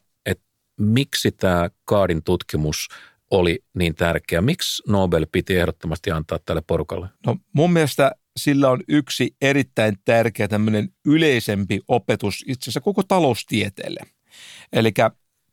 miksi 0.80 1.32
tämä 1.32 1.70
Kaadin 1.86 2.24
tutkimus– 2.24 2.88
oli 3.32 3.60
niin 3.74 3.96
tärkeä? 3.96 4.42
Miksi 4.42 4.84
Nobel 4.88 5.26
piti 5.32 5.58
ehdottomasti 5.58 6.12
antaa 6.12 6.40
tälle 6.46 6.62
porukalle? 6.68 7.08
No 7.26 7.38
mun 7.54 7.74
mielestä 7.74 8.12
sillä 8.38 8.70
on 8.70 8.84
yksi 8.88 9.36
erittäin 9.42 9.96
tärkeä 10.06 10.48
tämmöinen 10.48 10.90
yleisempi 11.06 11.80
opetus 11.88 12.46
itse 12.48 12.64
asiassa 12.64 12.82
koko 12.82 13.04
taloustieteelle. 13.04 14.00
Eli 14.74 14.94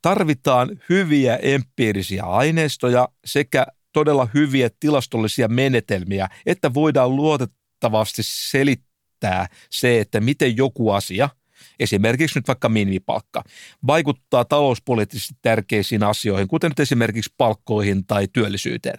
tarvitaan 0.02 0.80
hyviä 0.88 1.36
empiirisiä 1.36 2.22
aineistoja 2.24 3.08
sekä 3.24 3.66
todella 3.92 4.28
hyviä 4.34 4.70
tilastollisia 4.80 5.48
menetelmiä, 5.48 6.28
että 6.46 6.74
voidaan 6.74 7.16
luotettavasti 7.16 8.22
selittää 8.24 9.46
se, 9.70 10.00
että 10.00 10.20
miten 10.20 10.56
joku 10.56 10.90
asia– 10.90 11.28
esimerkiksi 11.78 12.38
nyt 12.38 12.48
vaikka 12.48 12.68
minimipalkka, 12.68 13.42
vaikuttaa 13.86 14.44
talouspoliittisesti 14.44 15.34
tärkeisiin 15.42 16.02
asioihin, 16.02 16.48
kuten 16.48 16.70
nyt 16.70 16.80
esimerkiksi 16.80 17.34
palkkoihin 17.38 18.06
tai 18.06 18.28
työllisyyteen. 18.32 18.98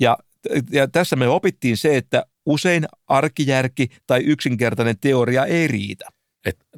Ja, 0.00 0.16
ja 0.70 0.88
tässä 0.88 1.16
me 1.16 1.28
opittiin 1.28 1.76
se, 1.76 1.96
että 1.96 2.24
usein 2.46 2.86
arkijärki 3.08 3.88
tai 4.06 4.20
yksinkertainen 4.20 4.98
teoria 5.00 5.44
ei 5.44 5.66
riitä. 5.66 6.08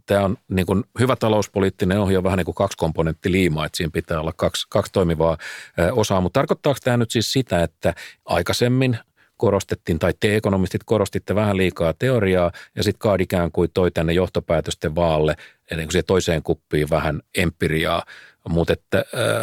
Tämä 0.07 0.25
on 0.25 0.37
niin 0.49 0.67
kuin 0.67 0.85
hyvä 1.01 1.17
talouspoliittinen 1.17 2.01
ohje 2.01 2.23
vähän 2.23 2.37
niin 2.37 2.45
kuin 2.45 2.55
kaksi 2.55 2.77
komponentti 2.77 3.33
liima, 3.33 3.67
että 3.67 3.77
siinä 3.77 3.91
pitää 3.95 4.21
olla 4.21 4.33
kaksi, 4.37 4.67
kaksi 4.71 4.93
toimivaa 4.93 5.39
osaa. 5.93 6.21
Mutta 6.21 6.41
tarkoittaako 6.41 6.79
tämä 6.85 6.97
nyt 6.97 7.11
siis 7.11 7.33
sitä, 7.33 7.63
että 7.63 7.95
aikaisemmin– 8.25 8.99
korostettiin, 9.43 9.99
tai 9.99 10.13
te 10.21 10.37
ekonomistit 10.37 10.85
korostitte 10.85 11.35
vähän 11.35 11.57
liikaa 11.57 11.95
teoriaa, 11.99 12.53
ja 12.77 12.83
sitten 12.83 12.99
Kaad 12.99 13.21
ikään 13.21 13.53
kuin 13.53 13.71
toi 13.75 13.91
tänne 13.91 14.13
johtopäätösten 14.13 14.95
vaalle, 14.95 15.37
eli 15.71 15.87
kuin 15.87 16.05
toiseen 16.07 16.43
kuppiin 16.43 16.91
vähän 16.91 17.21
empiriaa. 17.35 18.03
Mutta 18.49 18.75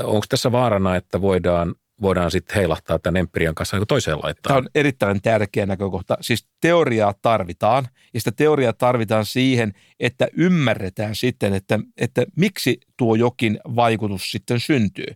onko 0.04 0.26
tässä 0.30 0.52
vaarana, 0.52 0.96
että 0.96 1.22
voidaan 1.22 1.76
voidaan 2.02 2.32
sitten 2.32 2.56
heilahtaa 2.56 3.00
tämän 3.00 3.20
empirian 3.20 3.56
kanssa 3.56 3.78
niin 3.78 3.88
toiseen 3.88 4.18
laittaa. 4.24 4.50
Tämä 4.50 4.58
on 4.58 4.70
erittäin 4.76 5.22
tärkeä 5.22 5.66
näkökohta. 5.66 6.18
Siis 6.22 6.48
teoriaa 6.62 7.14
tarvitaan, 7.22 7.88
ja 8.14 8.20
sitä 8.20 8.32
teoriaa 8.32 8.74
tarvitaan 8.74 9.26
siihen, 9.26 9.74
että 10.00 10.28
ymmärretään 10.38 11.16
sitten, 11.16 11.54
että, 11.54 11.80
että 11.98 12.26
miksi 12.36 12.80
tuo 12.98 13.16
jokin 13.16 13.60
vaikutus 13.76 14.32
sitten 14.32 14.60
syntyy. 14.60 15.14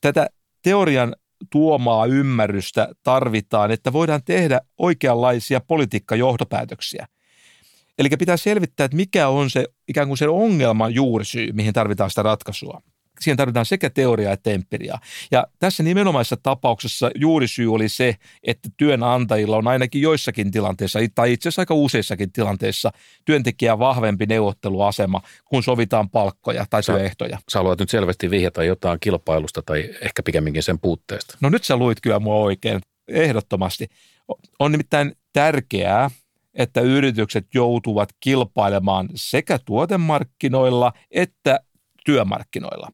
Tätä 0.00 0.26
teorian 0.62 1.14
tuomaa 1.50 2.06
ymmärrystä 2.06 2.88
tarvitaan, 3.02 3.70
että 3.70 3.92
voidaan 3.92 4.22
tehdä 4.24 4.60
oikeanlaisia 4.78 5.60
politiikkajohtopäätöksiä. 5.60 7.06
Eli 7.98 8.08
pitää 8.18 8.36
selvittää, 8.36 8.84
että 8.84 8.96
mikä 8.96 9.28
on 9.28 9.50
se 9.50 9.64
ikään 9.88 10.08
kuin 10.08 10.18
se 10.18 10.28
ongelman 10.28 10.94
juurisyy, 10.94 11.52
mihin 11.52 11.72
tarvitaan 11.72 12.10
sitä 12.10 12.22
ratkaisua 12.22 12.82
siihen 13.20 13.36
tarvitaan 13.36 13.66
sekä 13.66 13.90
teoriaa 13.90 14.32
että 14.32 14.50
empiriaa. 14.50 15.00
Ja 15.30 15.46
tässä 15.58 15.82
nimenomaisessa 15.82 16.36
tapauksessa 16.42 17.10
juurisyy 17.14 17.72
oli 17.72 17.88
se, 17.88 18.16
että 18.42 18.68
työnantajilla 18.76 19.56
on 19.56 19.68
ainakin 19.68 20.02
joissakin 20.02 20.50
tilanteissa, 20.50 20.98
tai 21.14 21.32
itse 21.32 21.48
asiassa 21.48 21.62
aika 21.62 21.74
useissakin 21.74 22.32
tilanteissa, 22.32 22.90
työntekijä 23.24 23.78
vahvempi 23.78 24.26
neuvotteluasema, 24.26 25.20
kun 25.44 25.62
sovitaan 25.62 26.10
palkkoja 26.10 26.66
tai 26.70 26.82
sä, 26.82 26.92
työehtoja. 26.92 27.38
Sä 27.52 27.58
haluat 27.58 27.80
nyt 27.80 27.90
selvästi 27.90 28.30
vihjata 28.30 28.64
jotain 28.64 29.00
kilpailusta 29.00 29.62
tai 29.62 29.90
ehkä 30.00 30.22
pikemminkin 30.22 30.62
sen 30.62 30.78
puutteesta. 30.78 31.38
No 31.40 31.48
nyt 31.48 31.64
sä 31.64 31.76
luit 31.76 32.00
kyllä 32.00 32.18
mua 32.18 32.36
oikein, 32.36 32.80
ehdottomasti. 33.08 33.88
On 34.58 34.72
nimittäin 34.72 35.12
tärkeää, 35.32 36.10
että 36.54 36.80
yritykset 36.80 37.46
joutuvat 37.54 38.08
kilpailemaan 38.20 39.08
sekä 39.14 39.58
tuotemarkkinoilla 39.64 40.92
että 41.10 41.60
työmarkkinoilla 42.04 42.88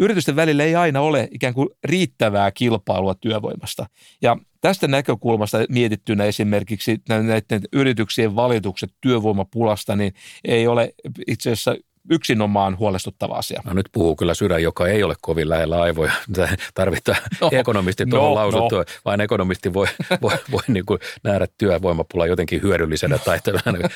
yritysten 0.00 0.36
välillä 0.36 0.64
ei 0.64 0.76
aina 0.76 1.00
ole 1.00 1.28
ikään 1.30 1.54
kuin 1.54 1.68
riittävää 1.84 2.50
kilpailua 2.50 3.14
työvoimasta. 3.14 3.86
Ja 4.22 4.36
tästä 4.60 4.88
näkökulmasta 4.88 5.58
mietittynä 5.68 6.24
esimerkiksi 6.24 7.00
näiden 7.08 7.60
yrityksien 7.72 8.36
valitukset 8.36 8.90
työvoimapulasta, 9.00 9.96
niin 9.96 10.12
ei 10.44 10.66
ole 10.66 10.94
itse 11.26 11.50
asiassa 11.50 11.76
yksinomaan 12.10 12.78
huolestuttava 12.78 13.34
asia. 13.34 13.62
No 13.64 13.72
nyt 13.72 13.88
puhuu 13.92 14.16
kyllä 14.16 14.34
sydän, 14.34 14.62
joka 14.62 14.86
ei 14.86 15.02
ole 15.02 15.14
kovin 15.20 15.48
lähellä 15.48 15.82
aivoja. 15.82 16.12
Tarvitaan 16.74 17.18
no, 17.40 17.50
ekonomisti 17.52 18.06
tuohon 18.06 18.28
no, 18.28 18.34
lausuttua, 18.34 18.78
no. 18.78 18.84
vaan 19.04 19.20
ekonomisti 19.20 19.74
voi, 19.74 19.86
voi, 20.22 20.32
voi 20.50 20.60
niin 20.68 20.86
kuin 20.86 21.00
nähdä 21.22 21.46
työvoimapula 21.58 22.26
jotenkin 22.26 22.62
hyödyllisenä 22.62 23.18
tai 23.18 23.38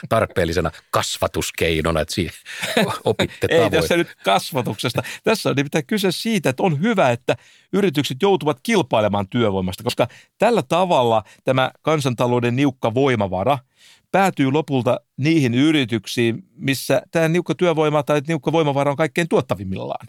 tarpeellisena 0.09 0.71
kasvatuskeinona, 0.91 2.01
että 2.01 2.15
siihen 2.15 2.33
opitte 3.05 3.47
Ei 3.51 3.71
tässä 3.71 3.97
nyt 3.97 4.09
kasvatuksesta. 4.25 5.03
Tässä 5.25 5.51
on 5.51 5.57
nimittäin 5.57 5.87
kyse 5.87 6.13
siitä, 6.13 6.51
että 6.51 6.63
on 6.63 6.81
hyvä, 6.81 7.11
että 7.11 7.37
yritykset 7.73 8.17
joutuvat 8.23 8.59
kilpailemaan 8.63 9.29
työvoimasta, 9.29 9.85
koska 9.85 10.09
tällä 10.39 10.63
tavalla 10.63 11.23
tämä 11.45 11.71
kansantalouden 11.83 12.57
niukka 12.57 12.95
voimavara– 12.95 13.59
päätyy 14.13 14.53
lopulta 14.53 15.01
niihin 15.17 15.55
yrityksiin, 15.55 16.45
missä 16.55 17.03
tämä 17.11 17.29
niukka 17.29 17.55
työvoima 17.55 18.03
tai 18.03 18.23
niukka 18.29 18.53
voimavara 18.53 18.91
on 18.91 18.97
kaikkein 18.97 19.29
tuottavimmillaan. 19.29 20.09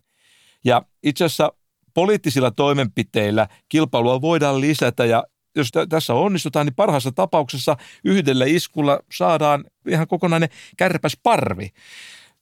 Ja 0.65 0.81
itse 1.03 1.25
asiassa 1.25 1.53
poliittisilla 1.93 2.51
toimenpiteillä 2.51 3.47
kilpailua 3.69 4.21
voidaan 4.21 4.61
lisätä 4.61 5.05
ja 5.05 5.23
jos 5.55 5.69
tässä 5.89 6.13
onnistutaan, 6.13 6.65
niin 6.65 6.75
parhaassa 6.75 7.11
tapauksessa 7.11 7.77
yhdellä 8.03 8.45
iskulla 8.45 8.99
saadaan 9.13 9.65
ihan 9.87 10.07
kokonainen 10.07 10.49
kärpäsparvi. 10.77 11.69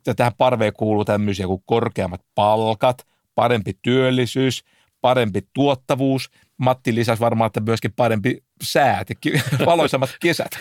Ja 0.05 0.15
tähän 0.15 0.33
parveen 0.37 0.73
kuuluu 0.73 1.05
tämmöisiä 1.05 1.47
kuin 1.47 1.63
korkeammat 1.65 2.21
palkat, 2.35 3.07
parempi 3.35 3.73
työllisyys, 3.81 4.63
parempi 5.01 5.41
tuottavuus. 5.53 6.29
Matti 6.61 6.95
lisäsi 6.95 7.19
varmaan, 7.19 7.47
että 7.47 7.59
myöskin 7.59 7.93
parempi 7.95 8.43
säät 8.61 9.09
ja 9.09 9.15
valoisammat 9.65 10.15
kesät. 10.19 10.51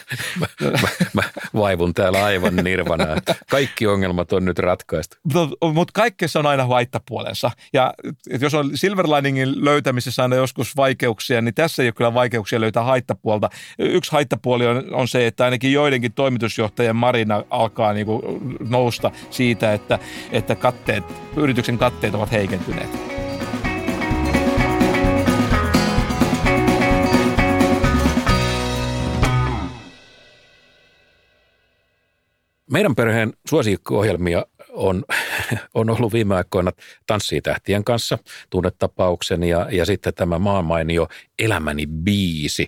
mä, 0.40 0.46
mä, 0.82 0.88
mä 1.12 1.22
vaivun 1.55 1.94
täällä 1.94 2.24
aivan 2.24 2.57
nirvana. 2.57 3.07
Kaikki 3.51 3.86
ongelmat 3.86 4.32
on 4.32 4.44
nyt 4.44 4.59
ratkaistu. 4.59 5.16
No, 5.34 5.72
Mutta 5.72 5.92
kaikkeessa 5.94 6.38
on 6.38 6.46
aina 6.46 6.66
haittapuolensa. 6.66 7.51
Ja 7.72 7.94
jos 8.40 8.55
on 8.55 8.70
silver 8.74 9.07
liningin 9.07 9.64
löytämisessä 9.64 10.22
aina 10.22 10.36
joskus 10.36 10.76
vaikeuksia, 10.76 11.40
niin 11.40 11.55
tässä 11.55 11.82
ei 11.82 11.86
ole 11.86 11.92
kyllä 11.92 12.14
vaikeuksia 12.14 12.61
löytää 12.61 12.82
haittapuolta. 12.82 13.51
Yksi 13.78 14.12
haittapuoli 14.12 14.66
on, 14.66 14.94
on 14.94 15.09
se, 15.09 15.26
että 15.26 15.44
ainakin 15.44 15.72
joidenkin 15.72 16.12
toimitusjohtajien 16.12 16.96
marina 16.96 17.44
alkaa 17.51 17.92
niinku 17.92 18.40
nousta 18.68 19.11
siitä, 19.30 19.72
että, 19.72 19.98
että 20.32 20.55
katteet, 20.55 21.05
yrityksen 21.36 21.78
katteet 21.78 22.14
ovat 22.14 22.32
heikentyneet. 22.32 23.19
Meidän 32.72 32.94
perheen 32.94 33.32
suosikkiohjelmia 33.48 34.46
on, 34.72 35.04
on 35.74 35.90
ollut 35.90 36.12
viime 36.12 36.34
aikoina 36.34 36.72
Tanssii 37.06 37.40
tähtien 37.40 37.84
kanssa, 37.84 38.18
tunnetapauksen 38.50 39.42
ja, 39.42 39.66
ja 39.70 39.86
sitten 39.86 40.14
tämä 40.14 40.38
maamainio 40.38 41.08
Elämäni 41.38 41.86
biisi. 41.86 42.66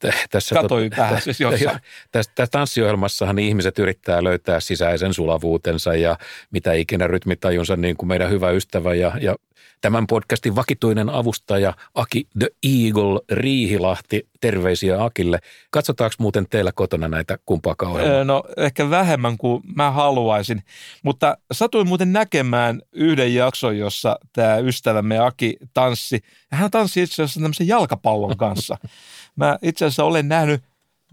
Tässä, 0.30 0.54
Katoin 0.54 0.90
tot, 0.90 0.98
vähän 0.98 1.20
siis 1.20 1.40
jossain. 1.50 1.78
Tässä, 2.12 2.32
tässä 2.34 2.50
tanssiohjelmassahan 2.50 3.38
ihmiset 3.38 3.78
yrittää 3.78 4.24
löytää 4.24 4.60
sisäisen 4.60 5.14
sulavuutensa 5.14 5.94
ja 5.94 6.18
mitä 6.50 6.72
ikinä 6.72 7.06
rytmitajunsa, 7.06 7.76
niin 7.76 7.96
kuin 7.96 8.08
meidän 8.08 8.30
hyvä 8.30 8.50
ystävä 8.50 8.94
ja, 8.94 9.12
ja 9.20 9.36
Tämän 9.82 10.06
podcastin 10.06 10.56
vakituinen 10.56 11.08
avustaja 11.08 11.74
Aki 11.94 12.26
The 12.38 12.48
Eagle 12.62 13.20
Riihilahti. 13.30 14.28
Terveisiä 14.40 15.04
Akille. 15.04 15.38
Katsotaanko 15.70 16.14
muuten 16.18 16.46
teillä 16.50 16.72
kotona 16.72 17.08
näitä 17.08 17.38
kumpaakaan 17.46 17.92
ohjelmaa? 17.92 18.24
No 18.24 18.44
ehkä 18.56 18.90
vähemmän 18.90 19.38
kuin 19.38 19.62
mä 19.76 19.90
haluaisin, 19.90 20.62
mutta 21.02 21.36
satuin 21.52 21.88
muuten 21.88 22.12
näkemään 22.12 22.82
yhden 22.92 23.34
jakson, 23.34 23.78
jossa 23.78 24.18
tämä 24.32 24.56
ystävämme 24.56 25.18
Aki 25.18 25.56
tanssi. 25.74 26.20
Hän 26.50 26.70
tanssi 26.70 27.02
itse 27.02 27.22
asiassa 27.22 27.40
tämmöisen 27.40 27.68
jalkapallon 27.68 28.36
kanssa. 28.36 28.76
Mä 29.36 29.58
itse 29.62 29.84
asiassa 29.84 30.04
olen 30.04 30.28
nähnyt 30.28 30.62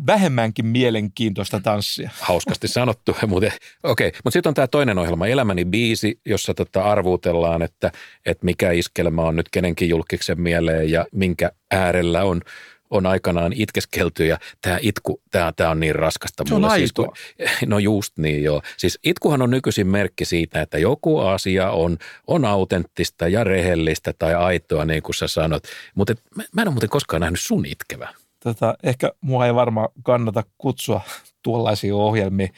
vähemmänkin 0.07 0.65
mielenkiintoista 0.65 1.59
tanssia. 1.59 2.09
Hauskasti 2.19 2.67
sanottu, 2.67 3.15
mutta 3.27 3.47
okei. 3.83 4.07
Okay. 4.07 4.19
Mutta 4.23 4.31
sitten 4.33 4.49
on 4.49 4.53
tämä 4.53 4.67
toinen 4.67 4.97
ohjelma, 4.97 5.27
Elämäni 5.27 5.65
biisi, 5.65 6.19
jossa 6.25 6.53
tota 6.53 6.83
arvuutellaan, 6.83 7.61
että, 7.61 7.91
että 8.25 8.45
mikä 8.45 8.71
iskelmä 8.71 9.21
on 9.21 9.35
nyt 9.35 9.49
kenenkin 9.49 9.89
julkiksen 9.89 10.41
mieleen 10.41 10.91
ja 10.91 11.05
minkä 11.11 11.51
äärellä 11.71 12.23
on 12.23 12.41
on 12.89 13.05
aikanaan 13.05 13.53
itkeskelty 13.55 14.25
ja 14.25 14.37
tämä 14.61 14.77
itku, 14.81 15.21
tämä, 15.31 15.53
tämä 15.55 15.69
on 15.69 15.79
niin 15.79 15.95
raskasta 15.95 16.43
Se 16.47 16.55
on 16.55 16.61
mulle. 16.61 16.77
Siis, 16.77 16.93
kun, 16.93 17.11
no 17.65 17.79
just 17.79 18.17
niin 18.17 18.43
joo. 18.43 18.61
Siis 18.77 18.99
itkuhan 19.03 19.41
on 19.41 19.49
nykyisin 19.49 19.87
merkki 19.87 20.25
siitä, 20.25 20.61
että 20.61 20.77
joku 20.77 21.19
asia 21.19 21.71
on, 21.71 21.97
on 22.27 22.45
autenttista 22.45 23.27
ja 23.27 23.43
rehellistä 23.43 24.13
tai 24.19 24.35
aitoa 24.35 24.85
niin 24.85 25.03
kuin 25.03 25.15
sä 25.15 25.27
sanot. 25.27 25.63
Mutta 25.95 26.13
mä, 26.35 26.43
mä 26.53 26.61
en 26.61 26.67
ole 26.67 26.73
muuten 26.73 26.89
koskaan 26.89 27.21
nähnyt 27.21 27.41
sun 27.41 27.65
itkevää. 27.65 28.13
Tota, 28.43 28.75
ehkä 28.83 29.11
mua 29.21 29.45
ei 29.45 29.55
varmaan 29.55 29.89
kannata 30.03 30.43
kutsua 30.57 31.01
tuollaisiin 31.43 31.93
ohjelmiin. 31.93 32.49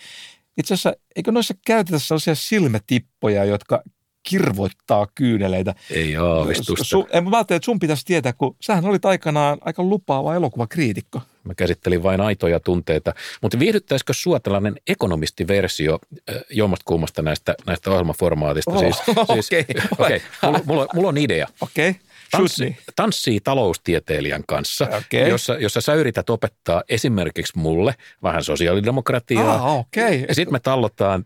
Itse 0.57 0.73
asiassa, 0.73 0.93
eikö 1.15 1.31
noissa 1.31 1.53
käytetä 1.65 1.99
sellaisia 1.99 2.35
silmätippoja, 2.35 3.45
jotka 3.45 3.83
kirvoittaa 4.23 5.07
kyyneleitä. 5.15 5.75
Ei 5.91 6.15
aavistusta. 6.15 6.83
Su, 6.83 7.07
en, 7.13 7.29
mä 7.29 7.37
ajattelin, 7.37 7.57
että 7.57 7.65
sun 7.65 7.79
pitäisi 7.79 8.05
tietää, 8.05 8.33
kun 8.33 8.55
sähän 8.61 8.85
olit 8.85 9.05
aikanaan 9.05 9.57
aika 9.61 9.83
lupaava 9.83 10.35
elokuvakriitikko. 10.35 11.21
Mä 11.43 11.53
käsittelin 11.55 12.03
vain 12.03 12.21
aitoja 12.21 12.59
tunteita. 12.59 13.13
Mutta 13.41 13.59
viihdyttäisikö 13.59 14.13
sua 14.13 14.39
tällainen 14.39 14.75
ekonomistiversio 14.87 15.99
äh, 16.29 16.35
jommasta 16.49 16.83
kummasta 16.85 17.21
näistä, 17.21 17.55
näistä 17.65 17.91
ohjelmaformaatista? 17.91 18.71
Oh, 18.71 18.79
siis, 18.83 18.97
okei. 19.17 19.65
siis, 19.65 19.85
okay. 19.99 20.19
mulla, 20.43 20.59
mulla, 20.65 20.87
mulla 20.93 21.07
on 21.09 21.17
idea. 21.17 21.47
Okei. 21.61 21.89
Okay. 21.89 22.01
Tanssi, 22.31 22.77
tanssii 22.95 23.39
taloustieteilijän 23.39 24.43
kanssa, 24.47 24.85
okay. 24.85 25.29
jossa, 25.29 25.53
jossa 25.53 25.81
sä 25.81 25.93
yrität 25.93 26.29
opettaa 26.29 26.83
esimerkiksi 26.89 27.53
mulle 27.55 27.95
vähän 28.23 28.43
sosiaalidemokratiaa. 28.43 29.53
Ah, 29.53 29.77
okay. 29.77 30.25
Ja 30.27 30.35
sitten 30.35 30.53
me 30.53 30.59
tallotaan, 30.59 31.25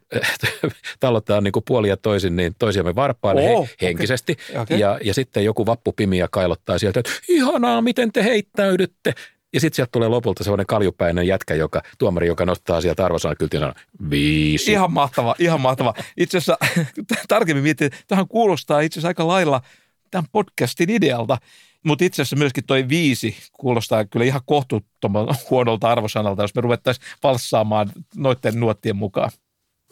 tallotaan 0.99 1.43
niin 1.43 1.51
kuin 1.51 1.63
puoli 1.67 1.89
ja 1.89 1.97
toisin 1.97 2.35
niin 2.35 2.55
toisiamme 2.59 2.95
varpaan 2.95 3.37
oh, 3.37 3.69
he, 3.81 3.87
henkisesti. 3.87 4.37
Okay. 4.49 4.61
Okay. 4.61 4.77
Ja, 4.77 4.99
ja 5.03 5.13
sitten 5.13 5.45
joku 5.45 5.65
vappupimiä 5.65 6.27
kailottaa 6.31 6.77
sieltä, 6.77 6.99
että 6.99 7.11
ihanaa, 7.29 7.81
miten 7.81 8.11
te 8.11 8.23
heittäydytte. 8.23 9.13
Ja 9.53 9.59
sitten 9.59 9.75
sieltä 9.75 9.91
tulee 9.91 10.09
lopulta 10.09 10.43
sellainen 10.43 10.65
kaljupäinen 10.65 11.27
jätkä, 11.27 11.55
joka, 11.55 11.81
tuomari, 11.97 12.27
joka 12.27 12.45
nostaa 12.45 12.81
sieltä 12.81 13.05
arvosanakyltin 13.05 13.57
ja 13.57 13.61
sanoo, 13.61 13.75
viisi. 14.09 14.71
Ihan 14.71 14.93
mahtava, 14.93 15.35
ihan 15.39 15.61
mahtava. 15.61 15.93
Itse 16.17 16.37
asiassa 16.37 16.57
tarkemmin 17.27 17.63
mietin, 17.63 17.91
tähän 18.07 18.27
kuulostaa 18.27 18.79
itse 18.79 18.99
asiassa 18.99 19.07
aika 19.07 19.27
lailla– 19.27 19.61
tämän 20.15 20.29
podcastin 20.31 20.89
idealta. 20.89 21.37
Mutta 21.85 22.05
itse 22.05 22.21
asiassa 22.21 22.35
myöskin 22.35 22.63
toi 22.67 22.89
viisi 22.89 23.37
kuulostaa 23.53 24.05
kyllä 24.05 24.25
ihan 24.25 24.41
kohtuuttoman 24.45 25.27
huonolta 25.49 25.89
arvosanalta, 25.89 26.41
jos 26.41 26.55
me 26.55 26.61
ruvettaisiin 26.61 27.07
valssaamaan 27.23 27.91
noiden 28.15 28.59
nuottien 28.59 28.95
mukaan. 28.95 29.31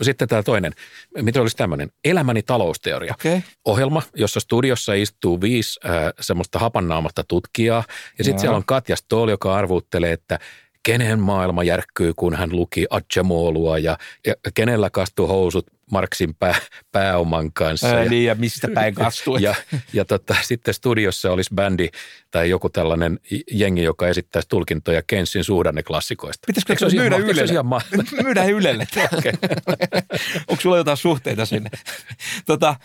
Sitten 0.02 0.28
tämä 0.28 0.44
toinen, 0.44 0.74
mitä 1.22 1.42
olisi 1.42 1.58
tämmöinen, 1.58 1.90
Elämäni 2.04 2.44
talousteoria. 2.44 3.14
Okay. 3.14 3.42
Ohjelma, 3.66 4.02
jossa 4.16 4.40
studiossa 4.40 4.94
istuu 4.94 5.42
viisi 5.42 5.80
äh, 5.86 5.92
semmoista 6.20 6.60
hapannaamasta 6.60 7.24
tutkijaa. 7.28 7.84
Ja 8.18 8.24
sitten 8.24 8.40
siellä 8.40 8.58
on 8.58 8.66
Katja 8.66 8.96
Stoll, 8.96 9.30
joka 9.30 9.56
arvuttelee, 9.56 10.12
että 10.12 10.40
kenen 10.84 11.20
maailma 11.20 11.64
järkkyy, 11.64 12.14
kun 12.16 12.36
hän 12.36 12.50
luki 12.52 12.86
Acemolua 12.90 13.78
ja, 13.78 13.98
ja 14.26 14.34
kenellä 14.54 14.90
kastuu 14.90 15.28
housut 15.28 15.68
Marksin 15.92 16.36
pää, 16.36 16.56
pääoman 16.92 17.54
kanssa. 17.54 17.88
Ää, 17.88 18.04
ja, 18.04 18.10
niin, 18.10 18.26
ja 18.26 18.36
mistä 18.36 18.68
päin 18.74 18.96
kastuu. 18.96 19.38
ja, 19.48 19.56
ja 19.94 20.06
tota, 20.06 20.36
sitten 20.42 20.74
studiossa 20.74 21.32
olisi 21.32 21.54
bändi 21.56 21.90
tai 22.32 22.50
joku 22.50 22.70
tällainen 22.70 23.20
jengi, 23.52 23.84
joka 23.84 24.08
esittäisi 24.08 24.50
tulkintoja 24.50 25.02
Kensin 25.08 25.44
suhdanneklassikoista. 25.44 26.46
Pitäisikö 26.48 26.90
se 26.90 26.98
myydä 26.98 27.16
ihan, 27.16 27.30
Ylelle? 27.30 27.54
Ihan 27.54 27.66
ma- 27.66 27.82
Myydään 28.24 28.50
Ylelle. 28.50 28.88
Onko 30.48 30.62
sulla 30.62 30.78
jotain 30.78 30.98
suhteita 30.98 31.46
sinne? 31.46 31.70
tota, 32.46 32.76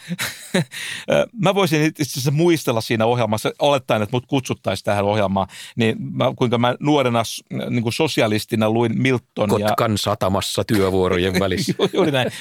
mä 1.43 1.55
voisin 1.55 1.83
itse 1.83 2.03
asiassa 2.03 2.31
muistella 2.31 2.81
siinä 2.81 3.07
ohjelmassa, 3.07 3.53
olettaen, 3.59 4.03
että 4.03 4.17
mut 4.17 4.27
kutsuttaisiin 4.27 4.85
tähän 4.85 5.05
ohjelmaan, 5.05 5.49
niin 5.77 5.97
mä, 5.99 6.33
kuinka 6.37 6.59
mä 6.59 6.75
nuorena 6.81 7.23
niin 7.71 7.83
kuin 7.83 7.93
sosialistina 7.93 8.71
luin 8.71 9.03
Milton. 9.03 9.49
Kotkan 9.49 9.93
ja... 9.93 9.99
satamassa 9.99 10.65
työvuorojen 10.65 11.41
välissä. 11.41 11.75
Juuri 11.93 12.11
näin 12.11 12.33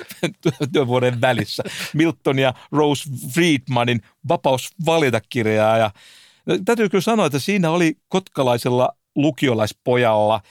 työvuoden 0.73 1.21
välissä. 1.21 1.63
Milton 1.93 2.39
ja 2.39 2.53
Rose 2.71 3.09
Friedmanin 3.33 4.01
vapaus 4.27 4.69
valita 4.85 5.21
kirjaa 5.29 5.77
ja 5.77 5.91
täytyy 6.65 6.89
kyllä 6.89 7.01
sanoa, 7.01 7.25
että 7.25 7.39
siinä 7.39 7.71
oli 7.71 7.97
kotkalaisella 8.07 8.89
lukiolaispojalla 9.15 10.41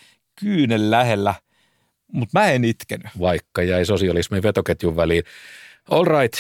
kyynen 0.41 0.91
lähellä, 0.91 1.35
mutta 2.13 2.41
mä 2.41 2.47
en 2.47 2.65
itkenyt. 2.65 3.07
Vaikka 3.21 3.63
jäi 3.63 3.85
sosialismin 3.85 4.43
vetoketjun 4.43 4.97
väliin. 4.97 5.25
All 5.91 6.05
right, 6.05 6.39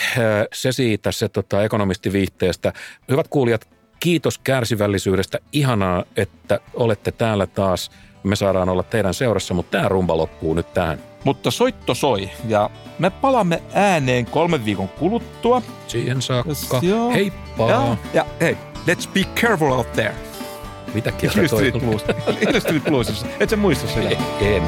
se 0.52 0.72
siitä, 0.72 1.12
se 1.12 1.28
tota, 1.28 1.64
ekonomistiviihteestä. 1.64 2.72
Hyvät 3.10 3.28
kuulijat, 3.28 3.68
kiitos 4.00 4.38
kärsivällisyydestä. 4.38 5.38
Ihanaa, 5.52 6.04
että 6.16 6.60
olette 6.74 7.12
täällä 7.12 7.46
taas. 7.46 7.90
Me 8.22 8.36
saadaan 8.36 8.68
olla 8.68 8.82
teidän 8.82 9.14
seurassa, 9.14 9.54
mutta 9.54 9.70
tämä 9.70 9.88
rumba 9.88 10.16
loppuu 10.16 10.54
nyt 10.54 10.74
tähän. 10.74 11.15
Mutta 11.26 11.50
soitto 11.50 11.94
soi 11.94 12.30
ja 12.48 12.70
me 12.98 13.10
palamme 13.10 13.62
ääneen 13.72 14.26
kolmen 14.26 14.64
viikon 14.64 14.88
kuluttua. 14.88 15.62
Siihen 15.86 16.22
saakka. 16.22 16.78
Joo. 16.82 17.12
Heippa. 17.12 17.70
Ja, 17.70 17.96
ja 18.14 18.26
hei, 18.40 18.56
let's 18.86 19.08
be 19.14 19.20
careful 19.40 19.70
out 19.70 19.92
there. 19.92 20.14
Mitä 20.94 21.12
kieltä 21.12 21.34
toi? 21.34 21.68
Illustrated 21.68 21.80
Blues. 21.80 22.04
Illustrated. 22.40 23.30
Et 23.40 23.50
sä 23.50 23.56
muista 23.56 23.88
sitä? 23.88 24.16
En. 24.40 24.62